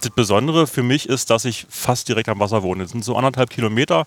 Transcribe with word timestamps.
Das 0.00 0.10
Besondere 0.10 0.66
für 0.66 0.82
mich 0.82 1.08
ist, 1.08 1.30
dass 1.30 1.44
ich 1.44 1.66
fast 1.68 2.08
direkt 2.08 2.28
am 2.28 2.40
Wasser 2.40 2.62
wohne. 2.62 2.84
Das 2.84 2.92
sind 2.92 3.04
so 3.04 3.16
anderthalb 3.16 3.50
Kilometer. 3.50 4.06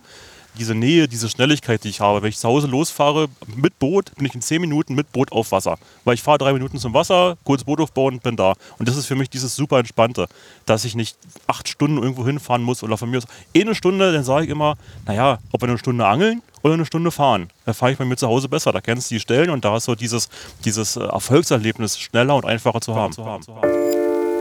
Diese 0.57 0.75
Nähe, 0.75 1.07
diese 1.07 1.29
Schnelligkeit, 1.29 1.83
die 1.83 1.89
ich 1.89 1.99
habe. 1.99 2.21
Wenn 2.21 2.29
ich 2.29 2.37
zu 2.37 2.47
Hause 2.47 2.67
losfahre 2.67 3.27
mit 3.55 3.79
Boot, 3.79 4.13
bin 4.15 4.25
ich 4.25 4.35
in 4.35 4.41
zehn 4.41 4.61
Minuten 4.61 4.93
mit 4.93 5.11
Boot 5.11 5.31
auf 5.31 5.51
Wasser. 5.51 5.77
Weil 6.03 6.13
ich 6.13 6.21
fahre 6.21 6.37
drei 6.37 6.53
Minuten 6.53 6.77
zum 6.77 6.93
Wasser, 6.93 7.37
kurz 7.43 7.63
Boot 7.63 7.79
aufbauen, 7.79 8.19
bin 8.19 8.35
da. 8.35 8.53
Und 8.77 8.87
das 8.87 8.95
ist 8.95 9.07
für 9.07 9.15
mich 9.15 9.31
dieses 9.31 9.55
super 9.55 9.79
Entspannte, 9.79 10.27
dass 10.67 10.85
ich 10.85 10.93
nicht 10.93 11.17
acht 11.47 11.67
Stunden 11.67 11.97
irgendwo 11.97 12.25
hinfahren 12.25 12.61
muss 12.61 12.83
oder 12.83 12.97
von 12.97 13.09
mir 13.09 13.17
aus 13.17 13.27
eine 13.55 13.73
Stunde, 13.73 14.13
dann 14.13 14.23
sage 14.23 14.45
ich 14.45 14.51
immer, 14.51 14.75
naja, 15.07 15.39
ob 15.51 15.61
wir 15.61 15.69
eine 15.69 15.79
Stunde 15.79 16.05
angeln 16.05 16.43
oder 16.61 16.75
eine 16.75 16.85
Stunde 16.85 17.09
fahren. 17.09 17.49
Da 17.65 17.73
fahre 17.73 17.93
ich 17.93 17.97
bei 17.97 18.05
mir 18.05 18.17
zu 18.17 18.27
Hause 18.27 18.47
besser. 18.47 18.71
Da 18.71 18.81
kennst 18.81 19.09
du 19.09 19.15
die 19.15 19.19
Stellen 19.19 19.49
und 19.49 19.65
da 19.65 19.75
ist 19.77 19.85
so 19.85 19.95
dieses, 19.95 20.29
dieses 20.65 20.97
äh, 20.97 21.03
Erfolgserlebnis 21.03 21.99
schneller 21.99 22.35
und 22.35 22.45
einfacher 22.45 22.81
zu 22.81 22.95
haben. 22.95 23.13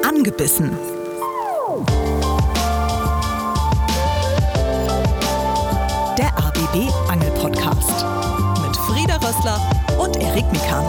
Angebissen. 0.02 1.01
Der 6.18 6.36
ABB 6.36 6.90
Angel 7.08 7.30
Podcast 7.40 8.04
mit 8.60 8.76
Frieda 8.76 9.14
Rössler 9.18 9.60
und 9.96 10.16
Erik 10.16 10.50
Mikan. 10.50 10.84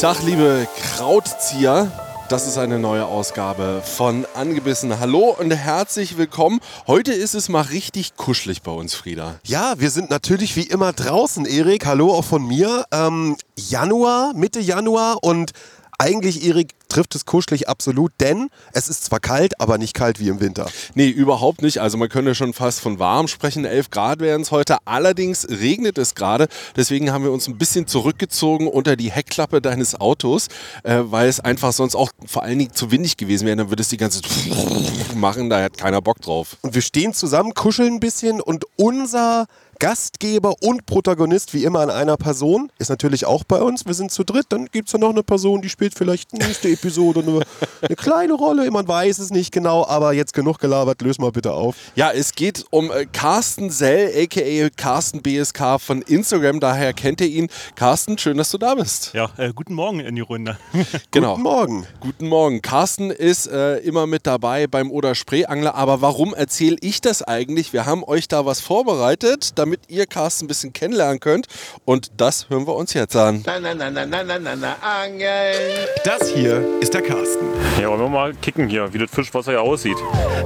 Tag, 0.00 0.22
liebe 0.22 0.66
Krautzieher. 0.80 1.92
Das 2.30 2.46
ist 2.46 2.56
eine 2.56 2.78
neue 2.78 3.04
Ausgabe 3.04 3.82
von 3.84 4.24
Angebissen. 4.34 4.98
Hallo 4.98 5.36
und 5.38 5.50
herzlich 5.50 6.16
willkommen. 6.16 6.60
Heute 6.86 7.12
ist 7.12 7.34
es 7.34 7.50
mal 7.50 7.60
richtig 7.60 8.16
kuschelig 8.16 8.62
bei 8.62 8.72
uns, 8.72 8.94
Frieda. 8.94 9.34
Ja, 9.44 9.74
wir 9.76 9.90
sind 9.90 10.08
natürlich 10.08 10.56
wie 10.56 10.62
immer 10.62 10.94
draußen, 10.94 11.44
Erik. 11.44 11.84
Hallo 11.84 12.14
auch 12.14 12.24
von 12.24 12.46
mir. 12.46 12.86
Ähm, 12.90 13.36
Januar, 13.54 14.32
Mitte 14.34 14.60
Januar 14.60 15.18
und 15.22 15.52
eigentlich, 16.02 16.44
Erik, 16.44 16.72
trifft 16.88 17.14
es 17.14 17.24
kuschelig 17.24 17.68
absolut, 17.68 18.10
denn 18.20 18.48
es 18.72 18.88
ist 18.88 19.04
zwar 19.04 19.20
kalt, 19.20 19.60
aber 19.60 19.78
nicht 19.78 19.94
kalt 19.94 20.18
wie 20.18 20.28
im 20.28 20.40
Winter. 20.40 20.68
Nee, 20.94 21.08
überhaupt 21.08 21.62
nicht. 21.62 21.78
Also 21.78 21.96
man 21.96 22.08
könnte 22.08 22.34
schon 22.34 22.52
fast 22.52 22.80
von 22.80 22.98
warm 22.98 23.28
sprechen. 23.28 23.64
11 23.64 23.90
Grad 23.90 24.18
wären 24.18 24.42
es 24.42 24.50
heute. 24.50 24.78
Allerdings 24.84 25.46
regnet 25.48 25.98
es 25.98 26.16
gerade. 26.16 26.48
Deswegen 26.74 27.12
haben 27.12 27.22
wir 27.22 27.30
uns 27.30 27.46
ein 27.46 27.56
bisschen 27.56 27.86
zurückgezogen 27.86 28.66
unter 28.66 28.96
die 28.96 29.12
Heckklappe 29.12 29.62
deines 29.62 30.00
Autos, 30.00 30.48
äh, 30.82 31.02
weil 31.04 31.28
es 31.28 31.38
einfach 31.38 31.72
sonst 31.72 31.94
auch 31.94 32.10
vor 32.26 32.42
allen 32.42 32.58
Dingen 32.58 32.74
zu 32.74 32.90
windig 32.90 33.16
gewesen 33.16 33.46
wäre. 33.46 33.56
Dann 33.56 33.70
würde 33.70 33.82
es 33.82 33.88
die 33.88 33.96
ganze 33.96 34.22
machen. 35.14 35.50
Da 35.50 35.62
hat 35.62 35.78
keiner 35.78 36.02
Bock 36.02 36.20
drauf. 36.20 36.56
Und 36.62 36.74
wir 36.74 36.82
stehen 36.82 37.14
zusammen, 37.14 37.54
kuscheln 37.54 37.94
ein 37.94 38.00
bisschen 38.00 38.40
und 38.40 38.64
unser 38.76 39.46
Gastgeber 39.78 40.54
und 40.62 40.86
Protagonist 40.86 41.54
wie 41.54 41.64
immer 41.64 41.80
an 41.80 41.90
einer 41.90 42.16
Person. 42.16 42.70
Ist 42.78 42.90
natürlich 42.90 43.26
auch 43.26 43.44
bei 43.44 43.60
uns. 43.60 43.86
Wir 43.86 43.94
sind 43.94 44.12
zu 44.12 44.24
dritt. 44.24 44.46
Dann 44.50 44.66
gibt 44.66 44.88
es 44.88 44.92
ja 44.92 44.98
noch 44.98 45.10
eine 45.10 45.22
Person, 45.22 45.62
die 45.62 45.68
spielt 45.68 45.94
vielleicht 45.94 46.32
nächste 46.32 46.68
Episode 46.68 47.20
eine, 47.20 47.40
eine 47.80 47.96
kleine 47.96 48.34
Rolle. 48.34 48.70
Man 48.70 48.86
weiß 48.86 49.18
es 49.18 49.30
nicht 49.30 49.52
genau, 49.52 49.86
aber 49.86 50.12
jetzt 50.12 50.34
genug 50.34 50.58
gelabert. 50.58 51.02
Löse 51.02 51.20
mal 51.20 51.32
bitte 51.32 51.52
auf. 51.52 51.76
Ja, 51.96 52.10
es 52.12 52.34
geht 52.34 52.64
um 52.70 52.90
äh, 52.90 53.06
Carsten 53.06 53.70
Sell, 53.70 54.12
a.k.a. 54.22 54.68
Carsten 54.76 55.22
BSK 55.22 55.80
von 55.80 56.02
Instagram. 56.02 56.60
Daher 56.60 56.92
kennt 56.92 57.20
ihr 57.20 57.28
ihn. 57.28 57.48
Carsten, 57.74 58.18
schön, 58.18 58.36
dass 58.36 58.50
du 58.50 58.58
da 58.58 58.74
bist. 58.74 59.12
Ja, 59.14 59.30
äh, 59.36 59.52
guten 59.52 59.74
Morgen 59.74 60.00
in 60.00 60.14
die 60.14 60.22
Runde. 60.22 60.58
genau. 61.10 61.32
Guten 61.32 61.42
Morgen. 61.42 61.86
Guten 62.00 62.28
Morgen. 62.28 62.62
Carsten 62.62 63.10
ist 63.10 63.46
äh, 63.46 63.78
immer 63.78 64.06
mit 64.06 64.26
dabei 64.26 64.66
beim 64.66 64.90
Oder 64.90 65.14
Spreeangler. 65.14 65.74
Aber 65.74 66.00
warum 66.02 66.34
erzähle 66.34 66.76
ich 66.80 67.00
das 67.00 67.22
eigentlich? 67.22 67.72
Wir 67.72 67.86
haben 67.86 68.04
euch 68.04 68.28
da 68.28 68.46
was 68.46 68.60
vorbereitet, 68.60 69.52
damit 69.56 69.71
ihr 69.88 70.06
Carsten 70.06 70.44
ein 70.44 70.48
bisschen 70.48 70.72
kennenlernen 70.72 71.20
könnt. 71.20 71.46
Und 71.84 72.12
das 72.16 72.48
hören 72.48 72.66
wir 72.66 72.74
uns 72.74 72.94
jetzt 72.94 73.16
an. 73.16 73.42
Na, 73.46 73.58
na, 73.60 73.74
na, 73.74 73.90
na, 73.90 74.06
na, 74.06 74.22
na, 74.22 74.38
na, 74.38 74.56
na, 74.56 74.76
Angeln. 74.80 75.86
Das 76.04 76.28
hier 76.28 76.64
ist 76.80 76.94
der 76.94 77.02
Carsten. 77.02 77.46
Ja, 77.80 77.88
wollen 77.88 78.00
wir 78.00 78.08
mal 78.08 78.34
kicken 78.34 78.68
hier, 78.68 78.92
wie 78.92 78.98
das 78.98 79.10
Fischwasser 79.10 79.52
ja 79.52 79.60
aussieht. 79.60 79.96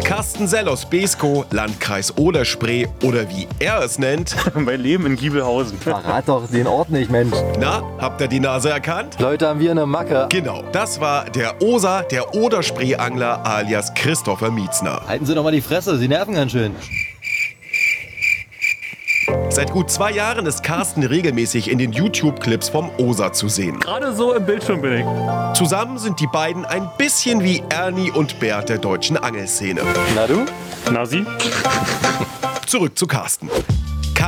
Carsten 0.04 0.46
Sell 0.46 0.68
aus 0.68 0.88
Besko, 0.88 1.44
Landkreis 1.50 2.16
Oder-Spree 2.16 2.86
oder 3.02 3.28
wie 3.28 3.48
er 3.58 3.80
es 3.82 3.98
nennt. 3.98 4.36
mein 4.54 4.80
Leben 4.80 5.06
in 5.06 5.16
Giebelhausen. 5.16 5.78
Verrat 5.78 6.28
doch 6.28 6.48
den 6.48 6.66
Ort 6.66 6.90
nicht, 6.90 7.10
Mensch. 7.10 7.36
Na, 7.58 7.82
habt 7.98 8.20
ihr 8.20 8.28
die 8.28 8.40
Nase 8.40 8.70
erkannt? 8.70 9.18
Leute, 9.18 9.48
haben 9.48 9.60
wir 9.60 9.70
eine 9.70 9.86
Macke. 9.86 10.26
Genau, 10.30 10.62
das 10.72 11.00
war 11.00 11.28
der 11.30 11.60
Osa, 11.62 12.02
der 12.02 12.34
Oder-Spree-Angler 12.34 13.44
alias 13.44 13.92
Christopher 13.94 14.50
Mietzner. 14.50 15.02
Halten 15.06 15.26
Sie 15.26 15.34
doch 15.34 15.42
mal 15.42 15.52
die 15.52 15.60
Fresse, 15.60 15.96
Sie 15.98 16.08
nerven 16.08 16.34
ganz 16.34 16.52
schön. 16.52 16.74
Seit 19.56 19.72
gut 19.72 19.90
zwei 19.90 20.10
Jahren 20.12 20.44
ist 20.44 20.62
Carsten 20.62 21.02
regelmäßig 21.02 21.70
in 21.70 21.78
den 21.78 21.90
YouTube-Clips 21.90 22.68
vom 22.68 22.90
Osa 22.98 23.32
zu 23.32 23.48
sehen. 23.48 23.80
Gerade 23.80 24.14
so 24.14 24.34
im 24.34 24.44
Bildschirm 24.44 24.82
bin 24.82 24.98
ich. 24.98 25.56
Zusammen 25.56 25.96
sind 25.96 26.20
die 26.20 26.26
beiden 26.26 26.66
ein 26.66 26.90
bisschen 26.98 27.42
wie 27.42 27.62
Ernie 27.70 28.10
und 28.10 28.38
Bert 28.38 28.68
der 28.68 28.76
deutschen 28.76 29.16
Angelszene. 29.16 29.80
Na 30.14 30.26
du? 30.26 30.44
Na 30.92 31.06
sie? 31.06 31.24
Zurück 32.66 32.98
zu 32.98 33.06
Carsten. 33.06 33.48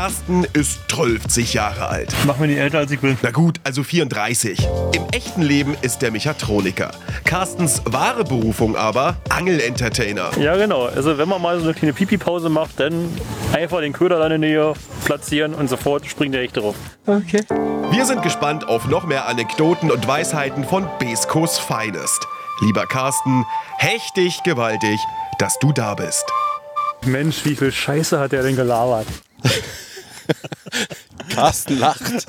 Carsten 0.01 0.47
ist 0.53 0.79
12 0.93 1.53
Jahre 1.55 1.89
alt. 1.89 2.15
Mach 2.25 2.39
mir 2.39 2.47
die 2.47 2.57
älter 2.57 2.79
als 2.79 2.93
ich 2.93 3.01
bin. 3.01 3.19
Na 3.21 3.33
gut, 3.33 3.59
also 3.65 3.83
34. 3.83 4.69
Im 4.93 5.03
echten 5.11 5.43
Leben 5.43 5.77
ist 5.83 6.03
der 6.03 6.13
Mechatroniker. 6.13 6.93
Carstens 7.25 7.83
wahre 7.85 8.23
Berufung 8.23 8.77
aber 8.77 9.17
Angel-Entertainer. 9.29 10.31
Ja, 10.39 10.55
genau. 10.55 10.85
Also 10.85 11.19
wenn 11.19 11.29
man 11.29 11.43
mal 11.43 11.59
so 11.59 11.65
eine 11.65 11.75
kleine 11.75 11.95
Pipi-Pause 11.95 12.49
macht, 12.49 12.79
dann 12.79 13.11
einfach 13.53 13.81
den 13.81 13.93
Köder 13.93 14.23
in 14.23 14.29
der 14.29 14.39
Nähe 14.39 14.75
platzieren 15.05 15.53
und 15.53 15.69
sofort 15.69 16.07
springt 16.07 16.33
der 16.33 16.43
echt 16.43 16.57
drauf. 16.57 16.77
Okay. 17.05 17.43
Wir 17.91 18.07
sind 18.07 18.23
gespannt 18.23 18.69
auf 18.69 18.87
noch 18.87 19.05
mehr 19.05 19.27
Anekdoten 19.27 19.91
und 19.91 20.07
Weisheiten 20.07 20.63
von 20.63 20.87
Beskos 21.01 21.59
Finest. 21.59 22.25
Lieber 22.61 22.87
Carsten, 22.87 23.45
hechtig 23.79 24.45
gewaltig, 24.45 25.01
dass 25.41 25.59
du 25.59 25.73
da 25.73 25.97
bist. 25.97 26.25
Mensch, 27.05 27.45
wie 27.45 27.57
viel 27.57 27.73
Scheiße 27.73 28.21
hat 28.21 28.31
der 28.31 28.45
denn 28.45 28.55
gelabert? 28.55 29.09
Carsten 31.35 31.79
lacht. 31.79 32.27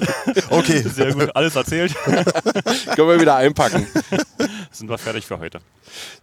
Okay. 0.49 0.81
Sehr 0.81 1.13
gut, 1.13 1.35
alles 1.35 1.55
erzählt. 1.55 1.95
Können 2.03 3.07
wir 3.07 3.19
wieder 3.19 3.35
einpacken. 3.35 3.87
Sind 4.79 4.89
wir 4.89 4.97
fertig 4.97 5.25
für 5.25 5.39
heute. 5.39 5.59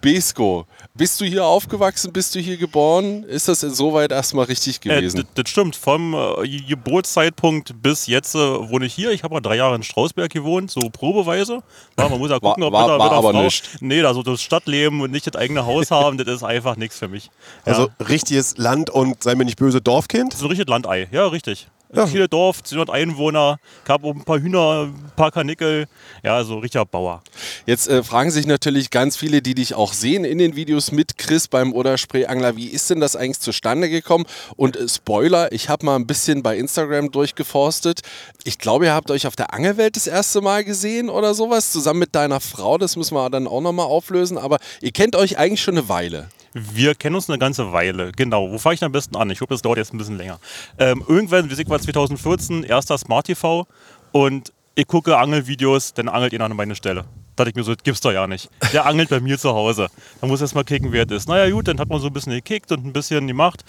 Besko, 0.00 0.66
bist 0.94 1.20
du 1.20 1.24
hier 1.24 1.44
aufgewachsen? 1.44 2.12
Bist 2.12 2.34
du 2.34 2.38
hier 2.40 2.56
geboren? 2.56 3.24
Ist 3.24 3.48
das 3.48 3.62
insoweit 3.62 4.12
erstmal 4.12 4.46
richtig 4.46 4.76
Äh, 4.84 4.88
gewesen? 5.00 5.16
das- 5.18 5.26
das 5.44 5.50
stimmt. 5.50 5.76
Vom 5.76 6.14
äh, 6.14 6.48
Geburtszeitpunkt 6.48 7.82
bis 7.82 8.06
jetzt 8.06 8.34
äh, 8.34 8.38
wohne 8.38 8.86
ich 8.86 8.94
hier. 8.94 9.10
Ich 9.10 9.22
habe 9.22 9.34
mal 9.34 9.40
drei 9.40 9.56
Jahre 9.56 9.76
in 9.76 9.82
Strausberg 9.82 10.30
gewohnt, 10.32 10.70
so 10.70 10.80
probeweise. 10.90 11.62
Ja, 11.98 12.08
man 12.08 12.18
muss 12.18 12.30
ja 12.30 12.38
gucken, 12.38 12.62
War- 12.62 12.68
ob 12.68 12.72
war- 12.72 12.82
mit 12.82 12.90
der, 12.90 12.98
war 12.98 13.04
mit 13.06 13.12
der 13.12 13.18
aber 13.18 13.30
Frau. 13.32 13.42
nicht. 13.44 13.68
Nee, 13.80 14.02
also 14.02 14.22
das 14.22 14.40
Stadtleben 14.42 15.00
und 15.00 15.10
nicht 15.10 15.26
das 15.26 15.34
eigene 15.36 15.66
Haus 15.66 15.90
haben, 15.90 16.16
das 16.18 16.28
ist 16.28 16.42
einfach 16.42 16.76
nichts 16.76 16.98
für 16.98 17.08
mich. 17.08 17.26
Ja. 17.66 17.72
Also 17.72 17.88
richtiges 18.08 18.56
Land 18.58 18.90
und 18.90 19.22
sei 19.22 19.34
mir 19.34 19.44
nicht 19.44 19.58
böse, 19.58 19.80
Dorfkind. 19.80 20.34
Ein 20.40 20.46
richtiges 20.46 20.68
Landei, 20.70 21.08
ja, 21.12 21.26
richtig. 21.26 21.68
Ja. 21.94 22.06
Viele 22.06 22.28
Dorf, 22.28 22.62
200 22.62 22.90
Einwohner, 22.90 23.58
gab 23.84 24.04
auch 24.04 24.14
ein 24.14 24.24
paar 24.24 24.40
Hühner, 24.40 24.88
ein 24.88 25.12
paar 25.14 25.30
Kanickel. 25.30 25.86
Ja, 26.24 26.42
so 26.42 26.58
richtiger 26.58 26.84
Bauer. 26.84 27.22
Jetzt 27.64 27.88
äh, 27.88 28.02
fragen 28.02 28.30
sich 28.30 28.46
natürlich 28.46 28.90
ganz 28.90 29.16
viele, 29.16 29.40
die 29.40 29.54
dich 29.54 29.74
auch 29.74 29.92
sehen 29.92 30.24
in 30.24 30.38
den 30.38 30.56
Videos 30.56 30.90
mit 30.90 31.16
Chris 31.16 31.46
beim 31.48 31.72
Oder 31.72 31.96
Spreeangler, 31.96 32.56
wie 32.56 32.66
ist 32.66 32.90
denn 32.90 33.00
das 33.00 33.14
eigentlich 33.14 33.40
zustande 33.40 33.88
gekommen? 33.88 34.26
Und 34.56 34.76
äh, 34.76 34.88
Spoiler, 34.88 35.52
ich 35.52 35.68
habe 35.68 35.86
mal 35.86 35.96
ein 35.96 36.06
bisschen 36.06 36.42
bei 36.42 36.56
Instagram 36.56 37.12
durchgeforstet. 37.12 38.00
Ich 38.44 38.58
glaube, 38.58 38.86
ihr 38.86 38.94
habt 38.94 39.10
euch 39.10 39.26
auf 39.26 39.36
der 39.36 39.54
Angelwelt 39.54 39.96
das 39.96 40.06
erste 40.06 40.40
Mal 40.40 40.64
gesehen 40.64 41.08
oder 41.08 41.34
sowas, 41.34 41.70
zusammen 41.70 42.00
mit 42.00 42.14
deiner 42.14 42.40
Frau. 42.40 42.78
Das 42.78 42.96
müssen 42.96 43.14
wir 43.14 43.30
dann 43.30 43.46
auch 43.46 43.60
nochmal 43.60 43.86
auflösen. 43.86 44.38
Aber 44.38 44.58
ihr 44.80 44.92
kennt 44.92 45.14
euch 45.14 45.38
eigentlich 45.38 45.62
schon 45.62 45.78
eine 45.78 45.88
Weile. 45.88 46.28
Wir 46.58 46.94
kennen 46.94 47.14
uns 47.16 47.28
eine 47.28 47.38
ganze 47.38 47.70
Weile, 47.72 48.12
genau. 48.12 48.50
Wo 48.50 48.56
fange 48.56 48.72
ich 48.72 48.80
denn 48.80 48.86
am 48.86 48.92
besten 48.92 49.14
an? 49.14 49.28
Ich 49.28 49.42
hoffe, 49.42 49.52
das 49.52 49.60
dauert 49.60 49.76
jetzt 49.76 49.92
ein 49.92 49.98
bisschen 49.98 50.16
länger. 50.16 50.38
Ähm, 50.78 51.04
irgendwann, 51.06 51.50
wie 51.50 51.60
ich 51.60 51.68
war 51.68 51.78
2014, 51.78 52.62
erster 52.62 52.96
Smart 52.96 53.26
TV 53.26 53.66
und 54.12 54.54
ich 54.74 54.86
gucke 54.86 55.18
Angelvideos, 55.18 55.92
dann 55.92 56.08
angelt 56.08 56.32
ihn 56.32 56.40
an 56.40 56.56
meine 56.56 56.74
Stelle. 56.74 57.02
Da 57.02 57.44
dachte 57.44 57.50
ich 57.50 57.56
mir 57.56 57.62
so, 57.62 57.74
das 57.74 57.84
gibt's 57.84 58.00
doch 58.00 58.10
ja 58.10 58.26
nicht. 58.26 58.48
Der 58.72 58.86
angelt 58.86 59.10
bei 59.10 59.20
mir 59.20 59.38
zu 59.38 59.50
Hause. 59.50 59.88
Da 60.22 60.26
muss 60.26 60.40
erst 60.40 60.54
mal 60.54 60.64
kicken, 60.64 60.92
wer 60.92 61.04
das 61.04 61.24
ist. 61.24 61.28
Naja, 61.28 61.50
gut, 61.52 61.68
dann 61.68 61.78
hat 61.78 61.90
man 61.90 62.00
so 62.00 62.06
ein 62.06 62.12
bisschen 62.14 62.32
gekickt 62.32 62.72
und 62.72 62.86
ein 62.86 62.94
bisschen 62.94 63.26
gemacht. 63.26 63.62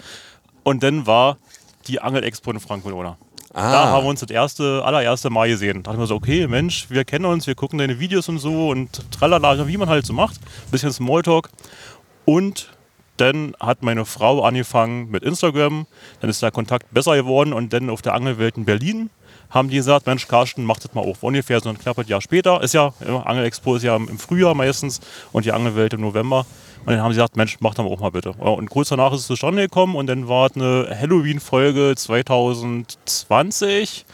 Und 0.62 0.82
dann 0.82 1.06
war 1.06 1.36
die 1.88 2.00
Angel-Expo 2.00 2.50
in 2.52 2.58
Frankfurt, 2.58 2.94
oder? 2.94 3.18
Da 3.52 3.88
haben 3.88 4.04
wir 4.04 4.08
uns 4.08 4.20
das 4.20 4.30
erste, 4.30 4.82
allererste 4.82 5.28
Mal 5.28 5.48
gesehen. 5.50 5.82
Da 5.82 5.90
dachte 5.90 5.96
ich 5.96 6.00
mir 6.00 6.06
so, 6.06 6.14
okay, 6.14 6.46
Mensch, 6.46 6.86
wir 6.88 7.04
kennen 7.04 7.26
uns, 7.26 7.46
wir 7.46 7.54
gucken 7.54 7.78
deine 7.78 8.00
Videos 8.00 8.30
und 8.30 8.38
so 8.38 8.70
und 8.70 9.10
tralala, 9.10 9.66
wie 9.66 9.76
man 9.76 9.90
halt 9.90 10.06
so 10.06 10.14
macht. 10.14 10.40
Bisschen 10.70 10.92
Smalltalk. 10.92 11.50
Und 12.24 12.70
dann 13.20 13.54
hat 13.60 13.82
meine 13.82 14.04
Frau 14.04 14.44
angefangen 14.44 15.10
mit 15.10 15.22
Instagram, 15.22 15.86
dann 16.20 16.30
ist 16.30 16.42
der 16.42 16.50
Kontakt 16.50 16.92
besser 16.92 17.16
geworden 17.16 17.52
und 17.52 17.72
dann 17.72 17.90
auf 17.90 18.02
der 18.02 18.14
Angelwelt 18.14 18.56
in 18.56 18.64
Berlin 18.64 19.10
haben 19.50 19.68
die 19.68 19.76
gesagt, 19.76 20.06
Mensch, 20.06 20.26
Carsten, 20.28 20.64
mach 20.64 20.78
das 20.78 20.94
mal 20.94 21.00
auf. 21.00 21.22
Ungefähr 21.22 21.58
so 21.60 21.70
ein 21.70 21.78
knappes 21.78 22.06
Jahr 22.08 22.20
später, 22.20 22.62
ist 22.62 22.74
ja, 22.74 22.92
ja 23.06 23.22
Angelexpo 23.22 23.76
ist 23.76 23.82
ja 23.82 23.96
im 23.96 24.18
Frühjahr 24.18 24.54
meistens 24.54 25.00
und 25.32 25.46
die 25.46 25.52
Angelwelt 25.52 25.94
im 25.94 26.02
November. 26.02 26.44
Und 26.84 26.92
dann 26.92 27.02
haben 27.02 27.12
sie 27.12 27.16
gesagt, 27.16 27.36
Mensch, 27.36 27.56
mach 27.60 27.74
das 27.74 27.84
mal 27.84 27.92
auch 27.92 28.00
mal 28.00 28.10
bitte. 28.10 28.32
Und 28.32 28.68
kurz 28.70 28.90
danach 28.90 29.12
ist 29.12 29.20
es 29.20 29.26
zustande 29.26 29.62
gekommen 29.62 29.96
und 29.96 30.06
dann 30.06 30.28
war 30.28 30.46
es 30.46 30.56
eine 30.56 30.96
Halloween-Folge 30.98 31.94
2020. 31.96 34.04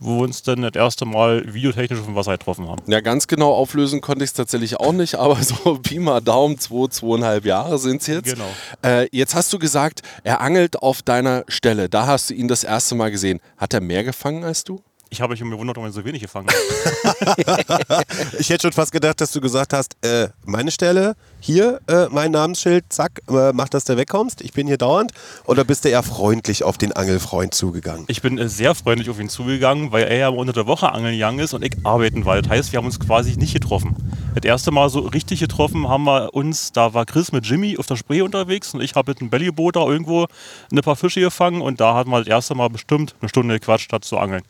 wo 0.00 0.18
wir 0.18 0.24
uns 0.24 0.42
dann 0.42 0.62
das 0.62 0.74
erste 0.74 1.04
Mal 1.04 1.52
videotechnisch 1.52 1.98
auf 2.00 2.06
dem 2.06 2.14
Wasser 2.14 2.32
getroffen 2.32 2.68
haben. 2.68 2.82
Ja, 2.86 3.00
ganz 3.00 3.26
genau 3.26 3.52
auflösen 3.54 4.00
konnte 4.00 4.24
ich 4.24 4.30
es 4.30 4.34
tatsächlich 4.34 4.76
auch 4.76 4.92
nicht, 4.92 5.16
aber 5.16 5.36
so 5.42 5.78
Pi 5.78 5.98
mal 5.98 6.20
Daumen, 6.20 6.58
zwei, 6.58 6.88
zweieinhalb 6.88 7.44
Jahre 7.44 7.78
sind 7.78 8.00
es 8.00 8.06
jetzt. 8.06 8.32
Genau. 8.34 8.48
Äh, 8.84 9.08
jetzt 9.12 9.34
hast 9.34 9.52
du 9.52 9.58
gesagt, 9.58 10.02
er 10.24 10.40
angelt 10.40 10.76
auf 10.82 11.02
deiner 11.02 11.44
Stelle. 11.48 11.88
Da 11.88 12.06
hast 12.06 12.30
du 12.30 12.34
ihn 12.34 12.48
das 12.48 12.64
erste 12.64 12.94
Mal 12.94 13.10
gesehen. 13.10 13.40
Hat 13.56 13.74
er 13.74 13.80
mehr 13.80 14.04
gefangen 14.04 14.44
als 14.44 14.64
du? 14.64 14.82
Ich 15.10 15.22
habe 15.22 15.32
mich 15.32 15.40
gewundert, 15.40 15.76
warum 15.76 15.88
er 15.88 15.92
so 15.92 16.04
wenig 16.04 16.20
gefangen 16.20 16.48
hat. 17.04 18.06
Ich 18.38 18.50
hätte 18.50 18.62
schon 18.62 18.72
fast 18.72 18.92
gedacht, 18.92 19.20
dass 19.20 19.32
du 19.32 19.40
gesagt 19.40 19.72
hast, 19.72 19.96
äh, 20.04 20.28
meine 20.44 20.70
Stelle, 20.70 21.16
hier, 21.40 21.80
äh, 21.86 22.06
mein 22.10 22.32
Namensschild, 22.32 22.84
zack, 22.88 23.20
äh, 23.28 23.52
mach, 23.52 23.68
dass 23.68 23.84
du 23.84 23.96
wegkommst, 23.96 24.40
ich 24.40 24.52
bin 24.52 24.66
hier 24.66 24.78
dauernd. 24.78 25.12
Oder 25.44 25.64
bist 25.64 25.84
du 25.84 25.88
eher 25.88 26.02
freundlich 26.02 26.64
auf 26.64 26.78
den 26.78 26.92
Angelfreund 26.92 27.54
zugegangen? 27.54 28.04
Ich 28.08 28.22
bin 28.22 28.38
äh, 28.38 28.48
sehr 28.48 28.74
freundlich 28.74 29.08
auf 29.10 29.20
ihn 29.20 29.28
zugegangen, 29.28 29.92
weil 29.92 30.04
er 30.04 30.16
ja 30.16 30.28
unter 30.28 30.52
der 30.52 30.66
Woche 30.66 30.92
angeln 30.92 31.12
gegangen 31.14 31.38
ist 31.38 31.54
und 31.54 31.64
ich 31.64 31.72
arbeiten 31.84 32.24
war. 32.24 32.40
Das 32.40 32.50
heißt, 32.50 32.72
wir 32.72 32.78
haben 32.78 32.86
uns 32.86 32.98
quasi 33.00 33.36
nicht 33.36 33.52
getroffen. 33.52 33.94
Das 34.34 34.44
erste 34.44 34.70
Mal 34.70 34.88
so 34.90 35.00
richtig 35.00 35.40
getroffen 35.40 35.88
haben 35.88 36.04
wir 36.04 36.34
uns, 36.34 36.72
da 36.72 36.94
war 36.94 37.06
Chris 37.06 37.32
mit 37.32 37.46
Jimmy 37.46 37.76
auf 37.78 37.86
der 37.86 37.96
Spree 37.96 38.22
unterwegs 38.22 38.74
und 38.74 38.80
ich 38.80 38.94
habe 38.94 39.10
mit 39.10 39.20
einem 39.20 39.30
Bellyboot 39.30 39.76
da 39.76 39.86
irgendwo 39.86 40.26
ein 40.72 40.78
paar 40.82 40.96
Fische 40.96 41.20
gefangen 41.20 41.60
und 41.60 41.80
da 41.80 41.94
hatten 41.94 42.10
wir 42.10 42.18
das 42.18 42.28
erste 42.28 42.54
Mal 42.54 42.68
bestimmt 42.68 43.14
eine 43.20 43.28
Stunde 43.28 43.58
gequatscht, 43.58 43.86
statt 43.86 44.04
zu 44.04 44.18
angeln. 44.18 44.42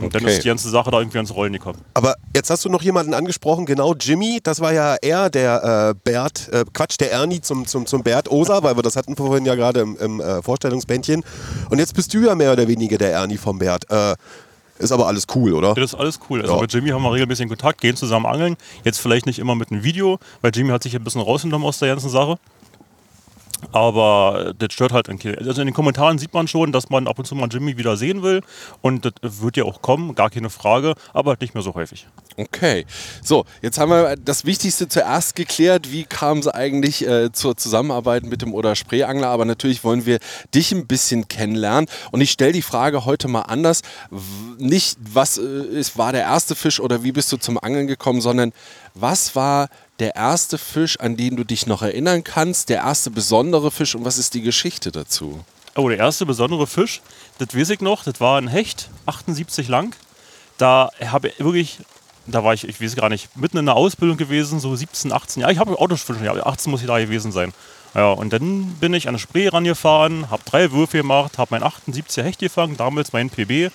Und 0.00 0.14
dann 0.14 0.22
Okay. 0.22 0.32
ist 0.34 0.44
die 0.44 0.48
ganze 0.48 0.70
Sache 0.70 0.90
da 0.90 0.98
irgendwie 0.98 1.18
ans 1.18 1.34
Rollen 1.34 1.52
gekommen. 1.52 1.78
Aber 1.94 2.14
jetzt 2.34 2.48
hast 2.50 2.64
du 2.64 2.68
noch 2.70 2.82
jemanden 2.82 3.12
angesprochen, 3.14 3.66
genau 3.66 3.94
Jimmy, 3.94 4.40
das 4.42 4.60
war 4.60 4.72
ja 4.72 4.96
er, 5.02 5.28
der 5.30 5.94
äh, 5.94 6.10
Bert, 6.20 6.48
äh, 6.52 6.64
Quatsch, 6.72 6.96
der 7.00 7.12
Ernie 7.12 7.40
zum, 7.40 7.66
zum, 7.66 7.86
zum 7.86 8.02
Bert 8.02 8.30
Osa, 8.30 8.62
weil 8.62 8.76
wir 8.76 8.82
das 8.82 8.96
hatten 8.96 9.16
vorhin 9.16 9.46
ja 9.46 9.54
gerade 9.54 9.80
im, 9.80 9.96
im 9.96 10.20
äh, 10.20 10.42
Vorstellungsbändchen. 10.42 11.24
Und 11.70 11.78
jetzt 11.78 11.94
bist 11.94 12.12
du 12.12 12.18
ja 12.20 12.34
mehr 12.34 12.52
oder 12.52 12.68
weniger 12.68 12.98
der 12.98 13.12
Ernie 13.12 13.38
vom 13.38 13.58
Bert. 13.58 13.90
Äh, 13.90 14.16
ist 14.78 14.92
aber 14.92 15.06
alles 15.06 15.26
cool, 15.34 15.52
oder? 15.54 15.74
Das 15.74 15.92
ist 15.92 15.94
alles 15.94 16.18
cool. 16.28 16.40
Also 16.42 16.54
Ja. 16.56 16.60
mit 16.60 16.72
Jimmy 16.72 16.90
haben 16.90 17.02
wir 17.02 17.12
regelmäßig 17.12 17.48
Kontakt, 17.48 17.80
gehen 17.80 17.96
zusammen 17.96 18.26
angeln. 18.26 18.56
Jetzt 18.84 18.98
vielleicht 19.00 19.26
nicht 19.26 19.38
immer 19.38 19.54
mit 19.54 19.70
einem 19.70 19.82
Video, 19.82 20.18
weil 20.42 20.52
Jimmy 20.54 20.70
hat 20.70 20.82
sich 20.82 20.94
ein 20.94 21.04
bisschen 21.04 21.20
rausgenommen 21.22 21.66
aus 21.66 21.78
der 21.78 21.88
ganzen 21.88 22.10
Sache. 22.10 22.38
Aber 23.72 24.52
das 24.58 24.72
stört 24.72 24.92
halt 24.92 25.08
ein 25.08 25.18
Kill. 25.18 25.36
Also 25.38 25.60
in 25.60 25.66
den 25.66 25.74
Kommentaren 25.74 26.18
sieht 26.18 26.34
man 26.34 26.48
schon, 26.48 26.72
dass 26.72 26.90
man 26.90 27.06
ab 27.06 27.18
und 27.18 27.24
zu 27.24 27.34
mal 27.34 27.48
Jimmy 27.50 27.76
wieder 27.76 27.96
sehen 27.96 28.22
will. 28.22 28.42
Und 28.82 29.04
das 29.04 29.40
wird 29.42 29.56
ja 29.56 29.64
auch 29.64 29.82
kommen, 29.82 30.14
gar 30.14 30.30
keine 30.30 30.50
Frage, 30.50 30.94
aber 31.12 31.36
nicht 31.40 31.54
mehr 31.54 31.62
so 31.62 31.74
häufig. 31.74 32.06
Okay. 32.36 32.86
So, 33.22 33.44
jetzt 33.60 33.78
haben 33.78 33.90
wir 33.90 34.16
das 34.16 34.44
Wichtigste 34.44 34.88
zuerst 34.88 35.36
geklärt. 35.36 35.92
Wie 35.92 36.04
kam 36.04 36.38
es 36.38 36.48
eigentlich 36.48 37.06
äh, 37.06 37.32
zur 37.32 37.56
Zusammenarbeit 37.56 38.24
mit 38.24 38.42
dem 38.42 38.54
Oder 38.54 38.76
Spreeangler? 38.76 39.28
Aber 39.28 39.44
natürlich 39.44 39.84
wollen 39.84 40.06
wir 40.06 40.18
dich 40.54 40.72
ein 40.72 40.86
bisschen 40.86 41.28
kennenlernen. 41.28 41.88
Und 42.12 42.20
ich 42.20 42.30
stelle 42.30 42.52
die 42.52 42.62
Frage 42.62 43.04
heute 43.04 43.28
mal 43.28 43.42
anders. 43.42 43.82
Nicht, 44.58 44.96
was 45.00 45.38
äh, 45.38 45.42
ist, 45.42 45.98
war 45.98 46.12
der 46.12 46.22
erste 46.22 46.54
Fisch 46.54 46.80
oder 46.80 47.04
wie 47.04 47.12
bist 47.12 47.30
du 47.32 47.36
zum 47.36 47.58
Angeln 47.58 47.86
gekommen, 47.86 48.20
sondern 48.20 48.52
was 48.94 49.36
war 49.36 49.68
der 50.00 50.16
erste 50.16 50.58
Fisch, 50.58 50.98
an 50.98 51.16
den 51.16 51.36
du 51.36 51.44
dich 51.44 51.66
noch 51.66 51.82
erinnern 51.82 52.24
kannst? 52.24 52.68
Der 52.68 52.78
erste 52.78 53.10
besondere 53.10 53.70
Fisch 53.70 53.94
und 53.94 54.04
was 54.04 54.18
ist 54.18 54.34
die 54.34 54.42
Geschichte 54.42 54.90
dazu? 54.90 55.44
Oh, 55.76 55.88
der 55.88 55.98
erste 55.98 56.26
besondere 56.26 56.66
Fisch, 56.66 57.00
das 57.38 57.54
weiß 57.54 57.70
ich 57.70 57.80
noch, 57.80 58.02
das 58.02 58.20
war 58.20 58.38
ein 58.38 58.48
Hecht, 58.48 58.90
78 59.06 59.68
lang. 59.68 59.94
Da 60.58 60.90
habe 61.06 61.28
ich 61.28 61.38
wirklich, 61.38 61.78
da 62.26 62.42
war 62.42 62.54
ich, 62.54 62.66
ich 62.66 62.80
weiß 62.80 62.96
gar 62.96 63.08
nicht, 63.08 63.36
mitten 63.36 63.58
in 63.58 63.66
der 63.66 63.76
Ausbildung 63.76 64.16
gewesen, 64.16 64.58
so 64.58 64.74
17, 64.74 65.12
18 65.12 65.42
Jahre. 65.42 65.52
Ich 65.52 65.58
habe 65.58 65.78
Autofischen, 65.78 66.24
ja, 66.24 66.34
18 66.34 66.70
muss 66.70 66.80
ich 66.80 66.86
da 66.86 66.98
gewesen 66.98 67.30
sein. 67.30 67.52
Ja, 67.94 68.12
und 68.12 68.32
dann 68.32 68.74
bin 68.80 68.94
ich 68.94 69.06
an 69.06 69.10
eine 69.10 69.18
Spree 69.18 69.48
rangefahren, 69.48 70.30
habe 70.30 70.42
drei 70.44 70.70
Würfe 70.72 70.98
gemacht, 70.98 71.38
habe 71.38 71.58
mein 71.58 71.62
78er 71.62 72.22
Hecht 72.22 72.38
gefangen, 72.40 72.76
damals 72.76 73.12
mein 73.12 73.30
PB, 73.30 73.72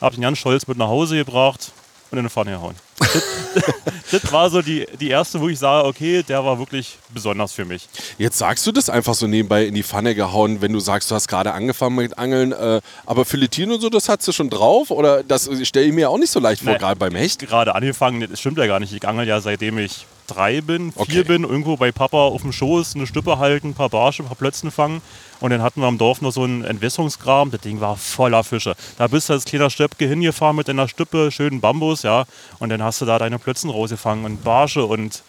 habe 0.00 0.14
den 0.14 0.22
ganz 0.22 0.38
stolz 0.38 0.66
mit 0.66 0.78
nach 0.78 0.88
Hause 0.88 1.16
gebracht 1.16 1.72
und 2.10 2.18
in 2.18 2.20
eine 2.20 2.30
Pfanne 2.30 2.52
gehauen. 2.52 2.74
Das, 3.12 3.72
das 4.22 4.32
war 4.32 4.50
so 4.50 4.62
die, 4.62 4.86
die 5.00 5.08
erste, 5.08 5.40
wo 5.40 5.48
ich 5.48 5.58
sage, 5.58 5.86
okay, 5.86 6.22
der 6.22 6.44
war 6.44 6.58
wirklich 6.58 6.98
besonders 7.12 7.52
für 7.52 7.64
mich. 7.64 7.88
Jetzt 8.18 8.38
sagst 8.38 8.66
du 8.66 8.72
das 8.72 8.90
einfach 8.90 9.14
so 9.14 9.26
nebenbei 9.26 9.66
in 9.66 9.74
die 9.74 9.82
Pfanne 9.82 10.14
gehauen, 10.14 10.60
wenn 10.60 10.72
du 10.72 10.80
sagst, 10.80 11.10
du 11.10 11.14
hast 11.14 11.28
gerade 11.28 11.52
angefangen 11.52 11.96
mit 11.96 12.18
Angeln. 12.18 12.52
Äh, 12.52 12.80
aber 13.06 13.24
Filetieren 13.24 13.72
und 13.72 13.80
so, 13.80 13.90
das 13.90 14.08
hast 14.08 14.26
du 14.26 14.32
schon 14.32 14.50
drauf? 14.50 14.90
Oder 14.90 15.22
das 15.22 15.48
stelle 15.62 15.86
ich 15.86 15.92
mir 15.92 16.10
auch 16.10 16.18
nicht 16.18 16.30
so 16.30 16.40
leicht 16.40 16.62
vor, 16.62 16.74
gerade 16.74 16.96
beim 16.96 17.14
Hecht? 17.14 17.40
gerade 17.40 17.74
angefangen, 17.74 18.26
das 18.28 18.40
stimmt 18.40 18.58
ja 18.58 18.66
gar 18.66 18.80
nicht. 18.80 18.92
Ich 18.92 19.06
angel 19.06 19.26
ja 19.26 19.40
seitdem 19.40 19.78
ich 19.78 20.06
drei 20.26 20.60
bin, 20.60 20.92
vier 20.92 21.02
Okay. 21.02 21.22
bin, 21.24 21.44
irgendwo 21.44 21.76
bei 21.76 21.92
Papa 21.92 22.18
auf 22.18 22.42
dem 22.42 22.52
Schoß 22.52 22.94
eine 22.94 23.06
Stüppe 23.06 23.38
halten, 23.38 23.68
ein 23.68 23.74
paar 23.74 23.88
Barsche, 23.88 24.22
ein 24.22 24.26
paar 24.26 24.36
Plötzen 24.36 24.70
fangen. 24.70 25.02
Und 25.40 25.50
dann 25.50 25.62
hatten 25.62 25.80
wir 25.80 25.86
am 25.86 25.98
Dorf 25.98 26.20
noch 26.20 26.32
so 26.32 26.44
einen 26.44 26.64
Entwässerungsgraben, 26.64 27.50
das 27.50 27.60
Ding 27.60 27.80
war 27.80 27.96
voller 27.96 28.44
Fische. 28.44 28.74
Da 28.98 29.06
bist 29.06 29.28
du 29.28 29.34
als 29.34 29.44
kleiner 29.44 29.70
Stöpke 29.70 30.06
hingefahren 30.06 30.56
mit 30.56 30.68
deiner 30.68 30.88
Stüppe, 30.88 31.30
schönen 31.30 31.60
Bambus, 31.60 32.02
ja. 32.02 32.24
Und 32.58 32.70
dann 32.70 32.82
hast 32.82 33.00
du 33.00 33.04
da 33.04 33.18
deine 33.18 33.38
Plötzen 33.38 33.70
rausgefangen 33.70 34.24
und 34.24 34.44
Barsche 34.44 34.84
und 34.84 35.22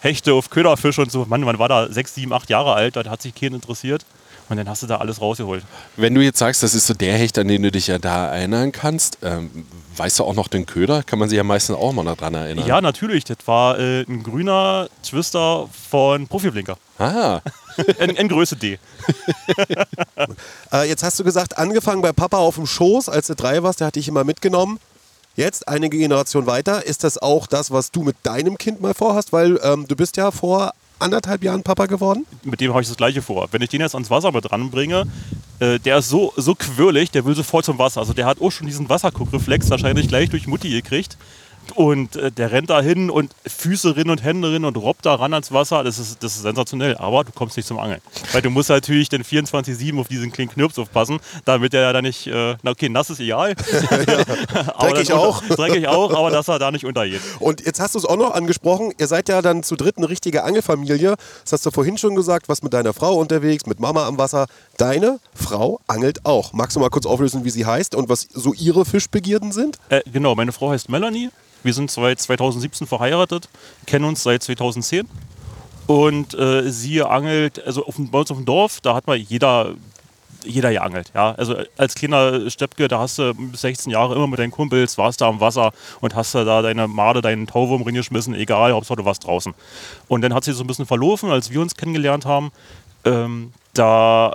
Hechte 0.00 0.32
auf 0.32 0.50
Köderfisch 0.50 0.98
und 0.98 1.10
so. 1.10 1.26
Mann, 1.26 1.40
man 1.40 1.58
war 1.58 1.68
da 1.68 1.92
sechs, 1.92 2.14
sieben, 2.14 2.32
acht 2.32 2.48
Jahre 2.50 2.74
alt, 2.74 2.96
da 2.96 3.04
hat 3.04 3.20
sich 3.20 3.34
keinen 3.34 3.54
interessiert. 3.54 4.06
Und 4.48 4.56
dann 4.56 4.68
hast 4.68 4.82
du 4.82 4.86
da 4.86 4.96
alles 4.96 5.20
rausgeholt. 5.20 5.62
Wenn 5.96 6.14
du 6.14 6.22
jetzt 6.22 6.38
sagst, 6.38 6.62
das 6.62 6.74
ist 6.74 6.86
so 6.86 6.94
der 6.94 7.14
Hecht, 7.18 7.38
an 7.38 7.48
den 7.48 7.62
du 7.62 7.70
dich 7.70 7.86
ja 7.86 7.98
da 7.98 8.34
erinnern 8.34 8.72
kannst, 8.72 9.18
ähm, 9.22 9.66
weißt 9.96 10.18
du 10.18 10.24
auch 10.24 10.34
noch 10.34 10.48
den 10.48 10.64
Köder? 10.64 11.02
Kann 11.02 11.18
man 11.18 11.28
sich 11.28 11.36
ja 11.36 11.44
meistens 11.44 11.76
auch 11.76 11.92
mal 11.92 12.04
daran 12.04 12.34
erinnern. 12.34 12.66
Ja, 12.66 12.80
natürlich, 12.80 13.24
das 13.24 13.38
war 13.46 13.78
äh, 13.78 14.02
ein 14.02 14.22
grüner 14.22 14.88
Twister 15.02 15.68
von 15.90 16.26
Profiblinker. 16.28 16.78
Ah, 16.98 17.40
In, 17.98 18.10
in 18.10 18.28
Größe 18.28 18.56
D. 18.56 18.78
Äh, 20.72 20.88
jetzt 20.88 21.02
hast 21.02 21.18
du 21.18 21.24
gesagt, 21.24 21.56
angefangen 21.56 22.02
bei 22.02 22.12
Papa 22.12 22.36
auf 22.36 22.56
dem 22.56 22.66
Schoß, 22.66 23.08
als 23.08 23.28
du 23.28 23.34
drei 23.34 23.62
warst, 23.62 23.80
der 23.80 23.86
hat 23.86 23.94
dich 23.96 24.08
immer 24.08 24.24
mitgenommen. 24.24 24.78
Jetzt, 25.36 25.66
einige 25.66 25.96
Generation 25.96 26.46
weiter, 26.46 26.84
ist 26.84 27.04
das 27.04 27.16
auch 27.16 27.46
das, 27.46 27.70
was 27.70 27.90
du 27.90 28.02
mit 28.02 28.16
deinem 28.24 28.58
Kind 28.58 28.82
mal 28.82 28.92
vorhast? 28.92 29.32
Weil 29.32 29.58
ähm, 29.62 29.86
du 29.88 29.96
bist 29.96 30.16
ja 30.18 30.30
vor 30.30 30.72
anderthalb 30.98 31.42
Jahren 31.42 31.62
Papa 31.62 31.86
geworden. 31.86 32.26
mit 32.44 32.60
dem 32.60 32.72
habe 32.72 32.82
ich 32.82 32.88
das 32.88 32.96
gleiche 32.96 33.22
vor. 33.22 33.48
Wenn 33.52 33.62
ich 33.62 33.68
den 33.68 33.80
jetzt 33.80 33.94
ans 33.94 34.10
Wasser 34.10 34.32
mit 34.32 34.50
ranbringe, 34.50 35.06
äh, 35.60 35.78
der 35.78 35.98
ist 35.98 36.08
so, 36.08 36.32
so 36.36 36.54
quirlig, 36.54 37.10
der 37.10 37.24
will 37.24 37.34
sofort 37.34 37.64
zum 37.64 37.78
Wasser. 37.78 38.00
Also 38.00 38.12
der 38.12 38.26
hat 38.26 38.40
auch 38.40 38.50
schon 38.50 38.66
diesen 38.66 38.88
Wasserguckreflex 38.88 39.70
wahrscheinlich 39.70 40.08
gleich 40.08 40.30
durch 40.30 40.46
Mutti 40.46 40.70
gekriegt. 40.70 41.16
Und 41.72 42.16
äh, 42.16 42.30
der 42.30 42.52
rennt 42.52 42.70
da 42.70 42.80
hin 42.80 43.10
und 43.10 43.32
Füße 43.46 43.96
rin 43.96 44.10
und 44.10 44.22
Hände 44.22 44.52
rin 44.52 44.64
und 44.64 44.76
robbt 44.76 45.06
da 45.06 45.14
ran 45.14 45.32
ans 45.34 45.52
Wasser. 45.52 45.84
Das 45.84 45.98
ist, 45.98 46.22
das 46.22 46.36
ist 46.36 46.42
sensationell. 46.42 46.96
Aber 46.96 47.24
du 47.24 47.32
kommst 47.32 47.56
nicht 47.56 47.66
zum 47.66 47.78
Angeln. 47.78 48.00
Weil 48.32 48.42
du 48.42 48.50
musst 48.50 48.68
natürlich 48.68 49.08
den 49.08 49.22
24-7 49.22 49.98
auf 50.00 50.08
diesen 50.08 50.32
kleinen 50.32 50.50
Knirps 50.50 50.78
aufpassen, 50.78 51.20
damit 51.44 51.72
der 51.72 51.92
da 51.92 52.02
nicht, 52.02 52.26
äh, 52.26 52.56
na 52.62 52.70
okay, 52.70 52.88
nass 52.88 53.10
ist 53.10 53.20
egal. 53.20 53.54
Dreckig 54.80 55.12
auch. 55.12 55.42
Dreckig 55.42 55.88
auch, 55.88 56.14
aber 56.14 56.30
dass 56.30 56.48
er 56.48 56.58
da 56.58 56.70
nicht 56.70 56.84
untergeht. 56.84 57.20
Und 57.40 57.64
jetzt 57.64 57.80
hast 57.80 57.94
du 57.94 57.98
es 57.98 58.04
auch 58.04 58.16
noch 58.16 58.34
angesprochen, 58.34 58.92
ihr 58.98 59.06
seid 59.06 59.28
ja 59.28 59.42
dann 59.42 59.62
zu 59.62 59.76
dritt 59.76 59.98
eine 59.98 60.08
richtige 60.08 60.44
Angelfamilie. 60.44 61.16
Das 61.44 61.52
hast 61.52 61.66
du 61.66 61.70
vorhin 61.70 61.98
schon 61.98 62.14
gesagt, 62.14 62.48
was 62.48 62.62
mit 62.62 62.72
deiner 62.72 62.92
Frau 62.92 63.14
unterwegs, 63.14 63.66
mit 63.66 63.80
Mama 63.80 64.06
am 64.06 64.18
Wasser. 64.18 64.46
Deine 64.76 65.20
Frau 65.34 65.80
angelt 65.86 66.24
auch. 66.24 66.52
Magst 66.52 66.76
du 66.76 66.80
mal 66.80 66.90
kurz 66.90 67.06
auflösen, 67.06 67.44
wie 67.44 67.50
sie 67.50 67.66
heißt 67.66 67.94
und 67.94 68.08
was 68.08 68.28
so 68.32 68.52
ihre 68.54 68.84
Fischbegierden 68.84 69.52
sind? 69.52 69.78
Äh, 69.88 70.02
genau, 70.10 70.34
meine 70.34 70.52
Frau 70.52 70.70
heißt 70.70 70.88
Melanie. 70.88 71.30
Wir 71.62 71.74
sind 71.74 71.90
seit 71.90 72.20
2017 72.20 72.86
verheiratet, 72.86 73.48
kennen 73.86 74.04
uns 74.04 74.22
seit 74.22 74.42
2010. 74.42 75.08
Und 75.86 76.34
äh, 76.34 76.70
sie 76.70 77.02
angelt, 77.02 77.64
also 77.64 77.86
auf, 77.86 77.94
bei 77.98 78.18
uns 78.18 78.30
auf 78.30 78.36
dem 78.36 78.44
Dorf, 78.44 78.80
da 78.82 78.94
hat 78.94 79.06
man 79.06 79.18
jeder, 79.18 79.74
jeder 80.44 80.70
geangelt. 80.70 81.10
Ja? 81.14 81.32
Also 81.32 81.56
als 81.78 81.94
kleiner 81.94 82.50
Steppke, 82.50 82.88
da 82.88 82.98
hast 82.98 83.18
du 83.18 83.32
bis 83.34 83.62
16 83.62 83.90
Jahre 83.90 84.14
immer 84.14 84.26
mit 84.26 84.38
deinen 84.38 84.50
Kumpels, 84.50 84.98
warst 84.98 85.22
da 85.22 85.28
am 85.28 85.40
Wasser 85.40 85.72
und 86.00 86.14
hast 86.14 86.34
da 86.34 86.60
deine 86.60 86.88
Made, 86.88 87.22
deinen 87.22 87.46
Tauwurm 87.46 87.82
reingeschmissen, 87.82 88.34
egal, 88.34 88.72
Hauptsache 88.72 88.98
du 88.98 89.06
warst 89.06 89.26
draußen. 89.26 89.54
Und 90.08 90.20
dann 90.20 90.34
hat 90.34 90.44
sie 90.44 90.52
so 90.52 90.62
ein 90.62 90.66
bisschen 90.66 90.84
verlaufen, 90.84 91.30
als 91.30 91.50
wir 91.50 91.60
uns 91.62 91.74
kennengelernt 91.74 92.26
haben. 92.26 92.52
Ähm, 93.06 93.52
da 93.72 94.34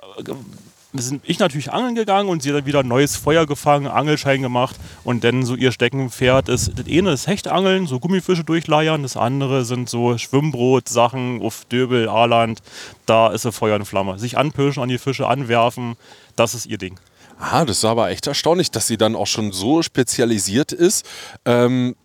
sind 0.94 1.24
ich 1.26 1.40
natürlich 1.40 1.72
angeln 1.72 1.96
gegangen 1.96 2.30
und 2.30 2.44
sie 2.44 2.50
hat 2.50 2.58
dann 2.58 2.66
wieder 2.66 2.84
neues 2.84 3.16
Feuer 3.16 3.46
gefangen, 3.46 3.88
Angelschein 3.88 4.42
gemacht 4.42 4.76
und 5.04 5.24
dann 5.24 5.44
so 5.44 5.56
ihr 5.56 5.72
Steckenpferd 5.72 6.50
ist, 6.50 6.72
das 6.76 6.86
eine 6.88 7.12
ist 7.12 7.28
Hechtangeln, 7.28 7.88
so 7.88 8.00
Gummifische 8.00 8.44
durchleiern, 8.44 9.02
das 9.02 9.18
andere 9.18 9.66
sind 9.66 9.90
so 9.90 10.18
Schwimmbrot-Sachen 10.18 11.42
auf 11.42 11.66
Döbel, 11.66 12.08
Aarland, 12.08 12.62
da 13.06 13.32
ist 13.32 13.44
sie 13.44 13.52
Feuer 13.52 13.76
und 13.76 13.86
Flamme. 13.86 14.20
Sich 14.20 14.38
anpirschen, 14.38 14.84
an 14.84 14.90
die 14.90 14.98
Fische 14.98 15.28
anwerfen, 15.28 15.96
das 16.36 16.54
ist 16.54 16.66
ihr 16.68 16.78
Ding. 16.78 17.00
ah, 17.40 17.66
das 17.66 17.78
ist 17.78 17.86
aber 17.86 18.10
echt 18.10 18.28
erstaunlich, 18.28 18.72
dass 18.72 18.88
sie 18.88 18.98
dann 18.98 19.16
auch 19.16 19.28
schon 19.28 19.52
so 19.52 19.82
spezialisiert 19.82 20.72
ist. 20.72 21.06
Ähm, 21.46 21.96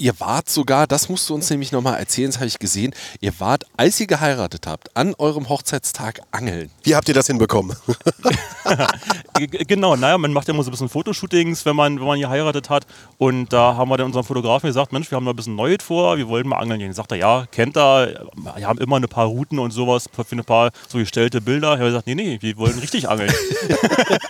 ihr 0.00 0.18
wart 0.18 0.48
sogar, 0.48 0.86
das 0.86 1.08
musst 1.08 1.28
du 1.28 1.34
uns 1.34 1.50
nämlich 1.50 1.72
nochmal 1.72 1.98
erzählen, 1.98 2.30
das 2.30 2.38
habe 2.38 2.46
ich 2.46 2.58
gesehen, 2.58 2.94
ihr 3.20 3.38
wart, 3.38 3.64
als 3.76 4.00
ihr 4.00 4.06
geheiratet 4.06 4.66
habt, 4.66 4.96
an 4.96 5.14
eurem 5.18 5.48
Hochzeitstag 5.48 6.20
angeln. 6.30 6.70
Wie 6.82 6.96
habt 6.96 7.08
ihr 7.08 7.14
das 7.14 7.26
hinbekommen? 7.26 7.76
Genau, 9.66 9.96
naja, 9.96 10.18
man 10.18 10.32
macht 10.32 10.48
ja 10.48 10.54
immer 10.54 10.62
so 10.62 10.68
ein 10.68 10.72
bisschen 10.72 10.90
Fotoshootings, 10.90 11.64
wenn 11.64 11.74
man, 11.74 11.98
wenn 11.98 12.06
man 12.06 12.20
geheiratet 12.20 12.68
hat. 12.68 12.86
Und 13.16 13.52
da 13.52 13.74
haben 13.74 13.88
wir 13.88 13.96
dann 13.96 14.06
unserem 14.06 14.24
Fotografen 14.24 14.66
gesagt, 14.66 14.92
Mensch, 14.92 15.10
wir 15.10 15.16
haben 15.16 15.24
da 15.24 15.32
ein 15.32 15.36
bisschen 15.36 15.54
Neues 15.54 15.82
vor, 15.82 16.18
wir 16.18 16.28
wollten 16.28 16.50
mal 16.50 16.58
angeln 16.58 16.78
gehen. 16.78 16.92
Sagt 16.92 17.12
er, 17.12 17.18
ja, 17.18 17.46
kennt 17.50 17.76
er, 17.76 18.26
wir 18.34 18.66
haben 18.66 18.78
immer 18.78 18.96
ein 18.96 19.08
paar 19.08 19.26
Routen 19.26 19.58
und 19.58 19.70
sowas 19.70 20.08
für 20.12 20.36
ein 20.36 20.44
paar 20.44 20.70
so 20.88 20.98
gestellte 20.98 21.40
Bilder. 21.40 21.74
Ich 21.74 21.78
habe 21.78 21.88
gesagt, 21.88 22.06
nee, 22.06 22.14
nee, 22.14 22.38
wir 22.40 22.56
wollen 22.58 22.78
richtig 22.78 23.08
angeln. 23.08 23.32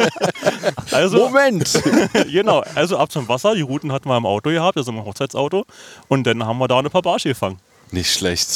also, 0.93 1.19
Moment! 1.19 1.83
genau, 2.31 2.63
also 2.75 2.97
ab 2.99 3.11
zum 3.11 3.29
Wasser, 3.29 3.55
die 3.55 3.63
Routen 3.63 3.93
hatten 3.93 4.09
wir 4.09 4.17
im 4.17 4.27
Auto 4.27 4.51
gehabt, 4.51 4.77
also 4.77 4.93
im 4.93 5.05
Hochzeitsauto. 5.05 5.65
Und 6.09 6.27
dann 6.27 6.47
haben 6.47 6.59
wir 6.59 6.69
da 6.69 6.79
ein 6.79 6.91
paar 6.91 7.03
Barsche 7.03 7.31
gefangen. 7.31 7.59
Nicht 7.93 8.13
schlecht. 8.13 8.49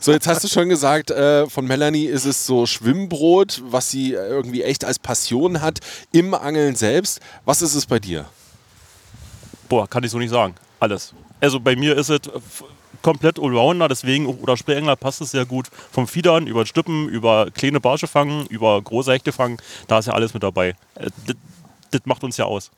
So, 0.00 0.10
jetzt 0.12 0.26
hast 0.26 0.42
du 0.42 0.48
schon 0.48 0.68
gesagt, 0.68 1.10
äh, 1.10 1.48
von 1.48 1.64
Melanie 1.66 2.06
ist 2.06 2.24
es 2.24 2.44
so 2.44 2.66
Schwimmbrot, 2.66 3.62
was 3.66 3.90
sie 3.90 4.14
äh, 4.14 4.28
irgendwie 4.28 4.62
echt 4.62 4.84
als 4.84 4.98
Passion 4.98 5.60
hat 5.60 5.78
im 6.10 6.34
Angeln 6.34 6.74
selbst. 6.74 7.20
Was 7.44 7.62
ist 7.62 7.74
es 7.74 7.86
bei 7.86 8.00
dir? 8.00 8.24
Boah, 9.68 9.88
kann 9.88 10.02
ich 10.02 10.10
so 10.10 10.18
nicht 10.18 10.30
sagen. 10.30 10.54
Alles. 10.80 11.14
Also 11.40 11.60
bei 11.60 11.76
mir 11.76 11.96
ist 11.96 12.08
es 12.08 12.20
f- 12.26 12.64
komplett 13.00 13.38
Allrounder, 13.38 13.86
deswegen 13.88 14.26
oder 14.26 14.56
Spreeangler 14.56 14.96
passt 14.96 15.20
es 15.20 15.30
sehr 15.30 15.44
gut. 15.46 15.68
Vom 15.92 16.08
Fiedern 16.08 16.46
über 16.46 16.66
Stippen, 16.66 17.08
über 17.08 17.50
kleine 17.52 17.80
Barsche 17.80 18.06
fangen, 18.08 18.46
über 18.46 18.80
große 18.82 19.12
Hechte 19.12 19.30
fangen, 19.30 19.58
da 19.86 20.00
ist 20.00 20.06
ja 20.06 20.14
alles 20.14 20.34
mit 20.34 20.42
dabei. 20.42 20.74
Das, 21.94 22.06
macht 22.06 22.24
uns 22.24 22.36
ja 22.36 22.44
aus. 22.44 22.70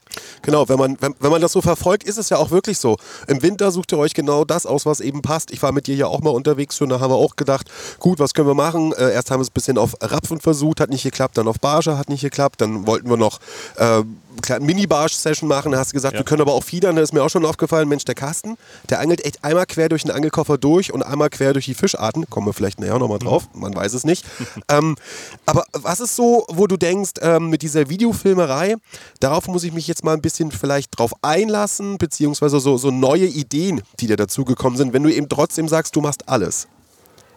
Genau, 0.42 0.68
wenn 0.68 0.78
man, 0.78 0.96
wenn, 1.00 1.14
wenn 1.20 1.30
man 1.30 1.40
das 1.40 1.52
so 1.52 1.62
verfolgt, 1.62 2.04
ist 2.04 2.18
es 2.18 2.28
ja 2.28 2.36
auch 2.36 2.50
wirklich 2.50 2.78
so. 2.78 2.96
Im 3.26 3.42
Winter 3.42 3.70
sucht 3.70 3.92
ihr 3.92 3.98
euch 3.98 4.14
genau 4.14 4.44
das 4.44 4.66
aus, 4.66 4.84
was 4.84 5.00
eben 5.00 5.22
passt. 5.22 5.50
Ich 5.50 5.62
war 5.62 5.72
mit 5.72 5.86
dir 5.86 5.96
ja 5.96 6.06
auch 6.06 6.20
mal 6.20 6.30
unterwegs 6.30 6.76
schon, 6.76 6.88
da 6.90 7.00
haben 7.00 7.10
wir 7.10 7.16
auch 7.16 7.36
gedacht, 7.36 7.70
gut, 7.98 8.18
was 8.18 8.34
können 8.34 8.46
wir 8.48 8.54
machen? 8.54 8.92
Äh, 8.92 9.12
erst 9.12 9.30
haben 9.30 9.40
wir 9.40 9.42
es 9.42 9.50
ein 9.50 9.54
bisschen 9.54 9.78
auf 9.78 9.94
Rapfen 10.00 10.40
versucht, 10.40 10.80
hat 10.80 10.90
nicht 10.90 11.02
geklappt, 11.02 11.38
dann 11.38 11.48
auf 11.48 11.58
Barsche, 11.60 11.96
hat 11.98 12.08
nicht 12.08 12.20
geklappt, 12.20 12.60
dann 12.60 12.86
wollten 12.86 13.08
wir 13.08 13.16
noch 13.16 13.40
äh, 13.76 14.02
eine 14.48 14.64
Mini-Barsch-Session 14.64 15.48
machen, 15.48 15.72
da 15.72 15.78
hast 15.78 15.92
du 15.92 15.94
gesagt, 15.94 16.14
Ja. 16.14 16.20
wir 16.20 16.24
können 16.24 16.42
aber 16.42 16.52
auch 16.52 16.64
fiedern, 16.64 16.96
da 16.96 17.02
ist 17.02 17.12
mir 17.12 17.22
auch 17.22 17.30
schon 17.30 17.44
aufgefallen, 17.44 17.88
Mensch, 17.88 18.04
der 18.04 18.14
Carsten, 18.14 18.56
der 18.90 19.00
angelt 19.00 19.24
echt 19.24 19.42
einmal 19.44 19.66
quer 19.66 19.88
durch 19.88 20.02
den 20.02 20.10
Angelkoffer 20.10 20.58
durch 20.58 20.92
und 20.92 21.02
einmal 21.02 21.30
quer 21.30 21.52
durch 21.52 21.64
die 21.64 21.74
Fischarten, 21.74 22.28
kommen 22.28 22.46
wir 22.46 22.52
vielleicht 22.52 22.80
näher 22.80 22.98
nochmal 22.98 23.18
drauf, 23.18 23.48
man 23.54 23.74
weiß 23.74 23.94
es 23.94 24.04
nicht. 24.04 24.24
ähm, 24.68 24.96
aber 25.46 25.64
was 25.72 26.00
ist 26.00 26.16
so, 26.16 26.44
wo 26.48 26.66
du 26.66 26.76
denkst, 26.76 27.12
ähm, 27.22 27.48
mit 27.48 27.62
dieser 27.62 27.88
Videofilmerei, 27.88 28.76
darauf 29.20 29.48
muss 29.48 29.64
ich 29.64 29.72
mich 29.72 29.86
jetzt 29.86 30.04
mal 30.04 30.14
ein 30.14 30.22
bisschen 30.22 30.50
vielleicht 30.50 30.98
drauf 30.98 31.12
einlassen, 31.22 31.98
beziehungsweise 31.98 32.60
so, 32.60 32.76
so 32.76 32.90
neue 32.90 33.26
Ideen, 33.26 33.82
die 34.00 34.06
dir 34.06 34.16
dazugekommen 34.16 34.76
sind, 34.76 34.92
wenn 34.92 35.02
du 35.02 35.12
eben 35.12 35.28
trotzdem 35.28 35.68
sagst, 35.68 35.96
du 35.96 36.00
machst 36.00 36.28
alles. 36.28 36.68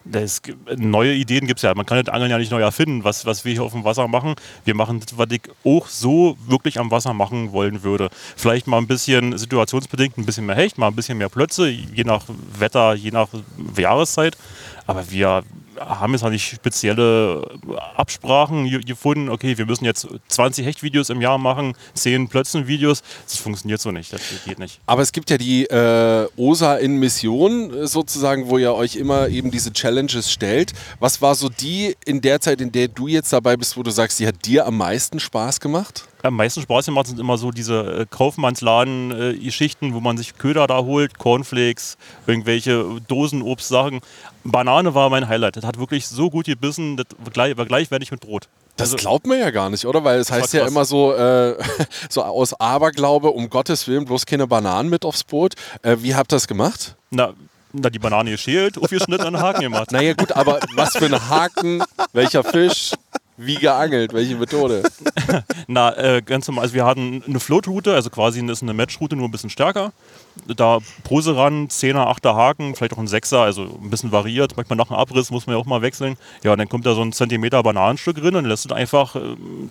Das, 0.04 0.40
neue 0.76 1.12
Ideen 1.12 1.46
gibt 1.46 1.58
es 1.58 1.62
ja. 1.62 1.74
Man 1.74 1.86
kann 1.86 2.02
das 2.02 2.12
Angeln 2.12 2.30
ja 2.30 2.38
nicht 2.38 2.50
neu 2.50 2.60
erfinden, 2.60 3.04
was, 3.04 3.26
was 3.26 3.44
wir 3.44 3.52
hier 3.52 3.62
auf 3.62 3.72
dem 3.72 3.84
Wasser 3.84 4.08
machen. 4.08 4.34
Wir 4.64 4.74
machen 4.74 5.00
das, 5.00 5.18
was 5.18 5.28
ich 5.30 5.42
auch 5.64 5.86
so 5.88 6.36
wirklich 6.46 6.78
am 6.78 6.90
Wasser 6.90 7.12
machen 7.12 7.52
wollen 7.52 7.82
würde. 7.82 8.08
Vielleicht 8.36 8.66
mal 8.66 8.78
ein 8.78 8.86
bisschen 8.86 9.36
situationsbedingt, 9.36 10.16
ein 10.16 10.24
bisschen 10.24 10.46
mehr 10.46 10.56
Hecht, 10.56 10.78
mal 10.78 10.88
ein 10.88 10.96
bisschen 10.96 11.18
mehr 11.18 11.28
Plötze, 11.28 11.68
je 11.68 12.04
nach 12.04 12.24
Wetter, 12.58 12.94
je 12.94 13.10
nach 13.10 13.28
Jahreszeit. 13.76 14.36
Aber 14.86 15.10
wir 15.10 15.44
haben 15.80 16.12
jetzt 16.12 16.24
nicht 16.24 16.46
spezielle 16.56 17.42
Absprachen 17.96 18.68
ge- 18.68 18.80
gefunden. 18.82 19.28
Okay, 19.28 19.56
wir 19.58 19.66
müssen 19.66 19.84
jetzt 19.84 20.06
20 20.28 20.66
Hechtvideos 20.66 21.08
im 21.10 21.20
Jahr 21.20 21.38
machen, 21.38 21.74
10 21.94 22.28
Plötzenvideos. 22.28 23.02
Das 23.24 23.36
funktioniert 23.36 23.80
so 23.80 23.90
nicht. 23.90 24.12
Das 24.12 24.20
geht 24.44 24.58
nicht. 24.58 24.80
Aber 24.86 25.02
es 25.02 25.12
gibt 25.12 25.30
ja 25.30 25.38
die 25.38 25.64
äh, 25.64 26.28
OSA 26.36 26.76
in 26.76 26.96
Mission 26.96 27.72
äh, 27.72 27.86
sozusagen, 27.86 28.48
wo 28.48 28.58
ihr 28.58 28.74
euch 28.74 28.96
immer 28.96 29.28
eben 29.28 29.50
diese 29.50 29.72
Challenges 29.72 30.30
stellt. 30.30 30.72
Was 30.98 31.22
war 31.22 31.34
so 31.34 31.48
die 31.48 31.96
in 32.04 32.20
der 32.20 32.40
Zeit, 32.40 32.60
in 32.60 32.70
der 32.72 32.88
du 32.88 33.06
jetzt 33.08 33.32
dabei 33.32 33.56
bist, 33.56 33.76
wo 33.76 33.82
du 33.82 33.90
sagst, 33.90 34.20
die 34.20 34.26
hat 34.26 34.44
dir 34.44 34.66
am 34.66 34.76
meisten 34.76 35.18
Spaß 35.18 35.60
gemacht? 35.60 36.04
Am 36.22 36.36
meisten 36.36 36.60
Spaß 36.60 36.84
gemacht 36.84 37.06
sind 37.06 37.18
immer 37.18 37.38
so 37.38 37.50
diese 37.50 38.00
äh, 38.02 38.06
Kaufmannsladen-Geschichten, 38.10 39.94
wo 39.94 40.00
man 40.00 40.16
sich 40.18 40.36
Köder 40.36 40.66
da 40.66 40.78
holt, 40.84 41.18
Cornflakes, 41.18 41.96
irgendwelche 42.26 42.84
Dosenobstsachen. 43.08 44.00
Banane 44.44 44.94
war 44.94 45.10
mein 45.10 45.28
Highlight. 45.28 45.56
Das 45.56 45.64
hat 45.70 45.78
wirklich 45.78 46.06
so 46.06 46.30
gut 46.30 46.46
gebissen, 46.46 46.96
das 46.96 47.06
war 47.18 47.32
gleich, 47.32 47.56
war 47.56 47.66
gleichwertig 47.66 48.10
mit 48.10 48.20
Brot. 48.20 48.48
Das 48.76 48.88
Also- 48.92 48.96
glaubt 48.98 49.26
man 49.26 49.38
ja 49.38 49.50
gar 49.50 49.70
nicht, 49.70 49.84
oder? 49.86 50.04
Weil 50.04 50.18
es 50.20 50.30
heißt 50.30 50.52
ja 50.54 50.66
immer 50.66 50.84
so, 50.84 51.12
äh, 51.14 51.56
so 52.10 52.22
aus 52.22 52.58
Aberglaube, 52.58 53.30
um 53.30 53.48
Gottes 53.50 53.86
Willen, 53.88 54.04
bloß 54.04 54.26
keine 54.26 54.46
Bananen 54.46 54.88
mit 54.90 55.04
aufs 55.04 55.24
Boot. 55.24 55.54
Äh, 55.82 55.96
wie 56.00 56.14
habt 56.14 56.32
ihr 56.32 56.36
das 56.36 56.46
gemacht? 56.48 56.94
Na, 57.10 57.34
na, 57.72 57.88
die 57.90 57.98
Banane 57.98 58.30
geschält, 58.30 58.78
aufgeschnitten 58.78 59.26
einen 59.26 59.38
Haken 59.40 59.60
gemacht. 59.60 59.92
Naja 59.92 60.14
gut, 60.14 60.32
aber 60.32 60.60
was 60.74 60.96
für 60.96 61.06
ein 61.06 61.28
Haken, 61.28 61.82
welcher 62.12 62.42
Fisch, 62.42 62.92
wie 63.40 63.54
geangelt, 63.54 64.12
welche 64.12 64.36
Methode? 64.36 64.82
Na, 65.66 65.96
äh, 65.96 66.22
ganz 66.22 66.46
normal. 66.46 66.62
Also 66.64 66.74
wir 66.74 66.84
hatten 66.84 67.22
eine 67.26 67.40
Floatroute, 67.40 67.94
also 67.94 68.10
quasi 68.10 68.40
ist 68.44 68.62
eine 68.62 68.74
Matchroute, 68.74 69.16
nur 69.16 69.28
ein 69.28 69.30
bisschen 69.30 69.50
stärker. 69.50 69.92
Da 70.46 70.78
Pose 71.04 71.36
ran, 71.36 71.68
10er, 71.68 72.06
8er 72.06 72.34
Haken, 72.34 72.74
vielleicht 72.74 72.92
auch 72.92 72.98
ein 72.98 73.08
6er, 73.08 73.38
also 73.38 73.62
ein 73.82 73.90
bisschen 73.90 74.12
variiert. 74.12 74.56
Manchmal 74.56 74.76
nach 74.76 74.90
einem 74.90 74.98
Abriss 75.00 75.30
muss 75.30 75.46
man 75.46 75.56
ja 75.56 75.60
auch 75.60 75.66
mal 75.66 75.82
wechseln. 75.82 76.16
Ja, 76.44 76.52
und 76.52 76.58
dann 76.58 76.68
kommt 76.68 76.86
da 76.86 76.94
so 76.94 77.02
ein 77.02 77.12
Zentimeter 77.12 77.62
Bananenstück 77.62 78.16
drin 78.16 78.36
und 78.36 78.44
lässt 78.44 78.66
es 78.66 78.72
einfach 78.72 79.16
äh, 79.16 79.20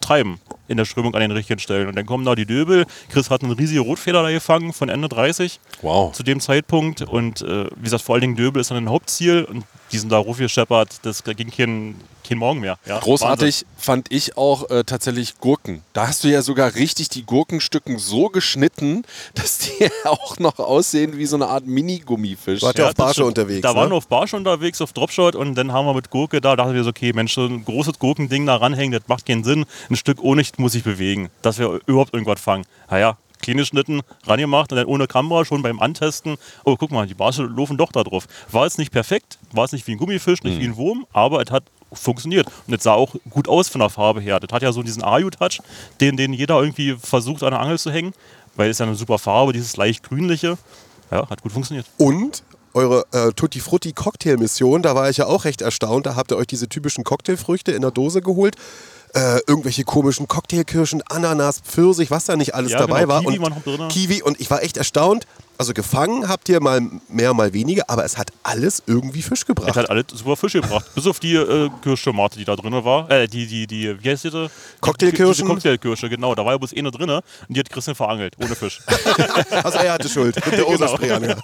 treiben 0.01 0.39
in 0.67 0.77
der 0.77 0.85
Strömung 0.85 1.13
an 1.15 1.21
den 1.21 1.31
richtigen 1.31 1.59
Stellen. 1.59 1.87
Und 1.87 1.95
dann 1.95 2.05
kommen 2.05 2.25
da 2.25 2.35
die 2.35 2.45
Döbel. 2.45 2.85
Chris 3.09 3.29
hat 3.29 3.43
einen 3.43 3.53
riesigen 3.53 3.81
Rotfeder 3.81 4.23
da 4.23 4.31
gefangen 4.31 4.73
von 4.73 4.89
Ende 4.89 5.09
30 5.09 5.59
Wow. 5.81 6.11
zu 6.13 6.23
dem 6.23 6.39
Zeitpunkt. 6.39 7.01
Und 7.01 7.41
äh, 7.41 7.65
wie 7.75 7.83
gesagt, 7.83 8.03
vor 8.03 8.15
allen 8.15 8.21
Dingen 8.21 8.35
Döbel 8.35 8.59
ist 8.61 8.71
dann 8.71 8.77
ein 8.77 8.89
Hauptziel. 8.89 9.43
Und 9.43 9.63
die 9.91 9.97
sind 9.97 10.11
da 10.11 10.19
hochgescheppert, 10.19 10.99
das 11.03 11.23
ging 11.23 11.51
kein, 11.51 11.95
kein 12.27 12.37
Morgen 12.37 12.59
mehr. 12.59 12.77
Ja, 12.85 12.95
Wahnsinn. 12.95 13.03
Großartig 13.03 13.65
fand 13.77 14.11
ich 14.11 14.37
auch 14.37 14.69
äh, 14.69 14.83
tatsächlich 14.83 15.39
Gurken. 15.39 15.83
Da 15.93 16.07
hast 16.07 16.23
du 16.23 16.27
ja 16.27 16.41
sogar 16.41 16.75
richtig 16.75 17.09
die 17.09 17.23
Gurkenstücken 17.23 17.97
so 17.97 18.29
geschnitten, 18.29 19.03
dass 19.33 19.59
die 19.59 19.89
auch 20.05 20.37
noch 20.39 20.59
aussehen 20.59 21.17
wie 21.17 21.25
so 21.25 21.35
eine 21.35 21.47
Art 21.47 21.65
Mini-Gummifisch. 21.65 22.61
Warte. 22.61 22.83
auf 22.83 22.93
das 22.93 22.95
Barsche 22.95 23.25
unterwegs, 23.25 23.61
Da 23.61 23.73
ne? 23.73 23.79
waren 23.79 23.89
wir 23.89 23.95
auf 23.95 24.07
Barsche 24.07 24.37
unterwegs, 24.37 24.81
auf 24.81 24.93
Dropshot 24.93 25.35
und 25.35 25.55
dann 25.55 25.71
haben 25.71 25.85
wir 25.85 25.93
mit 25.93 26.09
Gurke 26.09 26.41
da, 26.41 26.55
dachten 26.55 26.73
wir 26.73 26.83
so, 26.83 26.89
okay, 26.89 27.13
Mensch, 27.13 27.33
so 27.33 27.45
ein 27.45 27.65
großes 27.65 27.99
Gurkending 27.99 28.45
da 28.45 28.55
ranhängen, 28.55 28.91
das 28.91 29.07
macht 29.07 29.25
keinen 29.25 29.43
Sinn. 29.43 29.65
Ein 29.89 29.95
Stück 29.95 30.21
ohne 30.21 30.43
muss 30.57 30.75
ich 30.75 30.83
bewegen, 30.83 31.29
dass 31.41 31.59
wir 31.59 31.79
überhaupt 31.85 32.13
irgendwas 32.13 32.39
fangen. 32.39 32.65
Naja, 32.89 33.17
kleine 33.41 33.65
Schnitten 33.65 34.01
rangemacht 34.25 34.71
und 34.71 34.77
dann 34.77 34.87
ohne 34.87 35.07
Kamera 35.07 35.45
schon 35.45 35.61
beim 35.61 35.79
Antesten. 35.79 36.37
Oh, 36.63 36.75
guck 36.77 36.91
mal, 36.91 37.07
die 37.07 37.13
Barsche 37.13 37.43
laufen 37.43 37.77
doch 37.77 37.91
da 37.91 38.03
drauf. 38.03 38.27
War 38.51 38.65
jetzt 38.65 38.77
nicht 38.77 38.91
perfekt, 38.91 39.39
war 39.51 39.65
es 39.65 39.71
nicht 39.71 39.87
wie 39.87 39.93
ein 39.93 39.97
Gummifisch, 39.97 40.43
nicht 40.43 40.59
wie 40.59 40.65
ein 40.65 40.77
Wurm, 40.77 41.05
aber 41.13 41.41
es 41.41 41.51
hat 41.51 41.63
funktioniert. 41.91 42.47
Und 42.67 42.73
es 42.73 42.83
sah 42.83 42.93
auch 42.93 43.15
gut 43.29 43.47
aus 43.47 43.69
von 43.69 43.79
der 43.79 43.89
Farbe 43.89 44.21
her. 44.21 44.39
Das 44.39 44.53
hat 44.53 44.61
ja 44.61 44.71
so 44.71 44.83
diesen 44.83 45.03
Ayu-Touch, 45.03 45.59
den, 46.01 46.17
den 46.17 46.33
jeder 46.33 46.59
irgendwie 46.59 46.95
versucht 47.01 47.43
an 47.43 47.51
der 47.51 47.59
Angel 47.59 47.79
zu 47.79 47.91
hängen, 47.91 48.13
weil 48.55 48.69
es 48.69 48.77
ja 48.77 48.85
eine 48.85 48.95
super 48.95 49.17
Farbe, 49.17 49.53
dieses 49.53 49.75
leicht 49.77 50.03
grünliche. 50.03 50.57
Ja, 51.11 51.27
hat 51.29 51.41
gut 51.41 51.51
funktioniert. 51.51 51.87
Und 51.97 52.43
eure 52.73 53.05
äh, 53.11 53.31
Tutti 53.31 53.59
Frutti 53.59 53.93
Cocktail-Mission, 53.93 54.83
da 54.83 54.93
war 54.93 55.09
ich 55.09 55.17
ja 55.17 55.25
auch 55.25 55.45
recht 55.45 55.61
erstaunt. 55.61 56.05
Da 56.05 56.15
habt 56.15 56.31
ihr 56.31 56.37
euch 56.37 56.47
diese 56.47 56.69
typischen 56.69 57.03
Cocktailfrüchte 57.03 57.71
in 57.71 57.81
der 57.81 57.91
Dose 57.91 58.21
geholt. 58.21 58.55
Äh, 59.15 59.39
irgendwelche 59.47 59.83
komischen 59.85 60.27
Cocktailkirschen, 60.27 61.01
Ananas, 61.09 61.61
Pfirsich, 61.61 62.11
was 62.11 62.25
da 62.25 62.35
nicht 62.35 62.53
alles 62.53 62.71
Ja, 62.73 62.79
dabei 62.79 63.01
genau, 63.01 63.13
war. 63.15 63.21
Kiwi 63.21 63.37
und 63.37 63.41
war 63.41 63.49
noch 63.49 63.63
drin. 63.63 63.87
Kiwi 63.89 64.21
und 64.21 64.39
ich 64.39 64.49
war 64.51 64.61
echt 64.61 64.77
erstaunt. 64.77 65.25
Also 65.57 65.73
gefangen 65.73 66.29
habt 66.29 66.47
ihr 66.47 66.61
mal 66.61 66.79
mehr, 67.09 67.33
mal 67.33 67.51
weniger, 67.51 67.83
aber 67.89 68.05
es 68.05 68.17
hat 68.17 68.31
alles 68.43 68.81
irgendwie 68.85 69.21
Fisch 69.21 69.41
Es 69.41 69.45
gebracht. 69.45 69.75
hat 69.75 69.89
alles 69.89 70.05
super 70.13 70.37
Fische 70.37 70.61
gebracht. 70.61 70.85
Bis 70.95 71.05
auf 71.05 71.19
die 71.19 71.33
äh, 71.35 71.69
Kirschtomate, 71.81 72.37
die 72.39 72.45
da 72.45 72.55
drin 72.55 72.71
war. 72.85 73.11
Äh, 73.11 73.27
die, 73.27 73.45
die, 73.45 73.67
die, 73.67 74.01
wie 74.01 74.09
heißt 74.09 74.23
diese? 74.23 74.49
Cocktailkirschen? 74.79 75.33
Diese 75.33 75.45
Cocktailkirsche, 75.45 76.07
genau. 76.07 76.33
Da 76.33 76.45
war 76.45 76.53
ja 76.53 76.57
bloß 76.59 76.73
eine 76.77 76.91
drin 76.91 77.09
und 77.09 77.23
die 77.49 77.59
hat 77.59 77.69
Christian 77.69 77.95
verangelt, 77.95 78.35
ohne 78.39 78.55
Fisch. 78.55 78.79
Also 79.63 79.79
er 79.79 79.93
hatte 79.93 80.07
Schuld 80.07 80.35
mit 80.37 80.45
der 80.53 80.59
Genau. 80.63 80.69
Oserspray 80.69 81.11
an. 81.11 81.23
Ja. 81.23 81.35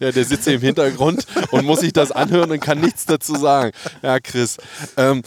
Ja, 0.00 0.12
der 0.12 0.24
sitzt 0.24 0.44
hier 0.44 0.54
im 0.54 0.60
Hintergrund 0.60 1.26
und 1.50 1.64
muss 1.64 1.80
sich 1.80 1.92
das 1.92 2.12
anhören 2.12 2.50
und 2.52 2.60
kann 2.60 2.80
nichts 2.80 3.04
dazu 3.06 3.34
sagen. 3.36 3.72
Ja, 4.02 4.20
Chris. 4.20 4.58
Ähm, 4.96 5.22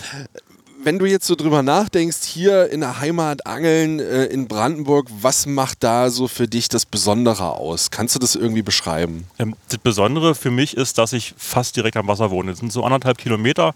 wenn 0.88 1.00
du 1.00 1.06
jetzt 1.06 1.28
so 1.28 1.36
drüber 1.36 1.64
nachdenkst, 1.64 2.24
hier 2.24 2.72
in 2.72 2.80
der 2.80 3.02
Heimat 3.02 3.46
angeln 3.46 4.00
äh, 4.00 4.24
in 4.28 4.48
Brandenburg, 4.48 5.10
was 5.20 5.46
macht 5.46 5.84
da 5.84 6.10
so 6.10 6.30
für 6.30 6.48
dich 6.48 6.70
das 6.70 6.86
Besondere 6.86 7.52
aus? 7.52 7.92
Kannst 7.92 8.16
du 8.16 8.20
das 8.20 8.36
irgendwie 8.36 8.62
beschreiben? 8.62 9.28
Ähm, 9.38 9.58
das 9.68 9.80
Besondere 9.80 10.34
für 10.34 10.50
mich 10.50 10.78
ist, 10.78 10.98
dass 10.98 11.12
ich 11.12 11.34
fast 11.36 11.76
direkt 11.76 11.98
am 11.98 12.08
Wasser 12.08 12.32
wohne. 12.32 12.52
Das 12.52 12.60
sind 12.62 12.72
so 12.72 12.86
anderthalb 12.86 13.18
Kilometer. 13.18 13.76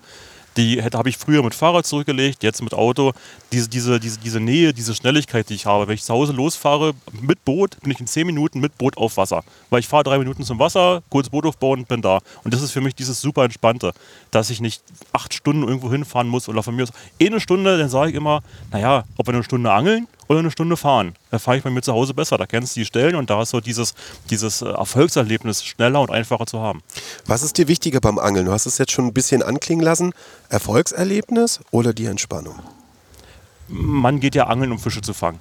Die 0.57 0.81
habe 0.81 1.09
ich 1.09 1.17
früher 1.17 1.43
mit 1.43 1.55
Fahrrad 1.55 1.85
zurückgelegt, 1.85 2.43
jetzt 2.43 2.61
mit 2.61 2.73
Auto. 2.73 3.13
Diese, 3.51 3.69
diese, 3.69 3.99
diese, 3.99 4.19
diese 4.19 4.39
Nähe, 4.39 4.73
diese 4.73 4.93
Schnelligkeit, 4.93 5.49
die 5.49 5.53
ich 5.53 5.65
habe. 5.65 5.87
Wenn 5.87 5.95
ich 5.95 6.03
zu 6.03 6.13
Hause 6.13 6.33
losfahre 6.33 6.93
mit 7.21 7.43
Boot, 7.45 7.79
bin 7.81 7.91
ich 7.91 7.99
in 7.99 8.07
zehn 8.07 8.25
Minuten 8.25 8.59
mit 8.59 8.77
Boot 8.77 8.97
auf 8.97 9.17
Wasser. 9.17 9.43
Weil 9.69 9.79
ich 9.79 9.87
fahre 9.87 10.03
drei 10.03 10.17
Minuten 10.17 10.43
zum 10.43 10.59
Wasser, 10.59 11.03
kurz 11.09 11.29
Boot 11.29 11.45
aufbauen 11.45 11.79
und 11.79 11.87
bin 11.87 12.01
da. 12.01 12.19
Und 12.43 12.53
das 12.53 12.61
ist 12.61 12.71
für 12.71 12.81
mich 12.81 12.95
dieses 12.95 13.21
super 13.21 13.45
Entspannte, 13.45 13.93
dass 14.31 14.49
ich 14.49 14.59
nicht 14.59 14.83
acht 15.13 15.33
Stunden 15.33 15.63
irgendwo 15.63 15.89
hinfahren 15.91 16.27
muss 16.27 16.49
oder 16.49 16.63
von 16.63 16.75
mir 16.75 16.83
aus 16.83 16.91
eine 17.21 17.39
Stunde, 17.39 17.77
dann 17.77 17.89
sage 17.89 18.11
ich 18.11 18.15
immer, 18.15 18.43
naja, 18.71 19.05
ob 19.17 19.27
wir 19.27 19.33
eine 19.33 19.43
Stunde 19.43 19.71
angeln 19.71 20.07
oder 20.27 20.39
eine 20.39 20.51
Stunde 20.51 20.77
fahren. 20.77 21.13
Da 21.29 21.39
fahre 21.39 21.57
ich 21.57 21.63
bei 21.63 21.69
mir 21.69 21.81
zu 21.81 21.93
Hause 21.93 22.13
besser. 22.13 22.37
Da 22.37 22.45
kennst 22.45 22.75
du 22.75 22.81
die 22.81 22.85
Stellen 22.85 23.15
und 23.15 23.29
da 23.29 23.41
ist 23.41 23.49
so 23.49 23.59
dieses, 23.59 23.93
dieses 24.29 24.61
äh, 24.61 24.69
Erfolgserlebnis 24.69 25.63
schneller 25.63 26.01
und 26.01 26.11
einfacher 26.11 26.45
zu 26.45 26.59
haben. 26.59 26.81
Was 27.25 27.43
ist 27.43 27.57
dir 27.57 27.67
wichtiger 27.67 27.99
beim 27.99 28.19
Angeln? 28.19 28.45
Du 28.45 28.51
hast 28.51 28.65
es 28.65 28.77
jetzt 28.77 28.91
schon 28.91 29.07
ein 29.07 29.13
bisschen 29.13 29.43
anklingen 29.43 29.83
lassen. 29.83 30.13
Erfolgserlebnis 30.49 31.59
oder 31.71 31.93
die 31.93 32.05
Entspannung? 32.05 32.55
man 33.71 34.19
geht 34.19 34.35
ja 34.35 34.47
angeln, 34.47 34.71
um 34.71 34.79
Fische 34.79 35.01
zu 35.01 35.13
fangen. 35.13 35.39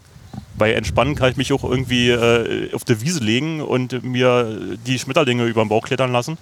Bei 0.57 0.73
Entspannen 0.73 1.17
kann 1.17 1.31
ich 1.31 1.37
mich 1.37 1.53
auch 1.53 1.65
irgendwie 1.65 2.11
äh, 2.11 2.73
auf 2.75 2.85
die 2.85 3.01
Wiese 3.01 3.21
legen 3.21 3.61
und 3.61 4.05
mir 4.05 4.77
die 4.87 4.99
Schmetterlinge 4.99 5.45
über 5.47 5.65
den 5.65 5.69
Bauch 5.69 5.85
klettern 5.85 6.13
lassen. 6.13 6.39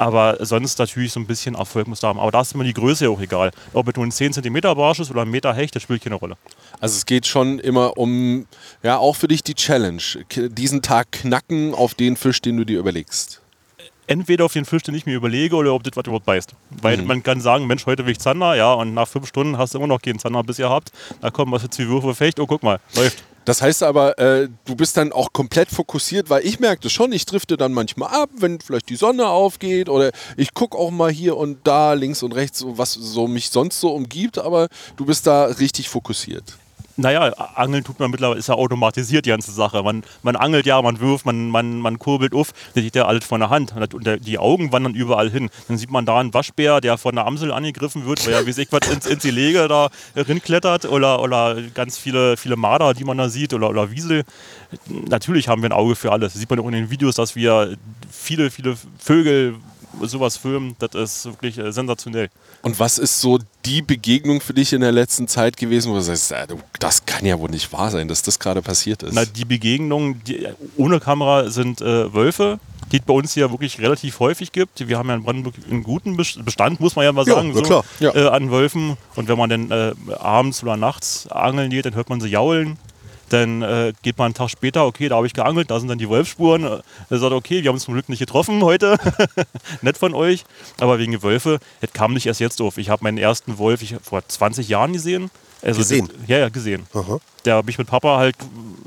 Aber 0.00 0.38
sonst 0.40 0.78
natürlich 0.78 1.12
so 1.12 1.20
ein 1.20 1.26
bisschen 1.26 1.54
Erfolg 1.54 1.86
muss 1.86 2.00
da 2.00 2.08
haben. 2.08 2.18
Aber 2.18 2.30
da 2.30 2.40
ist 2.40 2.56
mir 2.56 2.64
die 2.64 2.72
Größe 2.72 3.10
auch 3.10 3.20
egal. 3.20 3.50
Ob 3.74 3.86
es 3.86 3.94
nur 3.96 4.06
ein 4.06 4.10
10 4.10 4.32
cm 4.32 4.62
Barsch 4.62 4.98
ist 4.98 5.10
oder 5.10 5.20
ein 5.20 5.30
Meter 5.30 5.52
Hecht, 5.52 5.76
das 5.76 5.82
spielt 5.82 6.02
keine 6.02 6.14
Rolle. 6.14 6.38
Also 6.80 6.96
es 6.96 7.04
geht 7.04 7.26
schon 7.26 7.58
immer 7.58 7.98
um, 7.98 8.46
ja, 8.82 8.96
auch 8.96 9.14
für 9.14 9.28
dich 9.28 9.42
die 9.42 9.54
Challenge. 9.54 10.02
Diesen 10.34 10.80
Tag 10.80 11.12
knacken 11.12 11.74
auf 11.74 11.92
den 11.92 12.16
Fisch, 12.16 12.40
den 12.40 12.56
du 12.56 12.64
dir 12.64 12.78
überlegst. 12.78 13.42
Entweder 14.06 14.46
auf 14.46 14.54
den 14.54 14.64
Fisch, 14.64 14.84
den 14.84 14.94
ich 14.94 15.04
mir 15.04 15.16
überlege, 15.16 15.54
oder 15.54 15.74
ob 15.74 15.82
das 15.82 15.94
was 15.94 16.04
überhaupt 16.06 16.24
beißt. 16.24 16.54
Weil 16.70 17.02
man 17.02 17.22
kann 17.22 17.42
sagen, 17.42 17.66
Mensch, 17.66 17.84
heute 17.84 18.06
will 18.06 18.12
ich 18.12 18.20
Zander, 18.20 18.54
ja, 18.54 18.72
und 18.72 18.94
nach 18.94 19.06
fünf 19.06 19.28
Stunden 19.28 19.58
hast 19.58 19.74
du 19.74 19.78
immer 19.78 19.86
noch 19.86 20.00
keinen 20.00 20.18
Zander 20.18 20.42
bisher 20.42 20.68
gehabt. 20.68 20.92
Da 21.20 21.30
kommen 21.30 21.52
was 21.52 21.62
jetzt 21.62 21.78
wie 21.78 21.86
Würfe 21.86 22.14
Fecht, 22.14 22.40
oh 22.40 22.46
guck 22.46 22.62
mal, 22.62 22.80
läuft. 22.94 23.22
Das 23.44 23.62
heißt 23.62 23.82
aber, 23.82 24.18
äh, 24.18 24.48
du 24.64 24.76
bist 24.76 24.96
dann 24.96 25.12
auch 25.12 25.32
komplett 25.32 25.70
fokussiert, 25.70 26.28
weil 26.30 26.44
ich 26.44 26.60
merke 26.60 26.82
das 26.82 26.92
schon, 26.92 27.12
ich 27.12 27.24
drifte 27.26 27.56
dann 27.56 27.72
manchmal 27.72 28.10
ab, 28.10 28.30
wenn 28.36 28.60
vielleicht 28.60 28.88
die 28.90 28.96
Sonne 28.96 29.28
aufgeht 29.28 29.88
oder 29.88 30.10
ich 30.36 30.52
gucke 30.54 30.76
auch 30.76 30.90
mal 30.90 31.10
hier 31.10 31.36
und 31.36 31.58
da 31.64 31.94
links 31.94 32.22
und 32.22 32.34
rechts, 32.34 32.64
was 32.66 32.92
so 32.92 33.26
mich 33.26 33.50
sonst 33.50 33.80
so 33.80 33.92
umgibt, 33.92 34.38
aber 34.38 34.68
du 34.96 35.06
bist 35.06 35.26
da 35.26 35.44
richtig 35.44 35.88
fokussiert. 35.88 36.44
Naja, 37.00 37.32
Angeln 37.54 37.82
tut 37.82 37.98
man 37.98 38.10
mittlerweile, 38.10 38.38
ist 38.38 38.48
ja 38.48 38.54
automatisiert 38.54 39.24
die 39.24 39.30
ganze 39.30 39.52
Sache. 39.52 39.82
Man, 39.82 40.02
man 40.22 40.36
angelt 40.36 40.66
ja, 40.66 40.80
man 40.82 41.00
wirft, 41.00 41.24
man, 41.24 41.48
man, 41.48 41.80
man 41.80 41.98
kurbelt 41.98 42.34
auf, 42.34 42.52
das 42.74 42.82
geht 42.84 42.94
ja 42.94 43.06
alles 43.06 43.24
von 43.24 43.40
der 43.40 43.48
Hand. 43.48 43.72
Und 43.94 44.26
die 44.26 44.38
Augen 44.38 44.70
wandern 44.70 44.94
überall 44.94 45.30
hin. 45.30 45.48
Dann 45.68 45.78
sieht 45.78 45.90
man 45.90 46.04
da 46.04 46.18
einen 46.18 46.34
Waschbär, 46.34 46.80
der 46.80 46.98
von 46.98 47.14
der 47.14 47.26
Amsel 47.26 47.52
angegriffen 47.52 48.04
wird, 48.04 48.26
weil 48.26 48.34
er, 48.34 48.44
wie 48.44 48.50
weiß 48.50 48.58
ich 48.58 48.70
was, 48.70 48.86
ins, 48.90 49.06
ins 49.06 49.22
Gelege 49.22 49.66
da 49.68 49.88
rinklettert 50.14 50.84
oder, 50.84 51.22
oder 51.22 51.56
ganz 51.74 51.96
viele, 51.96 52.36
viele 52.36 52.56
Marder, 52.56 52.92
die 52.92 53.04
man 53.04 53.16
da 53.16 53.28
sieht 53.28 53.54
oder, 53.54 53.70
oder 53.70 53.90
Wiesel. 53.90 54.24
Natürlich 54.88 55.48
haben 55.48 55.62
wir 55.62 55.70
ein 55.70 55.72
Auge 55.72 55.96
für 55.96 56.12
alles. 56.12 56.34
Das 56.34 56.40
sieht 56.40 56.50
man 56.50 56.60
auch 56.60 56.66
in 56.66 56.72
den 56.72 56.90
Videos, 56.90 57.14
dass 57.14 57.34
wir 57.34 57.76
viele, 58.10 58.50
viele 58.50 58.76
Vögel 58.98 59.54
sowas 60.02 60.36
filmen. 60.36 60.76
Das 60.78 60.94
ist 60.94 61.24
wirklich 61.26 61.58
äh, 61.58 61.72
sensationell. 61.72 62.28
Und 62.62 62.78
was 62.78 62.98
ist 62.98 63.20
so 63.20 63.38
die 63.64 63.82
Begegnung 63.82 64.40
für 64.40 64.54
dich 64.54 64.72
in 64.72 64.80
der 64.80 64.92
letzten 64.92 65.28
Zeit 65.28 65.56
gewesen, 65.56 65.90
wo 65.90 65.94
du 65.96 66.00
sagst, 66.02 66.32
äh, 66.32 66.46
das 66.78 67.04
kann 67.06 67.24
ja 67.26 67.38
wohl 67.38 67.50
nicht 67.50 67.72
wahr 67.72 67.90
sein, 67.90 68.08
dass 68.08 68.22
das 68.22 68.38
gerade 68.38 68.62
passiert 68.62 69.02
ist? 69.02 69.14
Na, 69.14 69.24
die 69.24 69.44
Begegnungen 69.44 70.22
die, 70.24 70.46
ohne 70.76 71.00
Kamera 71.00 71.50
sind 71.50 71.80
äh, 71.80 72.12
Wölfe, 72.12 72.58
die 72.92 72.96
es 72.98 73.02
bei 73.04 73.14
uns 73.14 73.34
hier 73.34 73.50
wirklich 73.50 73.78
relativ 73.80 74.18
häufig 74.20 74.50
gibt. 74.52 74.86
Wir 74.88 74.98
haben 74.98 75.08
ja 75.08 75.14
in 75.14 75.22
Brandenburg 75.22 75.54
einen 75.70 75.82
guten 75.82 76.16
Bes- 76.18 76.42
Bestand, 76.42 76.80
muss 76.80 76.96
man 76.96 77.04
ja 77.04 77.12
mal 77.12 77.26
Ja, 77.26 77.34
sagen, 77.34 77.52
na 77.54 77.64
so, 77.64 77.84
ja. 78.00 78.14
Äh, 78.14 78.28
an 78.28 78.50
Wölfen. 78.50 78.96
Und 79.14 79.28
wenn 79.28 79.38
man 79.38 79.48
dann 79.50 79.70
äh, 79.70 79.92
abends 80.18 80.62
oder 80.62 80.76
nachts 80.76 81.26
angeln 81.28 81.70
geht, 81.70 81.84
dann 81.86 81.94
hört 81.94 82.08
man 82.08 82.20
sie 82.20 82.28
jaulen. 82.28 82.78
Dann 83.30 83.62
äh, 83.62 83.92
geht 84.02 84.18
man 84.18 84.26
einen 84.26 84.34
Tag 84.34 84.50
später, 84.50 84.84
okay, 84.86 85.08
da 85.08 85.16
habe 85.16 85.26
ich 85.26 85.32
geangelt, 85.34 85.70
da 85.70 85.78
sind 85.80 85.88
dann 85.88 85.98
die 85.98 86.08
Wolfsspuren. 86.08 86.64
Äh, 86.64 86.80
Er 87.08 87.18
sagt, 87.18 87.32
okay, 87.32 87.62
wir 87.62 87.68
haben 87.68 87.76
uns 87.76 87.84
zum 87.84 87.94
Glück 87.94 88.08
nicht 88.08 88.18
getroffen 88.18 88.62
heute. 88.62 88.98
Nett 89.82 89.96
von 89.96 90.14
euch. 90.14 90.44
Aber 90.78 90.98
wegen 90.98 91.12
der 91.12 91.22
Wölfe, 91.22 91.58
das 91.80 91.92
kam 91.92 92.12
nicht 92.12 92.26
erst 92.26 92.40
jetzt 92.40 92.60
auf. 92.60 92.76
Ich 92.76 92.90
habe 92.90 93.02
meinen 93.04 93.18
ersten 93.18 93.56
Wolf 93.58 93.82
ich, 93.82 93.94
vor 94.02 94.22
20 94.26 94.68
Jahren 94.68 94.92
gesehen. 94.92 95.30
Also, 95.62 95.78
Gesehen? 95.80 96.08
Das, 96.08 96.28
ja, 96.28 96.38
ja, 96.38 96.48
gesehen. 96.48 96.86
Aha. 96.94 97.18
Da 97.44 97.54
habe 97.56 97.70
ich 97.70 97.78
mit 97.78 97.86
Papa 97.86 98.16
halt 98.18 98.36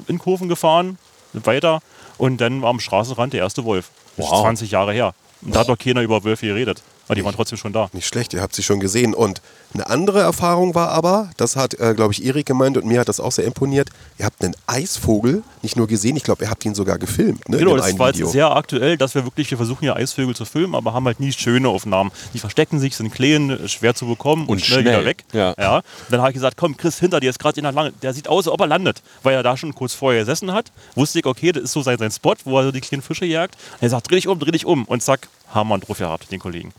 in 0.07 0.19
Kurven 0.19 0.49
gefahren, 0.49 0.97
weiter. 1.33 1.81
Und 2.17 2.41
dann 2.41 2.61
war 2.61 2.69
am 2.69 2.79
Straßenrand 2.79 3.33
der 3.33 3.39
erste 3.41 3.63
Wolf. 3.63 3.89
Das 4.17 4.25
ist 4.25 4.31
Wow. 4.31 4.41
20 4.41 4.71
Jahre 4.71 4.93
her. 4.93 5.13
Und 5.41 5.55
da 5.55 5.59
hat 5.61 5.69
doch 5.69 5.77
keiner 5.77 6.01
über 6.01 6.23
Wölfe 6.23 6.47
geredet. 6.47 6.81
Aber 7.07 7.15
die 7.15 7.25
waren 7.25 7.35
trotzdem 7.35 7.57
schon 7.57 7.73
da. 7.73 7.89
Nicht 7.93 8.07
schlecht, 8.07 8.33
ihr 8.33 8.41
habt 8.41 8.55
sie 8.55 8.63
schon 8.63 8.79
gesehen. 8.79 9.13
Und 9.13 9.41
eine 9.73 9.89
andere 9.89 10.19
Erfahrung 10.21 10.75
war 10.75 10.89
aber, 10.89 11.29
das 11.37 11.55
hat, 11.55 11.73
äh, 11.79 11.93
glaube 11.95 12.13
ich, 12.13 12.23
Erik 12.25 12.45
gemeint 12.45 12.77
und 12.77 12.85
mir 12.85 12.99
hat 12.99 13.09
das 13.09 13.19
auch 13.19 13.31
sehr 13.31 13.45
imponiert. 13.45 13.89
Ihr 14.19 14.25
habt 14.25 14.43
einen 14.43 14.55
Eisvogel 14.67 15.41
nicht 15.61 15.75
nur 15.77 15.87
gesehen, 15.87 16.15
ich 16.15 16.23
glaube, 16.23 16.43
ihr 16.43 16.49
habt 16.49 16.63
ihn 16.65 16.75
sogar 16.75 16.97
gefilmt. 16.97 17.47
Ne, 17.49 17.57
Genau, 17.57 17.71
in 17.71 17.77
das 17.77 17.97
war 17.97 18.09
Video. 18.09 18.25
jetzt 18.25 18.33
sehr 18.33 18.51
aktuell, 18.55 18.97
dass 18.97 19.15
wir 19.15 19.23
wirklich, 19.23 19.49
wir 19.49 19.57
versuchen 19.57 19.85
ja 19.85 19.95
Eisvögel 19.95 20.35
zu 20.35 20.45
filmen, 20.45 20.75
aber 20.75 20.93
haben 20.93 21.05
halt 21.05 21.19
nie 21.19 21.31
schöne 21.31 21.69
Aufnahmen. 21.69 22.11
Die 22.33 22.39
verstecken 22.39 22.79
sich, 22.79 22.95
sind 22.95 23.11
klein, 23.13 23.59
schwer 23.67 23.95
zu 23.95 24.05
bekommen 24.05 24.43
und, 24.43 24.49
Und 24.49 24.61
schnell, 24.61 24.81
schnell, 24.81 24.93
wieder 24.99 25.05
weg. 25.05 25.23
ja. 25.33 25.53
Ja. 25.57 25.77
Und 25.77 25.83
dann 26.09 26.19
habe 26.21 26.29
ich 26.31 26.35
gesagt, 26.35 26.57
komm, 26.57 26.75
Chris, 26.77 26.99
hinter 26.99 27.19
dir 27.19 27.29
ist 27.29 27.39
gerade 27.39 27.55
jemand 27.55 27.75
lange, 27.75 27.93
der 28.01 28.13
sieht 28.13 28.27
aus, 28.27 28.47
als 28.47 28.53
ob 28.53 28.61
er 28.61 28.67
landet, 28.67 29.01
weil 29.23 29.33
er 29.35 29.43
da 29.43 29.55
schon 29.57 29.73
kurz 29.73 29.93
vorher 29.93 30.21
gesessen 30.21 30.51
hat. 30.51 30.71
Wusste 30.95 31.19
ich, 31.19 31.25
okay, 31.25 31.51
das 31.51 31.63
ist 31.63 31.71
so 31.71 31.81
sein, 31.81 31.97
sein 31.97 32.11
Spot, 32.11 32.35
wo 32.45 32.57
er 32.59 32.65
so 32.65 32.71
die 32.71 32.81
kleinen 32.81 33.01
Fische 33.01 33.25
jagt. 33.25 33.55
Und 33.73 33.83
er 33.83 33.89
sagt, 33.89 34.09
dreh 34.11 34.15
dich 34.15 34.27
um, 34.27 34.37
dreh 34.39 34.51
dich 34.51 34.65
um. 34.65 34.85
Und 34.85 35.01
zack, 35.01 35.27
haben 35.53 35.69
wir 35.69 35.75
einen 35.75 35.81
drauf 35.83 35.97
gehabt, 35.97 36.31
den 36.31 36.39
Kollegen. 36.39 36.73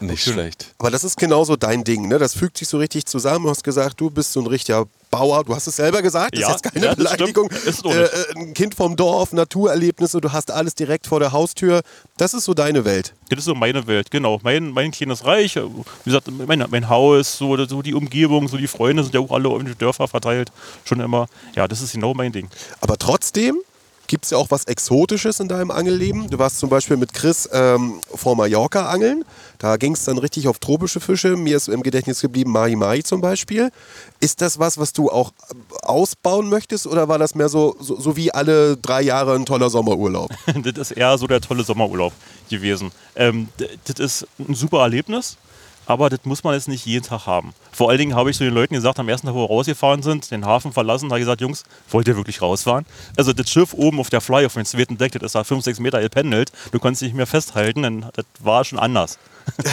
Nicht 0.00 0.22
schlecht. 0.22 0.74
Aber 0.78 0.90
das 0.90 1.04
ist 1.04 1.16
genauso 1.16 1.56
dein 1.56 1.84
Ding, 1.84 2.08
ne? 2.08 2.18
Das 2.18 2.34
fügt 2.34 2.58
sich 2.58 2.68
so 2.68 2.78
richtig 2.78 3.06
zusammen. 3.06 3.44
Du 3.44 3.50
hast 3.50 3.64
gesagt, 3.64 4.00
du 4.00 4.10
bist 4.10 4.32
so 4.32 4.40
ein 4.40 4.46
richtiger 4.46 4.86
Bauer. 5.10 5.44
Du 5.44 5.54
hast 5.54 5.66
es 5.66 5.76
selber 5.76 6.02
gesagt, 6.02 6.34
das 6.34 6.40
Ja, 6.40 6.48
ist 6.48 6.64
jetzt 6.64 6.74
keine 6.74 6.86
ja, 6.86 6.94
Beleidigung. 6.94 7.50
Äh, 7.50 7.88
äh, 7.90 8.08
ein 8.36 8.54
Kind 8.54 8.74
vom 8.74 8.96
Dorf, 8.96 9.32
Naturerlebnisse, 9.32 10.20
du 10.20 10.32
hast 10.32 10.50
alles 10.50 10.74
direkt 10.74 11.06
vor 11.06 11.20
der 11.20 11.32
Haustür. 11.32 11.82
Das 12.16 12.34
ist 12.34 12.44
so 12.44 12.54
deine 12.54 12.84
Welt. 12.84 13.14
Das 13.28 13.40
ist 13.40 13.44
so 13.46 13.54
meine 13.54 13.86
Welt, 13.86 14.10
genau. 14.10 14.38
Mein, 14.42 14.70
mein 14.70 14.90
kleines 14.92 15.24
Reich, 15.24 15.56
äh, 15.56 15.64
wie 15.64 15.82
gesagt, 16.04 16.28
mein, 16.30 16.64
mein 16.70 16.88
Haus, 16.88 17.36
so, 17.38 17.56
so 17.66 17.82
die 17.82 17.94
Umgebung, 17.94 18.48
so 18.48 18.56
die 18.56 18.68
Freunde 18.68 19.02
sind 19.02 19.14
ja 19.14 19.20
auch 19.20 19.32
alle 19.32 19.48
in 19.58 19.66
die 19.66 19.74
Dörfer 19.74 20.06
verteilt, 20.08 20.52
schon 20.84 21.00
immer. 21.00 21.26
Ja, 21.54 21.66
das 21.66 21.80
ist 21.82 21.92
genau 21.92 22.14
mein 22.14 22.32
Ding. 22.32 22.48
Aber 22.80 22.96
trotzdem 22.96 23.58
gibt 24.10 24.24
es 24.24 24.32
ja 24.32 24.38
auch 24.38 24.50
was 24.50 24.64
Exotisches 24.64 25.38
in 25.38 25.46
deinem 25.46 25.70
Angelleben. 25.70 26.28
Du 26.28 26.38
warst 26.38 26.58
zum 26.58 26.68
Beispiel 26.68 26.96
mit 26.96 27.14
Chris 27.14 27.48
ähm, 27.52 28.00
vor 28.12 28.34
Mallorca 28.34 28.86
angeln. 28.86 29.24
Da 29.58 29.76
ging 29.76 29.92
es 29.92 30.04
dann 30.04 30.18
richtig 30.18 30.48
auf 30.48 30.58
tropische 30.58 30.98
Fische. 30.98 31.36
Mir 31.36 31.56
ist 31.56 31.68
im 31.68 31.84
Gedächtnis 31.84 32.20
geblieben 32.20 32.50
Mahi 32.50 32.74
Mahi 32.74 33.04
zum 33.04 33.20
Beispiel. 33.20 33.70
Ist 34.18 34.40
das 34.40 34.58
was, 34.58 34.78
was 34.78 34.92
du 34.92 35.10
auch 35.10 35.30
äh, 35.30 35.54
ausbauen 35.82 36.48
möchtest 36.48 36.88
oder 36.88 37.06
war 37.06 37.20
das 37.20 37.36
mehr 37.36 37.48
so, 37.48 37.76
so, 37.78 38.00
so 38.00 38.16
wie 38.16 38.34
alle 38.34 38.76
drei 38.76 39.00
Jahre 39.00 39.36
ein 39.36 39.46
toller 39.46 39.70
Sommerurlaub? 39.70 40.32
das 40.64 40.90
ist 40.90 40.96
eher 40.96 41.16
so 41.16 41.28
der 41.28 41.40
tolle 41.40 41.62
Sommerurlaub 41.62 42.12
gewesen. 42.50 42.90
Ähm, 43.14 43.48
das 43.84 44.00
ist 44.00 44.26
ein 44.40 44.54
super 44.56 44.80
Erlebnis, 44.80 45.36
aber 45.90 46.08
das 46.08 46.20
muss 46.24 46.44
man 46.44 46.54
jetzt 46.54 46.68
nicht 46.68 46.86
jeden 46.86 47.04
Tag 47.04 47.26
haben. 47.26 47.52
Vor 47.72 47.88
allen 47.90 47.98
Dingen 47.98 48.14
habe 48.14 48.30
ich 48.30 48.36
zu 48.36 48.44
den 48.44 48.54
Leuten 48.54 48.74
gesagt, 48.74 48.98
am 49.00 49.08
ersten 49.08 49.26
Tag, 49.26 49.34
wo 49.34 49.42
wir 49.42 49.48
rausgefahren 49.48 50.02
sind, 50.02 50.30
den 50.30 50.46
Hafen 50.46 50.72
verlassen, 50.72 51.08
habe 51.10 51.18
ich 51.18 51.24
gesagt, 51.24 51.40
Jungs, 51.40 51.64
wollt 51.90 52.06
ihr 52.06 52.16
wirklich 52.16 52.40
rausfahren? 52.40 52.86
Also 53.16 53.32
das 53.32 53.50
Schiff 53.50 53.74
oben 53.74 53.98
auf 53.98 54.08
der 54.08 54.20
Fly, 54.20 54.46
auf 54.46 54.54
dem 54.54 54.64
zweiten 54.64 54.96
Deck, 54.98 55.12
das 55.12 55.22
ist 55.22 55.34
da 55.34 55.42
5, 55.42 55.64
6 55.64 55.80
Meter 55.80 56.00
gependelt, 56.00 56.52
du 56.70 56.78
konntest 56.78 57.02
dich 57.02 57.08
nicht 57.08 57.16
mehr 57.16 57.26
festhalten, 57.26 57.82
denn 57.82 58.06
das 58.14 58.24
war 58.38 58.64
schon 58.64 58.78
anders. 58.78 59.18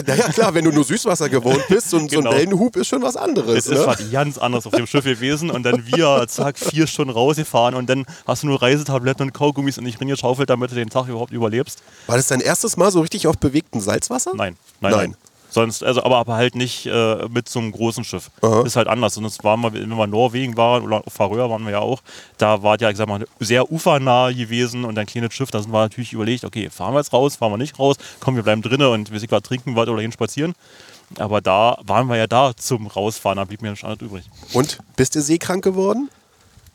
naja, 0.07 0.29
klar, 0.29 0.53
wenn 0.55 0.65
du 0.65 0.71
nur 0.71 0.83
Süßwasser 0.85 1.29
gewohnt 1.29 1.61
bist, 1.69 1.91
so, 1.91 1.97
ein- 1.97 2.09
so 2.09 2.17
ein 2.17 2.23
Genau. 2.23 2.31
Wellenhub 2.35 2.75
ist 2.77 2.87
schon 2.87 3.03
was 3.03 3.15
anderes. 3.15 3.57
Es 3.59 3.67
ist 3.67 3.79
Ne? 3.81 3.85
was 3.85 4.11
ganz 4.11 4.37
anderes 4.39 4.65
auf 4.65 4.73
dem 4.73 4.87
Schiff 4.87 5.03
gewesen 5.03 5.51
und 5.51 5.63
dann 5.63 5.85
wir, 5.85 6.25
zack, 6.27 6.57
vier 6.57 6.87
Stunden 6.87 7.11
rausgefahren 7.13 7.75
und 7.75 7.87
dann 7.87 8.05
hast 8.25 8.41
du 8.43 8.47
nur 8.47 8.59
Reisetabletten 8.61 9.27
und 9.27 9.33
Kaugummis 9.33 9.77
und 9.77 9.85
ich 9.85 9.99
bin 9.99 10.07
geschaufelt, 10.07 10.49
damit 10.49 10.71
du 10.71 10.75
den 10.75 10.89
Tag 10.89 11.07
überhaupt 11.09 11.31
überlebst. 11.31 11.83
War 12.07 12.15
das 12.17 12.27
dein 12.27 12.39
erstes 12.39 12.75
Mal 12.77 12.89
so 12.91 13.01
richtig 13.01 13.27
auf 13.27 13.37
bewegtem 13.37 13.79
Salzwasser? 13.81 14.31
Nein, 14.35 14.55
nein, 14.81 14.91
Nein. 14.91 14.99
nein. 15.11 15.15
Sonst, 15.49 15.83
also, 15.83 16.03
aber, 16.03 16.17
aber 16.17 16.35
halt 16.35 16.55
nicht 16.55 16.85
äh, 16.85 17.27
mit 17.29 17.47
so 17.49 17.59
einem 17.59 17.71
großen 17.71 18.03
Schiff. 18.03 18.29
Ist 18.65 18.75
halt 18.75 18.87
anders. 18.87 19.15
Sonst 19.15 19.43
waren 19.43 19.61
wir, 19.61 19.73
wenn 19.73 19.89
wir 19.89 20.03
in 20.03 20.09
Norwegen 20.09 20.57
waren 20.57 20.83
oder 20.83 21.05
auf 21.05 21.13
Färöer 21.13 21.49
waren 21.49 21.63
wir 21.63 21.71
ja 21.71 21.79
auch, 21.79 22.01
da 22.37 22.63
war 22.63 22.79
ja, 22.79 22.89
ich 22.89 22.97
sag 22.97 23.07
mal, 23.07 23.25
sehr 23.39 23.71
ufernah 23.71 24.31
gewesen 24.31 24.85
und 24.85 24.97
ein 24.97 25.05
kleines 25.05 25.33
Schiff, 25.33 25.51
da 25.51 25.61
sind 25.61 25.71
wir 25.71 25.79
natürlich 25.79 26.13
überlegt, 26.13 26.43
okay, 26.43 26.69
fahren 26.69 26.93
wir 26.93 26.99
jetzt 26.99 27.13
raus, 27.13 27.37
fahren 27.37 27.53
wir 27.53 27.57
nicht 27.57 27.79
raus, 27.79 27.95
komm, 28.19 28.35
wir 28.35 28.43
bleiben 28.43 28.61
drinnen 28.61 28.87
und 28.87 29.11
wir 29.11 29.19
sind 29.19 29.29
gerade 29.29 29.43
trinken 29.43 29.75
was 29.75 29.87
oder 29.87 30.01
hin 30.01 30.11
spazieren. 30.11 30.53
Aber 31.19 31.39
da 31.39 31.77
waren 31.83 32.07
wir 32.07 32.17
ja 32.17 32.27
da 32.27 32.51
zum 32.55 32.87
Rausfahren, 32.87 33.37
da 33.37 33.45
blieb 33.45 33.61
mir 33.61 33.69
ein 33.69 33.77
Standard 33.77 34.01
übrig. 34.01 34.25
Und 34.53 34.79
bist 34.97 35.15
du 35.15 35.21
seekrank 35.21 35.63
geworden? 35.63 36.09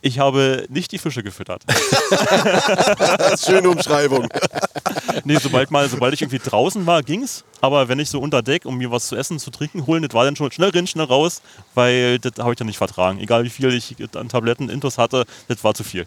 Ich 0.05 0.19
habe 0.19 0.65
nicht 0.67 0.91
die 0.91 0.97
Fische 0.97 1.23
gefüttert. 1.23 1.63
Das 1.65 3.33
ist 3.39 3.45
schöne 3.45 3.69
Umschreibung. 3.69 4.27
nee, 5.23 5.37
sobald, 5.37 5.71
mal, 5.71 5.87
sobald 5.87 6.13
ich 6.13 6.21
irgendwie 6.21 6.39
draußen 6.39 6.85
war, 6.85 7.01
ging's. 7.03 7.45
Aber 7.61 7.87
wenn 7.87 7.99
ich 7.99 8.09
so 8.09 8.19
unter 8.19 8.41
Deck, 8.41 8.65
um 8.65 8.77
mir 8.77 8.91
was 8.91 9.07
zu 9.07 9.15
essen, 9.15 9.39
zu 9.39 9.49
trinken 9.49 9.87
holen, 9.87 10.03
das 10.03 10.13
war 10.13 10.25
dann 10.25 10.35
schon 10.35 10.51
schnell 10.51 10.71
rein, 10.71 10.87
schnell 10.87 11.05
raus, 11.05 11.41
weil 11.73 12.19
das 12.19 12.33
habe 12.39 12.51
ich 12.51 12.57
dann 12.57 12.67
nicht 12.67 12.77
vertragen. 12.77 13.21
Egal 13.21 13.45
wie 13.45 13.49
viel 13.49 13.73
ich 13.73 13.95
an 14.17 14.27
Tabletten 14.27 14.67
Intus 14.67 14.97
hatte, 14.97 15.23
das 15.47 15.63
war 15.63 15.73
zu 15.73 15.85
viel. 15.85 16.05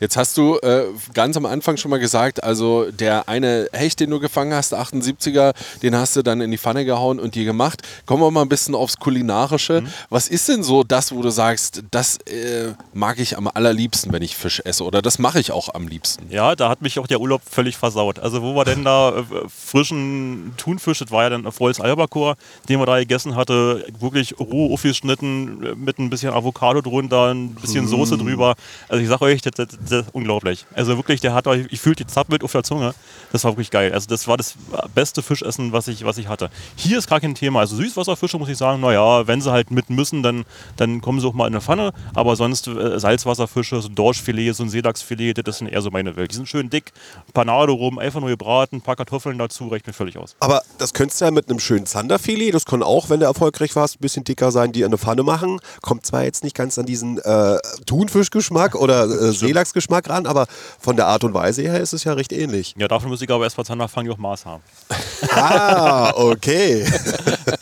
Jetzt 0.00 0.16
hast 0.16 0.36
du 0.36 0.56
äh, 0.58 0.84
ganz 1.12 1.36
am 1.36 1.46
Anfang 1.46 1.76
schon 1.76 1.90
mal 1.90 1.98
gesagt, 1.98 2.42
also 2.42 2.90
der 2.90 3.28
eine 3.28 3.68
Hecht, 3.72 4.00
den 4.00 4.10
du 4.10 4.20
gefangen 4.20 4.54
hast, 4.54 4.74
78er, 4.74 5.54
den 5.82 5.94
hast 5.96 6.16
du 6.16 6.22
dann 6.22 6.40
in 6.40 6.50
die 6.50 6.58
Pfanne 6.58 6.84
gehauen 6.84 7.18
und 7.20 7.34
dir 7.34 7.44
gemacht. 7.44 7.82
Kommen 8.06 8.22
wir 8.22 8.30
mal 8.30 8.42
ein 8.42 8.48
bisschen 8.48 8.74
aufs 8.74 8.96
Kulinarische. 8.96 9.84
Was 10.08 10.28
ist 10.28 10.48
denn 10.48 10.62
so 10.62 10.84
das, 10.84 11.12
wo 11.12 11.20
du 11.22 11.30
sagst, 11.30 11.82
das 11.90 12.18
äh, 12.26 12.72
mag 12.94 13.18
ich 13.18 13.36
am 13.36 13.48
allerliebsten, 13.48 14.12
wenn 14.12 14.22
ich 14.22 14.36
Fisch 14.36 14.62
esse 14.64 14.84
oder 14.84 15.02
das 15.02 15.18
mache 15.18 15.40
ich 15.40 15.52
auch 15.52 15.74
am 15.74 15.86
liebsten? 15.86 16.26
Ja, 16.30 16.54
da 16.54 16.68
hat 16.68 16.80
mich 16.80 16.98
auch 16.98 17.06
der 17.06 17.20
Urlaub 17.20 17.42
völlig 17.48 17.76
versaut. 17.76 18.18
Also 18.18 18.42
wo 18.42 18.54
war 18.54 18.64
denn 18.64 18.84
da 18.84 19.18
äh, 19.18 19.24
frischen 19.48 20.54
Thunfisch, 20.56 20.98
das 20.98 21.10
war 21.10 21.24
ja 21.24 21.30
dann 21.30 21.50
volles 21.52 21.80
Albacore, 21.80 22.36
den 22.68 22.78
wir 22.78 22.86
da 22.86 22.98
gegessen 22.98 23.36
hatte, 23.36 23.84
wirklich 23.98 24.38
roh 24.38 24.72
aufgeschnitten, 24.72 25.64
äh, 25.64 25.74
mit 25.74 25.98
ein 25.98 26.08
bisschen 26.08 26.32
Avocado 26.32 26.80
drunter, 26.80 27.34
ein 27.34 27.54
bisschen 27.54 27.86
Soße 27.86 28.16
drüber. 28.16 28.54
Also 28.88 29.02
ich 29.02 29.08
sag 29.08 29.20
euch, 29.20 29.42
das, 29.42 29.57
das, 29.58 29.68
das 29.88 30.06
ist 30.06 30.14
unglaublich. 30.14 30.66
Also 30.74 30.96
wirklich, 30.96 31.20
der 31.20 31.34
hat 31.34 31.46
euch, 31.46 31.66
ich 31.70 31.80
fühlte 31.80 32.04
die 32.04 32.12
Zappelt 32.12 32.44
auf 32.44 32.52
der 32.52 32.62
Zunge. 32.62 32.94
Das 33.32 33.44
war 33.44 33.52
wirklich 33.52 33.70
geil. 33.70 33.92
Also 33.92 34.08
das 34.08 34.28
war 34.28 34.36
das 34.36 34.54
beste 34.94 35.22
Fischessen, 35.22 35.72
was 35.72 35.88
ich, 35.88 36.04
was 36.04 36.18
ich 36.18 36.28
hatte. 36.28 36.50
Hier 36.76 36.98
ist 36.98 37.08
gar 37.08 37.20
kein 37.20 37.34
Thema. 37.34 37.60
Also 37.60 37.76
Süßwasserfische 37.76 38.38
muss 38.38 38.48
ich 38.48 38.56
sagen, 38.56 38.80
naja, 38.80 39.26
wenn 39.26 39.40
sie 39.40 39.50
halt 39.50 39.70
mit 39.70 39.90
müssen, 39.90 40.22
dann, 40.22 40.44
dann 40.76 41.00
kommen 41.00 41.20
sie 41.20 41.26
auch 41.26 41.34
mal 41.34 41.46
in 41.46 41.54
eine 41.54 41.60
Pfanne. 41.60 41.92
Aber 42.14 42.36
sonst 42.36 42.68
äh, 42.68 42.98
Salzwasserfische, 42.98 43.80
so 43.80 43.88
ein 43.88 43.94
Dorschfilet, 43.94 44.52
so 44.54 44.62
ein 44.62 44.70
Seelachsfilet, 44.70 45.46
das 45.46 45.58
sind 45.58 45.68
eher 45.68 45.82
so 45.82 45.90
meine 45.90 46.16
Welt. 46.16 46.30
Die 46.30 46.36
sind 46.36 46.48
schön 46.48 46.70
dick, 46.70 46.92
Panade 47.34 47.72
rum, 47.72 47.98
einfach 47.98 48.20
nur 48.20 48.28
gebraten, 48.28 48.76
ein 48.76 48.82
paar 48.82 48.96
Kartoffeln 48.96 49.38
dazu, 49.38 49.68
reicht 49.68 49.86
mir 49.86 49.92
völlig 49.92 50.16
aus. 50.18 50.36
Aber 50.40 50.62
das 50.78 50.92
könntest 50.94 51.20
du 51.20 51.26
ja 51.26 51.30
mit 51.30 51.48
einem 51.48 51.60
schönen 51.60 51.86
Zanderfilet, 51.86 52.52
das 52.52 52.64
kann 52.64 52.82
auch, 52.82 53.10
wenn 53.10 53.20
du 53.20 53.26
erfolgreich 53.26 53.74
warst, 53.76 53.96
ein 53.96 54.00
bisschen 54.00 54.24
dicker 54.24 54.50
sein, 54.50 54.72
die 54.72 54.80
in 54.80 54.86
eine 54.86 54.98
Pfanne 54.98 55.22
machen. 55.22 55.60
Kommt 55.82 56.06
zwar 56.06 56.24
jetzt 56.24 56.44
nicht 56.44 56.56
ganz 56.56 56.78
an 56.78 56.86
diesen 56.86 57.18
äh, 57.18 57.58
Thunfischgeschmack 57.86 58.74
oder 58.74 59.04
äh, 59.04 59.32
Seelachsgeschmack 59.48 60.08
ran, 60.08 60.26
aber 60.26 60.46
von 60.78 60.96
der 60.96 61.06
Art 61.06 61.24
und 61.24 61.34
Weise 61.34 61.62
her 61.62 61.80
ist 61.80 61.92
es 61.92 62.04
ja 62.04 62.12
recht 62.12 62.32
ähnlich. 62.32 62.74
Ja, 62.76 62.86
davon 62.86 63.08
muss 63.08 63.22
ich 63.22 63.30
aber 63.30 63.44
erst 63.44 63.56
mal 63.56 63.64
Zander 63.64 63.88
fangen, 63.88 64.06
die 64.06 64.12
auch 64.12 64.18
Maß 64.18 64.46
haben. 64.46 64.62
Ah, 65.30 66.12
okay. 66.14 66.84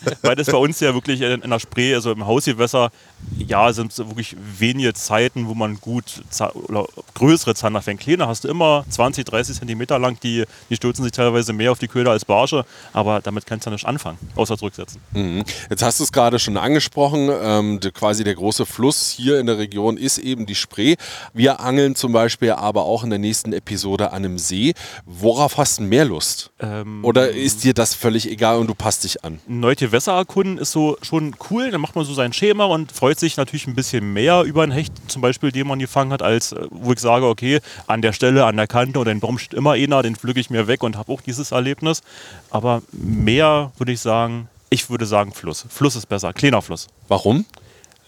Weil 0.21 0.35
das 0.35 0.47
bei 0.47 0.57
uns 0.57 0.79
ja 0.79 0.93
wirklich 0.93 1.21
in, 1.21 1.41
in 1.41 1.49
der 1.49 1.59
Spree, 1.59 1.93
also 1.93 2.11
im 2.11 2.25
Hausgewässer, 2.25 2.91
ja, 3.37 3.73
sind 3.73 3.93
so 3.93 4.07
wirklich 4.09 4.35
wenige 4.59 4.93
Zeiten, 4.93 5.47
wo 5.47 5.53
man 5.53 5.79
gut 5.79 6.21
oder 6.67 6.85
größere 7.13 7.55
Zander 7.55 7.81
fängt. 7.81 8.01
Kleine 8.01 8.27
hast 8.27 8.43
du 8.43 8.47
immer 8.47 8.85
20, 8.89 9.25
30 9.25 9.57
Zentimeter 9.57 9.99
lang, 9.99 10.19
die, 10.21 10.45
die 10.69 10.75
stürzen 10.75 11.03
sich 11.03 11.11
teilweise 11.11 11.53
mehr 11.53 11.71
auf 11.71 11.79
die 11.79 11.87
Köder 11.87 12.11
als 12.11 12.25
Barsche, 12.25 12.65
aber 12.93 13.21
damit 13.21 13.45
kannst 13.45 13.65
du 13.65 13.69
ja 13.69 13.73
nicht 13.75 13.85
anfangen, 13.85 14.17
außer 14.35 14.57
zurücksetzen. 14.57 15.01
Mhm. 15.13 15.43
Jetzt 15.69 15.83
hast 15.83 15.99
du 15.99 16.03
es 16.03 16.11
gerade 16.11 16.39
schon 16.39 16.57
angesprochen, 16.57 17.29
ähm, 17.41 17.79
de, 17.79 17.91
quasi 17.91 18.23
der 18.23 18.35
große 18.35 18.65
Fluss 18.65 19.09
hier 19.09 19.39
in 19.39 19.47
der 19.47 19.57
Region 19.57 19.97
ist 19.97 20.17
eben 20.17 20.45
die 20.45 20.55
Spree. 20.55 20.95
Wir 21.33 21.59
angeln 21.59 21.95
zum 21.95 22.11
Beispiel 22.11 22.51
aber 22.51 22.83
auch 22.83 23.03
in 23.03 23.09
der 23.09 23.19
nächsten 23.19 23.53
Episode 23.53 24.11
an 24.11 24.25
einem 24.25 24.37
See. 24.37 24.73
Worauf 25.05 25.57
hast 25.57 25.79
du 25.79 25.83
mehr 25.83 26.05
Lust? 26.05 26.51
Ähm, 26.59 27.03
Oder 27.03 27.29
ist 27.31 27.63
dir 27.63 27.73
das 27.73 27.93
völlig 27.93 28.29
egal 28.29 28.57
und 28.57 28.67
du 28.67 28.75
passt 28.75 29.03
dich 29.03 29.23
an? 29.23 29.39
Neue 29.77 29.89
Gewässer 29.89 30.13
erkunden 30.13 30.57
ist 30.57 30.71
so 30.71 30.97
schon 31.01 31.35
cool. 31.49 31.71
Dann 31.71 31.81
macht 31.81 31.95
man 31.95 32.05
so 32.05 32.13
sein 32.13 32.33
Schema 32.33 32.65
und 32.65 32.91
freut 32.91 33.19
sich 33.19 33.37
natürlich 33.37 33.67
ein 33.67 33.75
bisschen 33.75 34.13
mehr 34.13 34.43
über 34.43 34.63
einen 34.63 34.71
Hecht, 34.71 34.93
zum 35.07 35.21
Beispiel, 35.21 35.51
den 35.51 35.67
man 35.67 35.79
gefangen 35.79 36.11
hat, 36.11 36.21
als 36.21 36.51
äh, 36.51 36.67
wo 36.71 36.93
ich 36.93 36.99
sage, 36.99 37.25
okay, 37.25 37.59
an 37.87 38.01
der 38.01 38.13
Stelle, 38.13 38.45
an 38.45 38.57
der 38.57 38.67
Kante 38.67 38.99
oder 38.99 39.13
den 39.13 39.19
Baum 39.19 39.37
steht 39.37 39.53
immer 39.53 39.73
einer, 39.73 40.01
den 40.01 40.15
pflücke 40.15 40.39
ich 40.39 40.49
mir 40.49 40.67
weg 40.67 40.83
und 40.83 40.97
habe 40.97 41.11
auch 41.11 41.21
dieses 41.21 41.51
Erlebnis. 41.51 42.01
Aber 42.49 42.81
mehr 42.91 43.71
würde 43.77 43.91
ich 43.91 43.99
sagen, 43.99 44.49
ich 44.69 44.89
würde 44.89 45.05
sagen 45.05 45.31
Fluss. 45.31 45.65
Fluss 45.69 45.95
ist 45.95 46.07
besser, 46.07 46.33
kleiner 46.33 46.61
Fluss. 46.61 46.87
Warum? 47.07 47.45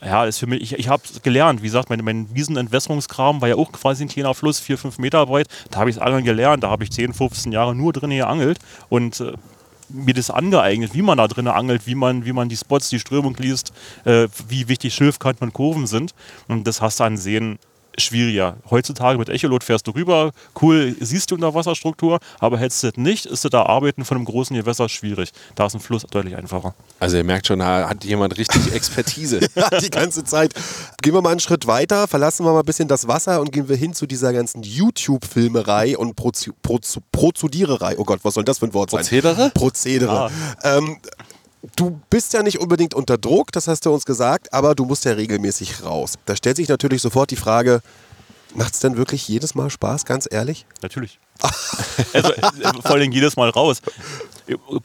Ja, 0.02 0.26
ist 0.26 0.40
für 0.40 0.48
mich, 0.48 0.62
ich, 0.62 0.80
ich 0.80 0.88
habe 0.88 1.04
gelernt, 1.24 1.62
wie 1.62 1.68
gesagt, 1.68 1.90
mein, 1.90 2.00
mein 2.04 2.34
Wiesenentwässerungskram 2.34 3.42
war 3.42 3.50
ja 3.50 3.56
auch 3.56 3.72
quasi 3.74 4.06
ein 4.06 4.08
kleiner 4.08 4.34
Fluss, 4.34 4.60
4, 4.60 4.78
5 4.78 4.98
Meter 4.98 5.26
breit. 5.26 5.48
Da 5.72 5.80
habe 5.80 5.90
ich 5.90 5.98
es 5.98 6.02
angeln 6.02 6.24
gelernt, 6.24 6.64
da 6.64 6.70
habe 6.70 6.86
ich 6.86 6.92
10, 6.92 7.14
15 7.14 7.52
Jahre 7.52 7.76
nur 7.76 7.92
drin 7.92 8.12
geangelt 8.12 8.60
und 8.88 9.20
äh, 9.20 9.34
mir 9.90 10.14
das 10.14 10.30
angeeignet, 10.30 10.94
wie 10.94 11.02
man 11.02 11.18
da 11.18 11.28
drin 11.28 11.48
angelt, 11.48 11.88
wie 11.88 11.96
man, 11.96 12.26
wie 12.26 12.34
man 12.34 12.50
die 12.50 12.58
Spots, 12.58 12.90
die 12.90 13.00
Strömung 13.00 13.36
liest, 13.38 13.74
äh, 14.06 14.28
wie 14.48 14.68
wichtig 14.68 14.94
Schilfkanten 14.94 15.48
und 15.48 15.54
Kurven 15.54 15.88
sind. 15.88 16.14
Und 16.48 16.66
das 16.68 16.82
hast 16.82 17.00
du 17.00 17.04
an 17.04 17.18
Seen 17.18 17.60
schwieriger. 18.00 18.58
Heutzutage 18.70 19.18
mit 19.18 19.30
Echolot 19.30 19.64
fährst 19.64 19.88
du 19.88 19.92
rüber, 19.92 20.32
cool, 20.62 20.96
siehst 21.00 21.32
du 21.32 21.36
Unterwasserstruktur, 21.36 22.20
aber 22.40 22.58
hättest 22.58 22.84
du 22.84 22.88
das 22.88 22.98
nicht, 22.98 23.26
ist 23.26 23.46
das 23.46 23.52
da 23.52 23.64
Arbeiten 23.64 24.06
von 24.06 24.18
einem 24.18 24.26
großen 24.26 24.56
Gewässer 24.56 24.90
schwierig. 24.90 25.32
Da 25.56 25.66
ist 25.66 25.74
ein 25.74 25.80
Fluss 25.80 26.04
deutlich 26.04 26.36
einfacher. 26.36 26.74
Also 27.00 27.18
ihr 27.18 27.24
merkt 27.24 27.48
schon, 27.48 27.60
da 27.60 27.90
hat 27.90 28.04
jemand 28.04 28.38
richtig 28.38 28.72
Expertise. 28.74 29.40
Die 29.82 29.90
ganze 29.90 30.24
Zeit. 30.24 30.54
Gehen 31.02 31.14
wir 31.14 31.22
mal 31.22 31.32
einen 31.32 31.40
Schritt 31.40 31.68
weiter, 31.68 32.08
verlassen 32.08 32.46
wir 32.46 32.54
mal 32.54 32.60
ein 32.60 32.66
bisschen 32.66 32.88
das 32.88 33.08
Wasser 33.08 33.42
und 33.42 33.52
gehen 33.52 33.70
wir 33.70 33.76
hin 33.76 33.94
zu 33.94 34.06
dieser 34.06 34.34
ganzen 34.34 34.64
YouTube-Filmerei 34.64 35.98
und 35.98 36.16
Prozu 36.16 36.54
Prozu 36.62 37.02
Prozediererei. 37.12 37.98
Oh 37.98 38.04
Gott, 38.04 38.20
was 38.24 38.34
soll 38.34 38.44
das 38.44 38.60
für 38.60 38.66
ein 38.66 38.74
Wort 38.74 38.92
sein? 38.92 39.02
Prozedere? 39.02 39.52
Prozedere. 39.54 40.32
Ähm, 40.64 40.98
du 41.76 42.00
bist 42.10 42.34
ja 42.34 42.44
nicht 42.44 42.60
unbedingt 42.60 42.94
unter 42.94 43.18
Druck, 43.18 43.52
das 43.52 43.68
hast 43.68 43.86
du 43.86 43.94
uns 43.94 44.06
gesagt, 44.06 44.54
aber 44.54 44.76
du 44.76 44.86
musst 44.86 45.06
ja 45.06 45.14
regelmäßig 45.14 45.84
raus. 45.84 46.16
Da 46.26 46.36
stellt 46.36 46.58
sich 46.58 46.70
natürlich 46.70 47.02
sofort 47.02 47.32
die 47.32 47.36
Frage, 47.36 47.82
macht 48.56 48.74
es 48.74 48.80
denn 48.80 48.98
wirklich 48.98 49.28
jedes 49.28 49.56
Mal 49.56 49.70
Spaß, 49.70 50.06
ganz 50.06 50.28
ehrlich? 50.30 50.66
Natürlich. 50.82 51.20
also 52.14 52.34
äh, 52.34 52.42
vor 52.82 52.92
allem 52.92 53.12
jedes 53.12 53.36
Mal 53.36 53.50
raus. 53.50 53.82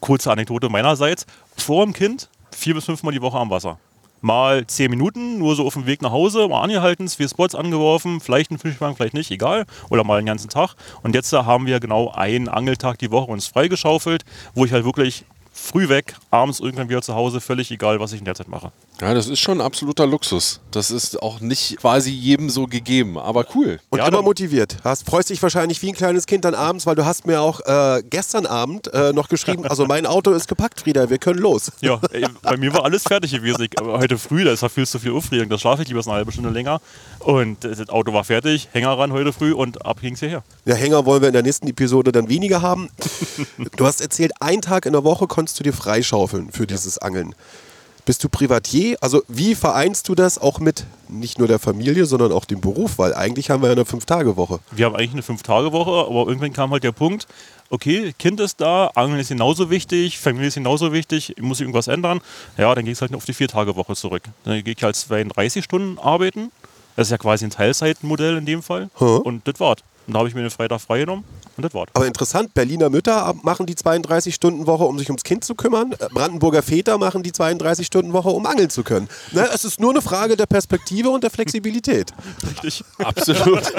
Kurze 0.00 0.30
Anekdote 0.30 0.68
meinerseits. 0.68 1.26
Vor 1.56 1.84
dem 1.84 1.92
Kind 1.92 2.28
vier 2.54 2.74
bis 2.74 2.84
fünfmal 2.84 3.12
die 3.12 3.22
Woche 3.22 3.38
am 3.38 3.50
Wasser. 3.50 3.78
Mal 4.20 4.66
zehn 4.66 4.90
Minuten, 4.90 5.38
nur 5.38 5.54
so 5.54 5.66
auf 5.66 5.74
dem 5.74 5.84
Weg 5.84 6.00
nach 6.00 6.12
Hause, 6.12 6.48
mal 6.48 6.62
angehalten, 6.62 7.08
vier 7.08 7.28
Spots 7.28 7.54
angeworfen, 7.54 8.20
vielleicht 8.20 8.50
einen 8.50 8.58
Fischfang, 8.58 8.96
vielleicht 8.96 9.12
nicht, 9.12 9.30
egal. 9.30 9.66
Oder 9.90 10.02
mal 10.02 10.18
den 10.18 10.26
ganzen 10.26 10.48
Tag. 10.48 10.76
Und 11.02 11.14
jetzt 11.14 11.32
äh, 11.32 11.36
haben 11.36 11.66
wir 11.66 11.78
genau 11.78 12.10
einen 12.10 12.48
Angeltag 12.48 12.98
die 12.98 13.10
Woche 13.10 13.30
uns 13.30 13.46
freigeschaufelt, 13.48 14.24
wo 14.54 14.64
ich 14.64 14.72
halt 14.72 14.86
wirklich 14.86 15.26
früh 15.54 15.88
weg, 15.88 16.14
abends 16.30 16.60
irgendwann 16.60 16.88
wieder 16.88 17.00
zu 17.00 17.14
Hause, 17.14 17.40
völlig 17.40 17.70
egal, 17.70 18.00
was 18.00 18.12
ich 18.12 18.18
in 18.18 18.24
der 18.24 18.34
Zeit 18.34 18.48
mache. 18.48 18.72
Ja, 19.00 19.12
das 19.14 19.26
ist 19.26 19.40
schon 19.40 19.60
absoluter 19.60 20.06
Luxus. 20.06 20.60
Das 20.70 20.90
ist 20.90 21.20
auch 21.20 21.40
nicht 21.40 21.78
quasi 21.78 22.10
jedem 22.10 22.48
so 22.50 22.66
gegeben, 22.66 23.18
aber 23.18 23.44
cool. 23.54 23.80
Und 23.90 23.98
Ja, 23.98 24.06
immer 24.06 24.22
motiviert. 24.22 24.76
Hast, 24.84 25.06
freust 25.06 25.30
dich 25.30 25.42
wahrscheinlich 25.42 25.82
wie 25.82 25.88
ein 25.88 25.94
kleines 25.94 26.26
Kind 26.26 26.44
dann 26.44 26.54
abends, 26.54 26.86
weil 26.86 26.94
du 26.94 27.04
hast 27.04 27.26
mir 27.26 27.40
auch 27.40 27.60
äh, 27.60 28.02
gestern 28.08 28.46
Abend 28.46 28.92
äh, 28.92 29.12
noch 29.12 29.28
geschrieben, 29.28 29.64
also 29.68 29.86
mein 29.86 30.06
Auto 30.06 30.32
ist 30.32 30.46
gepackt, 30.48 30.80
Frieda, 30.80 31.10
wir 31.10 31.18
können 31.18 31.40
los. 31.40 31.72
Ja, 31.80 32.00
ey, 32.12 32.26
bei 32.42 32.56
mir 32.56 32.72
war 32.72 32.84
alles 32.84 33.02
fertig 33.04 33.32
gewesen. 33.32 33.62
Ich, 33.62 33.78
aber 33.78 33.98
heute 33.98 34.18
früh, 34.18 34.44
da 34.44 34.52
ist 34.52 34.62
ja 34.62 34.68
viel 34.68 34.86
zu 34.86 34.98
viel 34.98 35.12
Aufregung. 35.12 35.48
Da 35.48 35.58
schlafe 35.58 35.82
ich 35.82 35.88
lieber 35.88 36.02
so 36.02 36.10
eine 36.10 36.18
halbe 36.18 36.32
Stunde 36.32 36.50
länger. 36.50 36.80
Und 37.20 37.64
äh, 37.64 37.74
das 37.74 37.88
Auto 37.88 38.12
war 38.12 38.24
fertig, 38.24 38.68
Hänger 38.72 38.96
ran 38.98 39.12
heute 39.12 39.32
früh 39.32 39.52
und 39.52 39.84
ab 39.84 40.00
ging's 40.00 40.20
hierher. 40.20 40.42
Ja, 40.66 40.74
Hänger 40.74 41.04
wollen 41.06 41.20
wir 41.22 41.28
in 41.28 41.34
der 41.34 41.42
nächsten 41.42 41.66
Episode 41.68 42.12
dann 42.12 42.28
weniger 42.28 42.62
haben. 42.62 42.88
Du 43.76 43.86
hast 43.86 44.00
erzählt, 44.00 44.32
einen 44.40 44.62
Tag 44.62 44.86
in 44.86 44.92
der 44.92 45.04
Woche 45.04 45.26
konntest 45.26 45.43
du 45.52 45.62
dir 45.62 45.72
freischaufeln 45.72 46.50
für 46.50 46.66
dieses 46.66 46.98
Angeln. 46.98 47.34
Bist 48.06 48.22
du 48.22 48.28
Privatier? 48.28 48.98
Also 49.00 49.22
wie 49.28 49.54
vereinst 49.54 50.08
du 50.10 50.14
das 50.14 50.38
auch 50.38 50.58
mit 50.58 50.84
nicht 51.08 51.38
nur 51.38 51.48
der 51.48 51.58
Familie, 51.58 52.04
sondern 52.04 52.32
auch 52.32 52.44
dem 52.44 52.60
Beruf? 52.60 52.98
Weil 52.98 53.14
eigentlich 53.14 53.48
haben 53.48 53.62
wir 53.62 53.68
ja 53.68 53.72
eine 53.72 53.86
Fünf-Tage-Woche. 53.86 54.60
Wir 54.72 54.84
haben 54.86 54.94
eigentlich 54.94 55.12
eine 55.12 55.22
Fünf-Tage-Woche, 55.22 56.06
aber 56.10 56.28
irgendwann 56.28 56.52
kam 56.52 56.70
halt 56.70 56.84
der 56.84 56.92
Punkt, 56.92 57.26
okay, 57.70 58.14
Kind 58.18 58.40
ist 58.40 58.60
da, 58.60 58.88
Angeln 58.94 59.20
ist 59.20 59.28
genauso 59.28 59.70
wichtig, 59.70 60.18
Familie 60.18 60.48
ist 60.48 60.54
genauso 60.54 60.92
wichtig, 60.92 61.36
muss 61.40 61.58
ich 61.58 61.62
irgendwas 61.62 61.88
ändern? 61.88 62.20
Ja, 62.58 62.74
dann 62.74 62.84
ging 62.84 62.92
es 62.92 63.00
halt 63.00 63.14
auf 63.14 63.24
die 63.24 63.32
Vier-Tage-Woche 63.32 63.94
zurück. 63.94 64.24
Dann 64.44 64.62
gehe 64.62 64.74
ich 64.76 64.82
halt 64.82 64.96
32 64.96 65.64
Stunden 65.64 65.98
arbeiten. 65.98 66.52
Das 66.96 67.08
ist 67.08 67.10
ja 67.10 67.18
quasi 67.18 67.44
ein 67.44 67.50
Teilzeitmodell 67.50 68.36
in 68.36 68.46
dem 68.46 68.62
Fall. 68.62 68.88
Huh. 69.00 69.16
Und 69.16 69.46
das 69.46 69.58
war's. 69.58 69.78
Und 70.06 70.12
da 70.12 70.18
habe 70.18 70.28
ich 70.28 70.34
mir 70.34 70.42
den 70.42 70.50
Freitag 70.50 70.80
freigenommen 70.80 71.24
und 71.56 71.62
das 71.62 71.72
war's. 71.72 71.88
Aber 71.94 72.06
interessant, 72.06 72.52
Berliner 72.52 72.90
Mütter 72.90 73.34
machen 73.42 73.64
die 73.64 73.74
32-Stunden-Woche, 73.74 74.84
um 74.84 74.98
sich 74.98 75.08
ums 75.08 75.24
Kind 75.24 75.44
zu 75.44 75.54
kümmern. 75.54 75.92
Äh, 75.92 76.08
Brandenburger 76.12 76.62
Väter 76.62 76.98
machen 76.98 77.22
die 77.22 77.32
32-Stunden-Woche, 77.32 78.28
um 78.28 78.44
angeln 78.44 78.68
zu 78.68 78.82
können. 78.82 79.08
Ne, 79.32 79.48
es 79.54 79.64
ist 79.64 79.80
nur 79.80 79.90
eine 79.90 80.02
Frage 80.02 80.36
der 80.36 80.46
Perspektive 80.46 81.08
und 81.08 81.24
der 81.24 81.30
Flexibilität. 81.30 82.12
Richtig. 82.50 82.84
Absolut. 82.98 83.62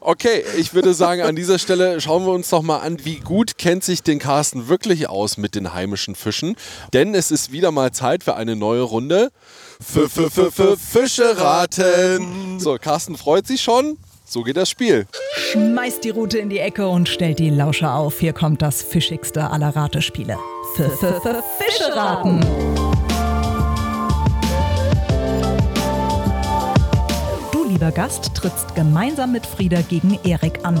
Okay, 0.00 0.44
ich 0.58 0.74
würde 0.74 0.92
sagen, 0.92 1.22
an 1.22 1.34
dieser 1.34 1.58
Stelle 1.58 1.98
schauen 2.00 2.26
wir 2.26 2.32
uns 2.32 2.50
doch 2.50 2.62
mal 2.62 2.78
an, 2.78 3.04
wie 3.04 3.16
gut 3.20 3.56
kennt 3.56 3.84
sich 3.84 4.02
den 4.02 4.18
Carsten 4.18 4.68
wirklich 4.68 5.08
aus 5.08 5.38
mit 5.38 5.54
den 5.54 5.72
heimischen 5.72 6.14
Fischen. 6.14 6.56
Denn 6.92 7.14
es 7.14 7.30
ist 7.30 7.52
wieder 7.52 7.70
mal 7.70 7.90
Zeit 7.92 8.22
für 8.22 8.36
eine 8.36 8.54
neue 8.54 8.82
Runde. 8.82 9.30
F 9.80 9.96
-f 9.96 10.50
-f 10.50 10.76
Fische 10.76 11.38
raten. 11.38 12.58
So, 12.58 12.76
Carsten 12.80 13.16
freut 13.16 13.46
sich 13.46 13.60
schon. 13.62 13.98
So 14.26 14.42
geht 14.42 14.56
das 14.56 14.70
Spiel. 14.70 15.06
Schmeißt 15.36 16.02
die 16.02 16.10
Rute 16.10 16.38
in 16.38 16.48
die 16.48 16.58
Ecke 16.58 16.88
und 16.88 17.08
stellt 17.08 17.38
die 17.38 17.50
Lauscher 17.50 17.94
auf. 17.94 18.18
Hier 18.20 18.32
kommt 18.32 18.62
das 18.62 18.82
fischigste 18.82 19.50
aller 19.50 19.76
Ratespiele. 19.76 20.38
Fische 20.76 21.94
raten. 21.94 22.40
Du, 27.52 27.64
lieber 27.64 27.92
Gast, 27.92 28.34
trittst 28.34 28.74
gemeinsam 28.74 29.32
mit 29.32 29.44
Frieda 29.46 29.82
gegen 29.82 30.18
Erik 30.24 30.60
an. 30.64 30.80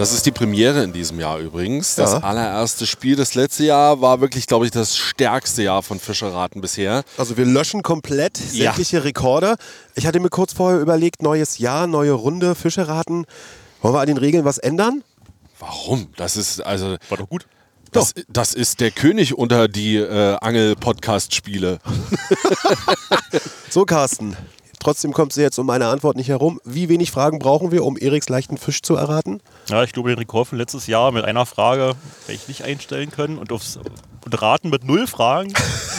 Das 0.00 0.14
ist 0.14 0.24
die 0.24 0.30
Premiere 0.30 0.82
in 0.82 0.94
diesem 0.94 1.20
Jahr 1.20 1.38
übrigens. 1.40 1.94
Das 1.94 2.12
Ja. 2.12 2.18
allererste 2.20 2.86
Spiel. 2.86 3.16
Das 3.16 3.34
letzte 3.34 3.64
Jahr 3.64 4.00
war 4.00 4.22
wirklich, 4.22 4.46
glaube 4.46 4.64
ich, 4.64 4.70
das 4.70 4.96
stärkste 4.96 5.62
Jahr 5.62 5.82
von 5.82 6.00
Fischeraten 6.00 6.62
bisher. 6.62 7.02
Also 7.18 7.36
wir 7.36 7.44
löschen 7.44 7.82
komplett 7.82 8.38
sämtliche 8.38 9.04
Rekorde. 9.04 9.56
Ich 9.96 10.06
hatte 10.06 10.18
mir 10.18 10.30
kurz 10.30 10.54
vorher 10.54 10.80
überlegt, 10.80 11.20
neues 11.20 11.58
Jahr, 11.58 11.86
neue 11.86 12.12
Runde, 12.12 12.54
Fischeraten. 12.54 13.26
Wollen 13.82 13.92
wir 13.94 14.00
an 14.00 14.06
den 14.06 14.16
Regeln 14.16 14.46
was 14.46 14.56
ändern? 14.56 15.04
Warum? 15.58 16.06
Das 16.16 16.38
ist 16.38 16.64
also. 16.64 16.96
War 17.10 17.18
doch 17.18 17.28
gut. 17.28 17.46
Das, 17.92 18.14
das 18.30 18.54
ist 18.54 18.80
der 18.80 18.92
König 18.92 19.36
unter 19.36 19.68
die 19.68 19.96
äh, 19.96 20.36
Angel-Podcast-Spiele. 20.40 21.78
So, 23.68 23.84
Carsten. 23.84 24.34
Trotzdem 24.80 25.12
kommst 25.12 25.36
du 25.36 25.42
jetzt 25.42 25.58
um 25.58 25.66
meine 25.66 25.86
Antwort 25.88 26.16
nicht 26.16 26.28
herum. 26.28 26.58
Wie 26.64 26.88
wenig 26.88 27.10
Fragen 27.10 27.38
brauchen 27.38 27.70
wir, 27.70 27.84
um 27.84 27.96
Eriks 27.98 28.28
leichten 28.30 28.56
Fisch 28.56 28.80
zu 28.82 28.96
erraten? 28.96 29.40
Ja, 29.68 29.84
ich 29.84 29.92
glaube, 29.92 30.08
den 30.08 30.18
Rekord 30.18 30.48
von 30.48 30.58
letztes 30.58 30.86
Jahr 30.86 31.12
mit 31.12 31.24
einer 31.24 31.44
Frage 31.44 31.94
werde 32.26 32.32
ich 32.32 32.48
nicht 32.48 32.64
einstellen 32.64 33.10
können. 33.10 33.38
Und 33.38 33.52
aufs 33.52 33.78
und 34.24 34.42
Raten 34.42 34.68
mit 34.68 34.84
null 34.84 35.06
Fragen 35.06 35.52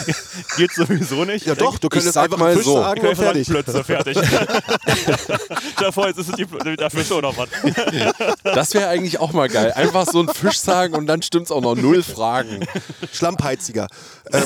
geht 0.56 0.72
sowieso 0.72 1.24
nicht. 1.24 1.46
Ja 1.46 1.54
doch, 1.54 1.78
du 1.78 1.88
könntest 1.88 2.16
einfach 2.16 2.38
mal 2.38 2.54
Fisch 2.54 2.64
so. 2.64 2.78
Ich 2.78 2.84
sagen 2.84 3.00
kann 3.00 3.10
und 3.10 3.16
fertig. 3.16 3.48
Plötze, 3.48 3.84
fertig. 3.84 4.18
Stell 5.72 5.86
dir 5.86 5.92
vor, 5.92 6.06
jetzt 6.06 6.18
ist 6.18 6.28
es 6.28 6.36
die, 6.36 6.46
der 6.76 6.90
Fisch 6.90 7.10
oder 7.10 7.32
was. 7.36 7.48
Das 8.44 8.74
wäre 8.74 8.88
eigentlich 8.88 9.18
auch 9.18 9.32
mal 9.32 9.48
geil. 9.48 9.72
Einfach 9.72 10.06
so 10.06 10.20
einen 10.20 10.28
Fisch 10.28 10.58
sagen 10.58 10.94
und 10.94 11.06
dann 11.06 11.22
stimmt's 11.22 11.50
auch 11.50 11.60
noch 11.60 11.74
null 11.74 12.02
Fragen. 12.02 12.64
Schlammpeiziger. 13.12 13.88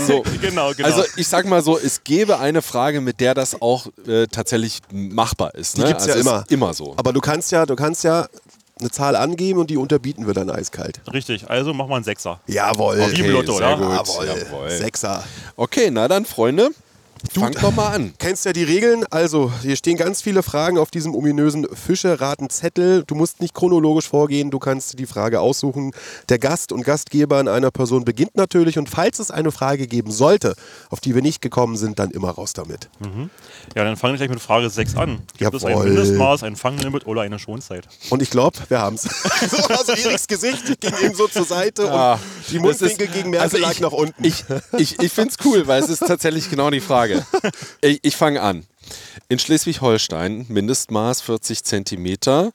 So. 0.07 0.25
Genau, 0.41 0.73
genau. 0.73 0.89
Also 0.89 1.05
ich 1.17 1.29
sag 1.29 1.47
mal 1.47 1.63
so, 1.63 1.79
es 1.79 2.03
gäbe 2.03 2.39
eine 2.39 2.63
Frage, 2.63 3.01
mit 3.01 3.21
der 3.21 3.35
das 3.35 3.61
auch 3.61 3.89
äh, 4.07 4.26
tatsächlich 4.31 4.81
machbar 4.93 5.55
ist. 5.55 5.77
Die 5.77 5.81
Ne? 5.83 5.89
gibt's 5.89 6.07
ja 6.07 6.15
also 6.15 6.29
immer. 6.29 6.41
Ist 6.43 6.53
immer 6.53 6.75
so. 6.75 6.95
Aber 6.97 7.13
du 7.13 7.21
kannst 7.21 7.53
ja, 7.53 7.67
du 7.67 7.77
kannst 7.77 8.05
ja 8.05 8.27
eine 8.79 8.91
Zahl 8.91 9.17
angeben 9.17 9.59
und 9.61 9.71
die 9.71 9.77
unterbieten 9.79 10.27
wir 10.27 10.35
dann 10.35 10.51
eiskalt. 10.51 11.01
Richtig, 11.13 11.49
also 11.49 11.73
mach 11.73 11.87
mal 11.87 11.97
einen 11.97 12.05
Sechser. 12.05 12.41
Jawohl. 12.47 12.99
Wie 13.11 13.21
im 13.21 13.33
Lotto, 13.33 13.57
sehr 13.57 13.79
oder? 13.79 13.87
gut. 13.99 14.07
Jawohl. 14.09 14.27
Jawohl. 14.27 14.71
Sechser. 14.71 15.25
Okay, 15.57 15.91
na 15.91 16.09
dann, 16.09 16.27
Freunde, 16.27 16.71
fangt 17.33 17.63
doch 17.63 17.75
mal 17.75 17.89
an. 17.89 18.13
Kennst 18.19 18.45
ja 18.45 18.53
die 18.53 18.65
Regeln. 18.65 19.05
Also, 19.11 19.53
hier 19.63 19.77
stehen 19.77 19.97
ganz 19.97 20.23
viele 20.23 20.43
Fragen 20.43 20.79
auf 20.79 20.91
diesem 20.91 21.15
ominösen 21.15 21.67
Fische-Raten-Zettel. 21.73 23.05
Du 23.07 23.15
musst 23.15 23.41
nicht 23.41 23.55
chronologisch 23.55 24.09
vorgehen, 24.09 24.51
du 24.51 24.59
kannst 24.59 24.93
dir 24.93 24.97
die 24.97 25.07
Frage 25.07 25.41
aussuchen. 25.41 25.93
Der 26.29 26.39
Gast 26.39 26.73
und 26.73 26.85
Gastgeber 26.85 27.41
in 27.41 27.49
einer 27.49 27.71
Person 27.71 28.05
beginnt 28.05 28.37
natürlich. 28.37 28.79
Und 28.79 28.89
falls 28.89 29.19
es 29.19 29.31
eine 29.31 29.53
Frage 29.53 29.87
geben 29.87 30.11
sollte, 30.11 30.55
auf 30.91 31.01
die 31.01 31.15
wir 31.15 31.23
nicht 31.23 31.41
gekommen 31.41 31.77
sind, 31.77 31.99
dann 31.99 32.11
immer 32.11 32.31
raus 32.31 32.53
damit. 32.53 32.89
Ja, 33.75 33.85
dann 33.85 33.97
fange 33.97 34.15
ich 34.15 34.21
gleich 34.21 34.31
mit 34.31 34.41
Frage 34.41 34.71
6 34.71 34.97
an. 34.97 35.23
Gibt 35.39 35.55
es 35.55 35.65
ein 35.65 35.71
Jawohl. 35.71 35.87
Mindestmaß, 35.87 36.43
ein 36.43 36.57
Fanglimit 36.57 37.07
oder 37.07 37.23
eine 37.23 37.39
Schonzeit? 37.39 37.87
Und 38.11 38.23
ich 38.23 38.31
glaube, 38.31 38.59
wir 38.69 38.81
haben 38.81 38.97
es. 38.97 39.03
so 39.51 39.69
war 39.69 39.85
so 39.85 39.93
Eriks 39.93 40.27
Gesicht, 40.27 40.81
ging 40.81 40.93
ihm 41.03 41.15
so 41.15 41.29
zur 41.29 41.45
Seite 41.45 41.87
und 41.87 42.19
die 42.51 42.59
Mundwinkel 42.59 43.07
gegen 43.09 43.31
Merkel 43.31 43.41
also 43.41 43.59
lag 43.59 43.73
ich, 43.73 43.81
nach 43.81 43.93
unten. 43.93 44.25
Ich, 44.25 44.45
ich, 44.79 44.99
ich 45.01 45.13
finde 45.13 45.35
es 45.39 45.45
cool, 45.45 45.67
weil 45.67 45.83
es 45.83 45.89
ist 45.89 46.01
tatsächlich 46.01 46.51
genau 46.51 46.71
die 46.71 46.81
Frage. 46.81 47.16
Ich, 47.81 48.01
ich 48.03 48.17
fange 48.17 48.41
an. 48.43 48.67
In 49.29 49.39
Schleswig-Holstein 49.39 50.47
Mindestmaß 50.49 51.21
40 51.23 51.65
Zentimeter. 51.65 52.53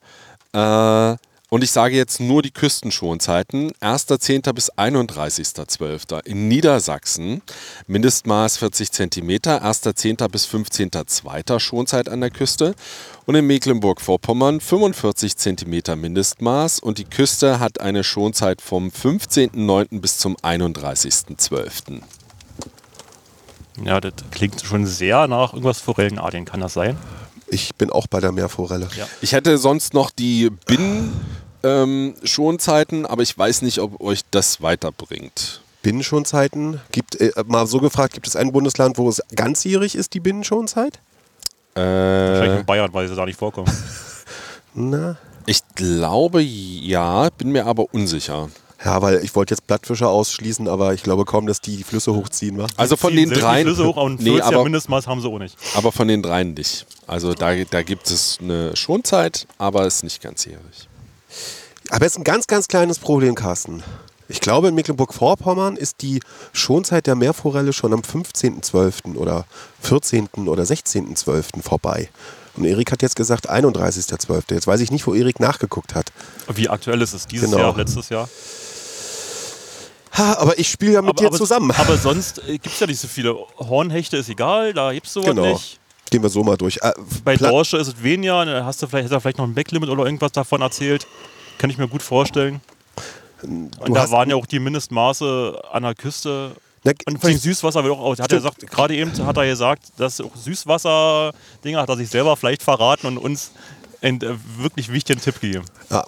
Äh, 0.53 1.15
und 1.53 1.65
ich 1.65 1.71
sage 1.71 1.97
jetzt 1.97 2.21
nur 2.21 2.41
die 2.41 2.51
Küstenschonzeiten. 2.51 3.73
1.10. 3.81 4.53
bis 4.53 4.71
31.12. 4.71 6.25
In 6.25 6.47
Niedersachsen 6.47 7.41
Mindestmaß 7.87 8.55
40 8.55 8.89
Zentimeter. 8.93 9.61
1.10. 9.61 10.29
bis 10.29 10.47
15.2. 10.47 11.59
Schonzeit 11.59 12.07
an 12.07 12.21
der 12.21 12.29
Küste. 12.29 12.73
Und 13.25 13.35
in 13.35 13.47
Mecklenburg-Vorpommern 13.47 14.61
45 14.61 15.35
Zentimeter 15.35 15.97
Mindestmaß. 15.97 16.79
Und 16.79 16.99
die 16.99 17.03
Küste 17.03 17.59
hat 17.59 17.81
eine 17.81 18.05
Schonzeit 18.05 18.61
vom 18.61 18.87
15.09. 18.87 19.99
bis 19.99 20.19
zum 20.19 20.37
31.12. 20.37 22.01
Ja, 23.85 23.99
das 24.01 24.13
klingt 24.31 24.61
schon 24.61 24.85
sehr 24.85 25.27
nach 25.27 25.53
irgendwas 25.53 25.79
Forellenartigen. 25.81 26.45
Kann 26.45 26.59
das 26.61 26.73
sein? 26.73 26.97
Ich 27.47 27.75
bin 27.75 27.89
auch 27.89 28.07
bei 28.07 28.19
der 28.19 28.31
Meerforelle. 28.31 28.87
Ja. 28.97 29.07
Ich 29.21 29.33
hätte 29.33 29.57
sonst 29.57 29.93
noch 29.93 30.09
die 30.11 30.49
Binnen-Schonzeiten, 31.63 33.05
aber 33.05 33.21
ich 33.23 33.37
weiß 33.37 33.61
nicht, 33.63 33.79
ob 33.79 33.99
euch 34.01 34.21
das 34.31 34.61
weiterbringt. 34.61 35.61
Binnenschonzeiten. 35.81 36.79
Gibt, 36.91 37.19
äh, 37.19 37.31
mal 37.45 37.65
so 37.67 37.79
gefragt, 37.79 38.13
gibt 38.13 38.27
es 38.27 38.35
ein 38.35 38.51
Bundesland, 38.51 38.97
wo 38.97 39.09
es 39.09 39.21
ganzjährig 39.35 39.95
ist, 39.95 40.13
die 40.13 40.19
Binnenschonzeit? 40.19 40.99
Wahrscheinlich 41.73 42.57
Äh, 42.57 42.59
in 42.59 42.65
Bayern, 42.65 42.93
weil 42.93 43.07
sie 43.07 43.15
da 43.15 43.25
nicht 43.25 43.39
vorkommen. 43.39 43.71
Na. 44.73 45.17
ich 45.45 45.61
glaube 45.75 46.41
ja, 46.41 47.29
bin 47.37 47.51
mir 47.51 47.65
aber 47.65 47.85
unsicher. 47.93 48.49
Ja, 48.83 49.01
weil 49.01 49.23
ich 49.23 49.35
wollte 49.35 49.53
jetzt 49.53 49.67
Blattfische 49.67 50.07
ausschließen, 50.07 50.67
aber 50.67 50.93
ich 50.93 51.03
glaube 51.03 51.23
kaum, 51.25 51.45
dass 51.45 51.61
die 51.61 51.77
die 51.77 51.83
Flüsse 51.83 52.13
hochziehen, 52.15 52.57
wa? 52.57 52.65
Also 52.77 52.95
von 52.97 53.15
den 53.15 53.27
selbst 53.29 53.37
die 53.41 53.45
dreien. 53.45 53.67
Flüsse 53.67 53.85
hoch 53.85 53.95
und 53.97 54.21
nee, 54.21 54.39
40er 54.39 54.43
aber, 54.43 54.63
Mindestmaß 54.63 55.05
haben 55.07 55.21
sie 55.21 55.27
auch 55.27 55.37
nicht. 55.37 55.55
aber 55.75 55.91
von 55.91 56.07
den 56.07 56.23
dreien 56.23 56.53
nicht. 56.55 56.87
Also 57.05 57.33
da, 57.35 57.53
da 57.63 57.83
gibt 57.83 58.09
es 58.09 58.39
eine 58.41 58.75
Schonzeit, 58.75 59.45
aber 59.59 59.85
ist 59.85 60.03
nicht 60.03 60.21
ganzjährig. 60.21 60.87
Aber 61.89 62.05
jetzt 62.05 62.17
ein 62.17 62.23
ganz, 62.23 62.47
ganz 62.47 62.67
kleines 62.67 62.97
Problem, 62.99 63.35
Carsten. 63.35 63.83
Ich 64.27 64.39
glaube, 64.39 64.69
in 64.69 64.75
Mecklenburg-Vorpommern 64.75 65.75
ist 65.75 66.01
die 66.01 66.21
Schonzeit 66.53 67.05
der 67.05 67.15
Meerforelle 67.15 67.73
schon 67.73 67.91
am 67.93 67.99
15.12. 67.99 69.15
oder 69.17 69.45
14. 69.81 70.29
oder 70.47 70.63
16.12. 70.63 71.61
vorbei. 71.61 72.09
Und 72.55 72.63
Erik 72.65 72.91
hat 72.91 73.01
jetzt 73.01 73.15
gesagt 73.17 73.49
31.12. 73.51 74.53
Jetzt 74.53 74.67
weiß 74.67 74.79
ich 74.79 74.89
nicht, 74.91 75.05
wo 75.05 75.13
Erik 75.13 75.39
nachgeguckt 75.39 75.95
hat. 75.95 76.11
Wie 76.53 76.69
aktuell 76.69 77.01
ist 77.01 77.13
es 77.13 77.27
dieses 77.27 77.49
Genau. 77.51 77.61
Jahr, 77.61 77.75
letztes 77.77 78.09
Jahr? 78.09 78.29
Ha, 80.17 80.33
aber 80.39 80.59
ich 80.59 80.69
spiele 80.69 80.93
ja 80.93 81.01
mit 81.01 81.19
dir 81.19 81.31
zusammen. 81.31 81.71
Aber 81.77 81.97
sonst 81.97 82.39
äh, 82.47 82.53
gibt 82.57 82.67
es 82.67 82.79
ja 82.79 82.87
nicht 82.87 82.99
so 82.99 83.07
viele. 83.07 83.35
Hornhechte 83.57 84.17
ist 84.17 84.29
egal, 84.29 84.73
da 84.73 84.91
gibt 84.91 85.07
es 85.07 85.13
sowas 85.13 85.29
genau. 85.29 85.53
nicht. 85.53 85.79
Gehen 86.09 86.21
wir 86.21 86.29
so 86.29 86.43
mal 86.43 86.57
durch. 86.57 86.77
Äh, 86.81 86.91
Bei 87.23 87.37
Pla- 87.37 87.49
Dorsche 87.49 87.77
ist 87.77 87.87
es 87.87 88.03
weniger, 88.03 88.43
da 88.45 88.65
hast 88.65 88.81
du 88.81 88.87
vielleicht, 88.87 89.05
hast 89.05 89.13
du 89.13 89.19
vielleicht 89.21 89.37
noch 89.37 89.45
ein 89.47 89.53
Backlimit 89.53 89.89
oder 89.89 90.05
irgendwas 90.05 90.33
davon 90.33 90.61
erzählt. 90.61 91.07
Kann 91.57 91.69
ich 91.69 91.77
mir 91.77 91.87
gut 91.87 92.01
vorstellen. 92.03 92.59
Und 93.43 93.71
Du 93.85 93.93
da 93.93 94.11
waren 94.11 94.29
ja 94.29 94.35
auch 94.35 94.45
die 94.45 94.59
Mindestmaße 94.59 95.61
an 95.71 95.83
der 95.83 95.95
Küste. 95.95 96.51
Na, 96.83 96.91
Und 97.07 97.23
dem 97.23 97.37
Süßwasser 97.37 97.83
wird 97.83 97.93
auch, 97.93 98.11
hat 98.17 98.31
er 98.31 98.37
gesagt, 98.37 98.59
gerade 98.69 98.95
eben 98.95 99.11
hat 99.25 99.37
er 99.37 99.45
gesagt, 99.45 99.83
dass 99.97 100.19
auch 100.19 100.35
Süßwasser-Dinger 100.35 101.81
hat 101.81 101.89
er 101.89 101.95
sich 101.97 102.09
selber 102.09 102.35
vielleicht 102.35 102.63
verraten 102.63 103.07
und 103.07 103.17
uns 103.17 103.51
einen 104.01 104.21
äh, 104.21 104.35
wirklich 104.57 104.91
wichtigen 104.91 105.21
Tipp 105.21 105.39
gegeben. 105.39 105.65
Ja, 105.89 106.03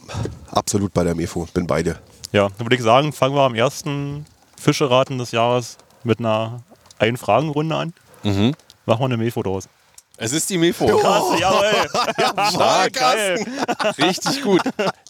absolut 0.52 0.94
bei 0.94 1.04
der 1.04 1.16
Mefo. 1.16 1.48
Bin 1.54 1.68
beide. 1.68 2.00
Ja, 2.32 2.50
dann 2.50 2.66
würde 2.66 2.76
ich 2.76 2.82
sagen, 2.82 3.14
fangen 3.14 3.36
wir 3.36 3.42
am 3.44 3.56
ersten 3.56 4.26
Fischeraten 4.60 5.18
des 5.18 5.32
Jahres 5.32 5.78
mit 6.04 6.20
einer 6.20 6.64
Ein-Fragen-Runde 7.00 7.76
an. 7.76 7.94
Mhm. 8.24 8.56
Machen 8.86 9.00
wir 9.02 9.06
eine 9.06 9.18
Mefo 9.18 9.44
draus. 9.44 9.70
Es 10.16 10.32
ist 10.32 10.48
die 10.52 10.60
Mefo. 10.60 10.86
Krass, 10.86 11.24
jawohl. 11.40 12.50
Stark, 12.52 12.94
geil. 12.94 13.44
Richtig 13.98 14.44
gut. 14.44 14.62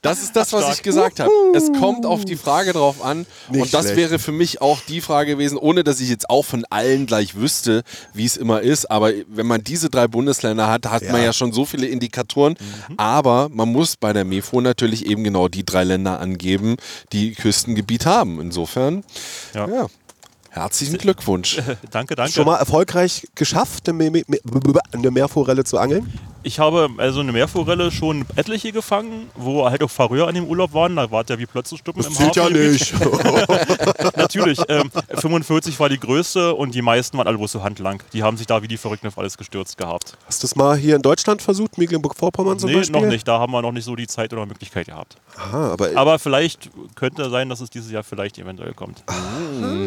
Das 0.01 0.23
ist 0.23 0.33
das, 0.35 0.53
was 0.53 0.77
ich 0.77 0.81
gesagt 0.81 1.19
habe. 1.19 1.29
Es 1.53 1.71
kommt 1.77 2.05
auf 2.05 2.23
die 2.23 2.37
Frage 2.37 2.71
drauf 2.71 3.03
an. 3.03 3.25
Nicht 3.49 3.61
und 3.63 3.73
das 3.73 3.81
schlecht. 3.83 3.97
wäre 3.97 4.17
für 4.19 4.31
mich 4.31 4.61
auch 4.61 4.79
die 4.87 5.01
Frage 5.01 5.33
gewesen, 5.33 5.57
ohne 5.57 5.83
dass 5.83 5.99
ich 5.99 6.07
jetzt 6.09 6.29
auch 6.29 6.43
von 6.43 6.63
allen 6.69 7.05
gleich 7.05 7.35
wüsste, 7.35 7.83
wie 8.13 8.25
es 8.25 8.37
immer 8.37 8.61
ist. 8.61 8.89
Aber 8.89 9.11
wenn 9.27 9.45
man 9.45 9.61
diese 9.61 9.89
drei 9.89 10.07
Bundesländer 10.07 10.67
hat, 10.69 10.85
hat 10.85 11.03
man 11.03 11.17
Ja. 11.17 11.25
ja 11.27 11.33
schon 11.33 11.51
so 11.51 11.65
viele 11.65 11.87
Indikatoren. 11.87 12.55
Aber 12.95 13.49
man 13.51 13.69
muss 13.69 13.97
bei 13.97 14.13
der 14.13 14.23
MEFO 14.23 14.61
natürlich 14.61 15.05
eben 15.05 15.25
genau 15.25 15.49
die 15.49 15.65
drei 15.65 15.83
Länder 15.83 16.21
angeben, 16.21 16.77
die 17.11 17.33
Küstengebiet 17.33 18.05
haben. 18.05 18.39
Insofern, 18.39 19.03
Ja. 19.53 19.67
ja. 19.67 19.87
Herzlichen 20.53 20.99
Glückwunsch. 20.99 21.59
Danke, 21.89 22.15
danke. 22.15 22.31
Schon 22.31 22.45
mal 22.45 22.57
erfolgreich 22.57 23.27
geschafft, 23.33 23.89
eine, 23.89 23.97
Me 23.97 24.11
Me 24.11 24.21
eine 24.91 25.09
Meerforelle 25.09 25.63
zu 25.63 25.79
angeln? 25.79 26.13
Ich 26.43 26.59
habe 26.59 26.89
also 26.97 27.21
eine 27.21 27.31
Meerforelle 27.31 27.89
schon 27.89 28.25
etliche 28.35 28.71
gefangen, 28.71 29.29
wo 29.35 29.69
halt 29.69 29.81
auch 29.81 29.89
Faröer 29.89 30.27
an 30.27 30.35
dem 30.35 30.45
Urlaub 30.45 30.73
waren. 30.73 30.95
Da 30.95 31.09
war 31.09 31.23
ja 31.27 31.39
wie 31.39 31.45
Plötzestuppen 31.45 32.03
im 32.03 32.19
Hafen. 32.19 32.53
nicht. 32.53 32.93
natürlich. 34.17 34.59
Ähm, 34.67 34.91
45 35.15 35.79
war 35.79 35.87
die 35.87 35.99
größte 35.99 36.53
und 36.53 36.75
die 36.75 36.81
meisten 36.81 37.17
waren 37.17 37.27
alle 37.27 37.37
bloß 37.37 37.53
so 37.53 37.63
handlang. 37.63 38.03
Die 38.11 38.23
haben 38.23 38.35
sich 38.35 38.45
da 38.45 38.61
wie 38.61 38.67
die 38.67 38.77
Verrückten 38.77 39.07
auf 39.07 39.17
alles 39.17 39.37
gestürzt 39.37 39.77
gehabt. 39.77 40.17
Hast 40.25 40.43
du 40.43 40.47
das 40.47 40.55
mal 40.55 40.75
hier 40.75 40.97
in 40.97 41.01
Deutschland 41.01 41.41
versucht, 41.41 41.77
Mecklenburg-Vorpommern 41.77 42.59
zum 42.59 42.69
nee, 42.69 42.77
Beispiel? 42.77 43.01
noch 43.01 43.07
nicht. 43.07 43.25
Da 43.25 43.39
haben 43.39 43.53
wir 43.53 43.61
noch 43.61 43.71
nicht 43.71 43.85
so 43.85 43.95
die 43.95 44.07
Zeit 44.07 44.33
oder 44.33 44.45
Möglichkeit 44.45 44.87
gehabt. 44.87 45.15
Aha, 45.37 45.71
aber, 45.71 45.89
Aber 45.95 46.19
vielleicht 46.19 46.69
könnte 46.95 47.29
sein, 47.29 47.47
dass 47.47 47.61
es 47.61 47.69
dieses 47.69 47.89
Jahr 47.89 48.03
vielleicht 48.03 48.37
eventuell 48.37 48.73
kommt. 48.73 49.03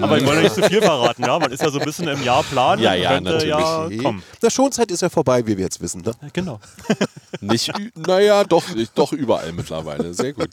Aber 0.00 0.16
ich 0.16 0.26
wollte 0.26 0.42
nicht 0.42 0.54
zu 0.54 0.62
viel 0.62 0.80
verraten. 0.80 1.22
Ja? 1.22 1.38
Man 1.38 1.52
ist 1.52 1.62
ja 1.62 1.70
so 1.70 1.78
ein 1.78 1.84
bisschen 1.84 2.08
im 2.08 2.22
Jahr 2.22 2.42
planen. 2.44 2.82
Ja, 2.82 2.94
ja, 2.94 3.10
könnte 3.10 3.30
natürlich. 3.32 3.50
Ja 3.50 4.06
kommen. 4.06 4.22
Na, 4.40 4.50
Schonzeit 4.50 4.90
ist 4.90 5.02
ja 5.02 5.08
vorbei, 5.08 5.46
wie 5.46 5.56
wir 5.56 5.64
jetzt 5.64 5.80
wissen. 5.80 6.02
Ne? 6.02 6.12
Genau. 6.32 6.45
Nicht, 7.40 7.68
ü- 7.78 7.90
naja, 7.94 8.44
doch, 8.44 8.64
doch 8.94 9.12
überall 9.12 9.52
mittlerweile. 9.52 10.14
Sehr 10.14 10.32
gut. 10.32 10.50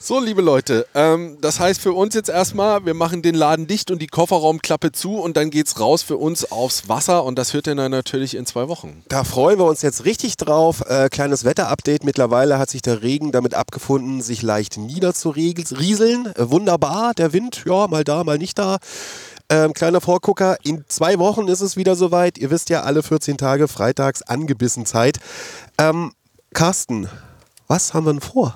So, 0.00 0.20
liebe 0.20 0.42
Leute, 0.42 0.86
ähm, 0.94 1.38
das 1.40 1.58
heißt 1.58 1.80
für 1.80 1.92
uns 1.92 2.14
jetzt 2.14 2.28
erstmal, 2.30 2.86
wir 2.86 2.94
machen 2.94 3.20
den 3.20 3.34
Laden 3.34 3.66
dicht 3.66 3.90
und 3.90 4.00
die 4.00 4.06
Kofferraumklappe 4.06 4.92
zu 4.92 5.16
und 5.16 5.36
dann 5.36 5.50
geht's 5.50 5.80
raus 5.80 6.04
für 6.04 6.16
uns 6.16 6.52
aufs 6.52 6.88
Wasser 6.88 7.24
und 7.24 7.36
das 7.36 7.52
hört 7.52 7.66
ihr 7.66 7.74
dann 7.74 7.90
natürlich 7.90 8.36
in 8.36 8.46
zwei 8.46 8.68
Wochen. 8.68 9.02
Da 9.08 9.24
freuen 9.24 9.58
wir 9.58 9.64
uns 9.64 9.82
jetzt 9.82 10.04
richtig 10.04 10.36
drauf. 10.36 10.84
Äh, 10.88 11.08
kleines 11.08 11.44
Wetterupdate. 11.44 12.04
Mittlerweile 12.04 12.60
hat 12.60 12.70
sich 12.70 12.80
der 12.80 13.02
Regen 13.02 13.32
damit 13.32 13.54
abgefunden, 13.54 14.22
sich 14.22 14.40
leicht 14.42 14.76
niederzurieseln. 14.76 16.26
Äh, 16.36 16.48
wunderbar. 16.48 17.12
Der 17.14 17.32
Wind, 17.32 17.64
ja, 17.66 17.88
mal 17.88 18.04
da, 18.04 18.22
mal 18.22 18.38
nicht 18.38 18.56
da. 18.56 18.78
Ähm, 19.50 19.72
kleiner 19.72 20.00
Vorgucker. 20.00 20.58
In 20.62 20.84
zwei 20.88 21.18
Wochen 21.18 21.48
ist 21.48 21.60
es 21.60 21.76
wieder 21.76 21.96
soweit. 21.96 22.36
Ihr 22.38 22.50
wisst 22.50 22.68
ja, 22.68 22.82
alle 22.82 23.02
14 23.02 23.38
Tage 23.38 23.66
freitags 23.66 24.22
angebissen 24.22 24.84
Zeit. 24.84 25.18
Ähm, 25.78 26.12
Carsten, 26.52 27.08
was 27.66 27.94
haben 27.94 28.06
wir 28.06 28.12
denn 28.12 28.20
vor? 28.20 28.54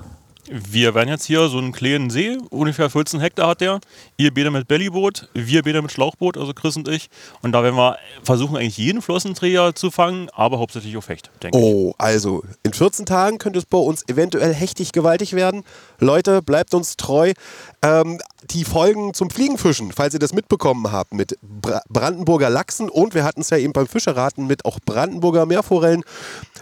Wir 0.50 0.94
werden 0.94 1.08
jetzt 1.08 1.24
hier 1.24 1.48
so 1.48 1.58
einen 1.58 1.72
kleinen 1.72 2.10
See, 2.10 2.36
ungefähr 2.50 2.90
14 2.90 3.20
Hektar 3.20 3.48
hat 3.48 3.60
der. 3.60 3.80
Ihr 4.18 4.34
beide 4.34 4.50
mit 4.50 4.68
Bellyboot, 4.68 5.28
wir 5.32 5.62
beide 5.62 5.80
mit 5.80 5.92
Schlauchboot, 5.92 6.36
also 6.36 6.52
Chris 6.52 6.76
und 6.76 6.88
ich. 6.88 7.08
Und 7.42 7.52
da 7.52 7.62
werden 7.62 7.76
wir 7.76 7.96
versuchen, 8.22 8.56
eigentlich 8.56 8.76
jeden 8.76 9.00
Flossenträger 9.00 9.74
zu 9.74 9.90
fangen, 9.90 10.28
aber 10.34 10.58
hauptsächlich 10.58 10.96
auf 10.96 11.08
Hecht, 11.08 11.30
denke 11.42 11.56
ich. 11.56 11.64
Oh, 11.64 11.94
also 11.96 12.42
in 12.64 12.72
14 12.72 13.06
Tagen 13.06 13.38
könnte 13.38 13.60
es 13.60 13.66
bei 13.66 13.78
uns 13.78 14.06
eventuell 14.08 14.52
hechtig 14.52 14.92
gewaltig 14.92 15.32
werden. 15.34 15.62
Leute, 16.00 16.42
bleibt 16.42 16.74
uns 16.74 16.96
treu. 16.96 17.32
Ähm, 17.82 18.18
die 18.50 18.64
Folgen 18.64 19.14
zum 19.14 19.30
Fliegenfischen, 19.30 19.92
falls 19.92 20.14
ihr 20.14 20.20
das 20.20 20.32
mitbekommen 20.32 20.90
habt, 20.92 21.14
mit 21.14 21.38
Bra 21.42 21.82
Brandenburger 21.88 22.50
Lachsen 22.50 22.88
und 22.88 23.14
wir 23.14 23.24
hatten 23.24 23.40
es 23.40 23.50
ja 23.50 23.56
eben 23.56 23.72
beim 23.72 23.86
Fischeraten 23.86 24.46
mit 24.46 24.64
auch 24.64 24.78
Brandenburger 24.84 25.46
Meerforellen. 25.46 26.02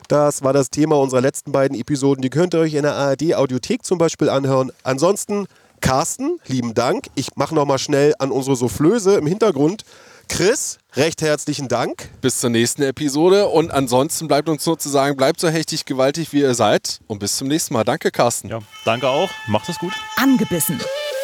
Das 0.09 0.43
war 0.43 0.53
das 0.53 0.71
Thema 0.71 0.99
unserer 0.99 1.21
letzten 1.21 1.53
beiden 1.53 1.79
Episoden. 1.79 2.23
Die 2.23 2.31
könnt 2.31 2.55
ihr 2.55 2.61
euch 2.61 2.75
in 2.75 2.83
der 2.83 2.95
ARD-Audiothek 2.95 3.85
zum 3.85 3.99
Beispiel 3.99 4.29
anhören. 4.29 4.73
Ansonsten, 4.83 5.47
Carsten, 5.81 6.39
lieben 6.47 6.75
Dank. 6.75 7.07
Ich 7.15 7.37
mache 7.37 7.55
nochmal 7.55 7.79
schnell 7.79 8.15
an 8.19 8.31
unsere 8.31 8.57
Soufflöse 8.57 9.15
im 9.15 9.27
Hintergrund. 9.27 9.85
Chris, 10.29 10.79
recht 10.95 11.23
herzlichen 11.23 11.67
Dank. 11.69 12.09
Bis 12.21 12.39
zur 12.39 12.51
nächsten 12.51 12.83
Episode 12.83 13.49
und 13.49 13.73
ansonsten 13.73 14.29
bleibt 14.29 14.49
uns 14.49 14.65
nur 14.65 14.79
zu 14.79 14.89
sagen, 14.89 15.17
bleibt 15.17 15.41
so 15.41 15.49
hechtig 15.49 15.87
gewaltig, 15.87 16.33
wie 16.33 16.41
ihr 16.41 16.55
seid 16.55 17.01
und 17.09 17.19
bis 17.19 17.37
zum 17.37 17.49
nächsten 17.49 17.75
Mal. 17.75 17.85
Danke, 17.85 18.11
Carsten. 18.13 18.49
Ja, 18.49 18.61
danke 18.85 19.09
auch. 19.09 19.29
Macht 19.49 19.69
es 19.69 19.79
gut. 19.79 19.93
Angebissen. 20.17 20.79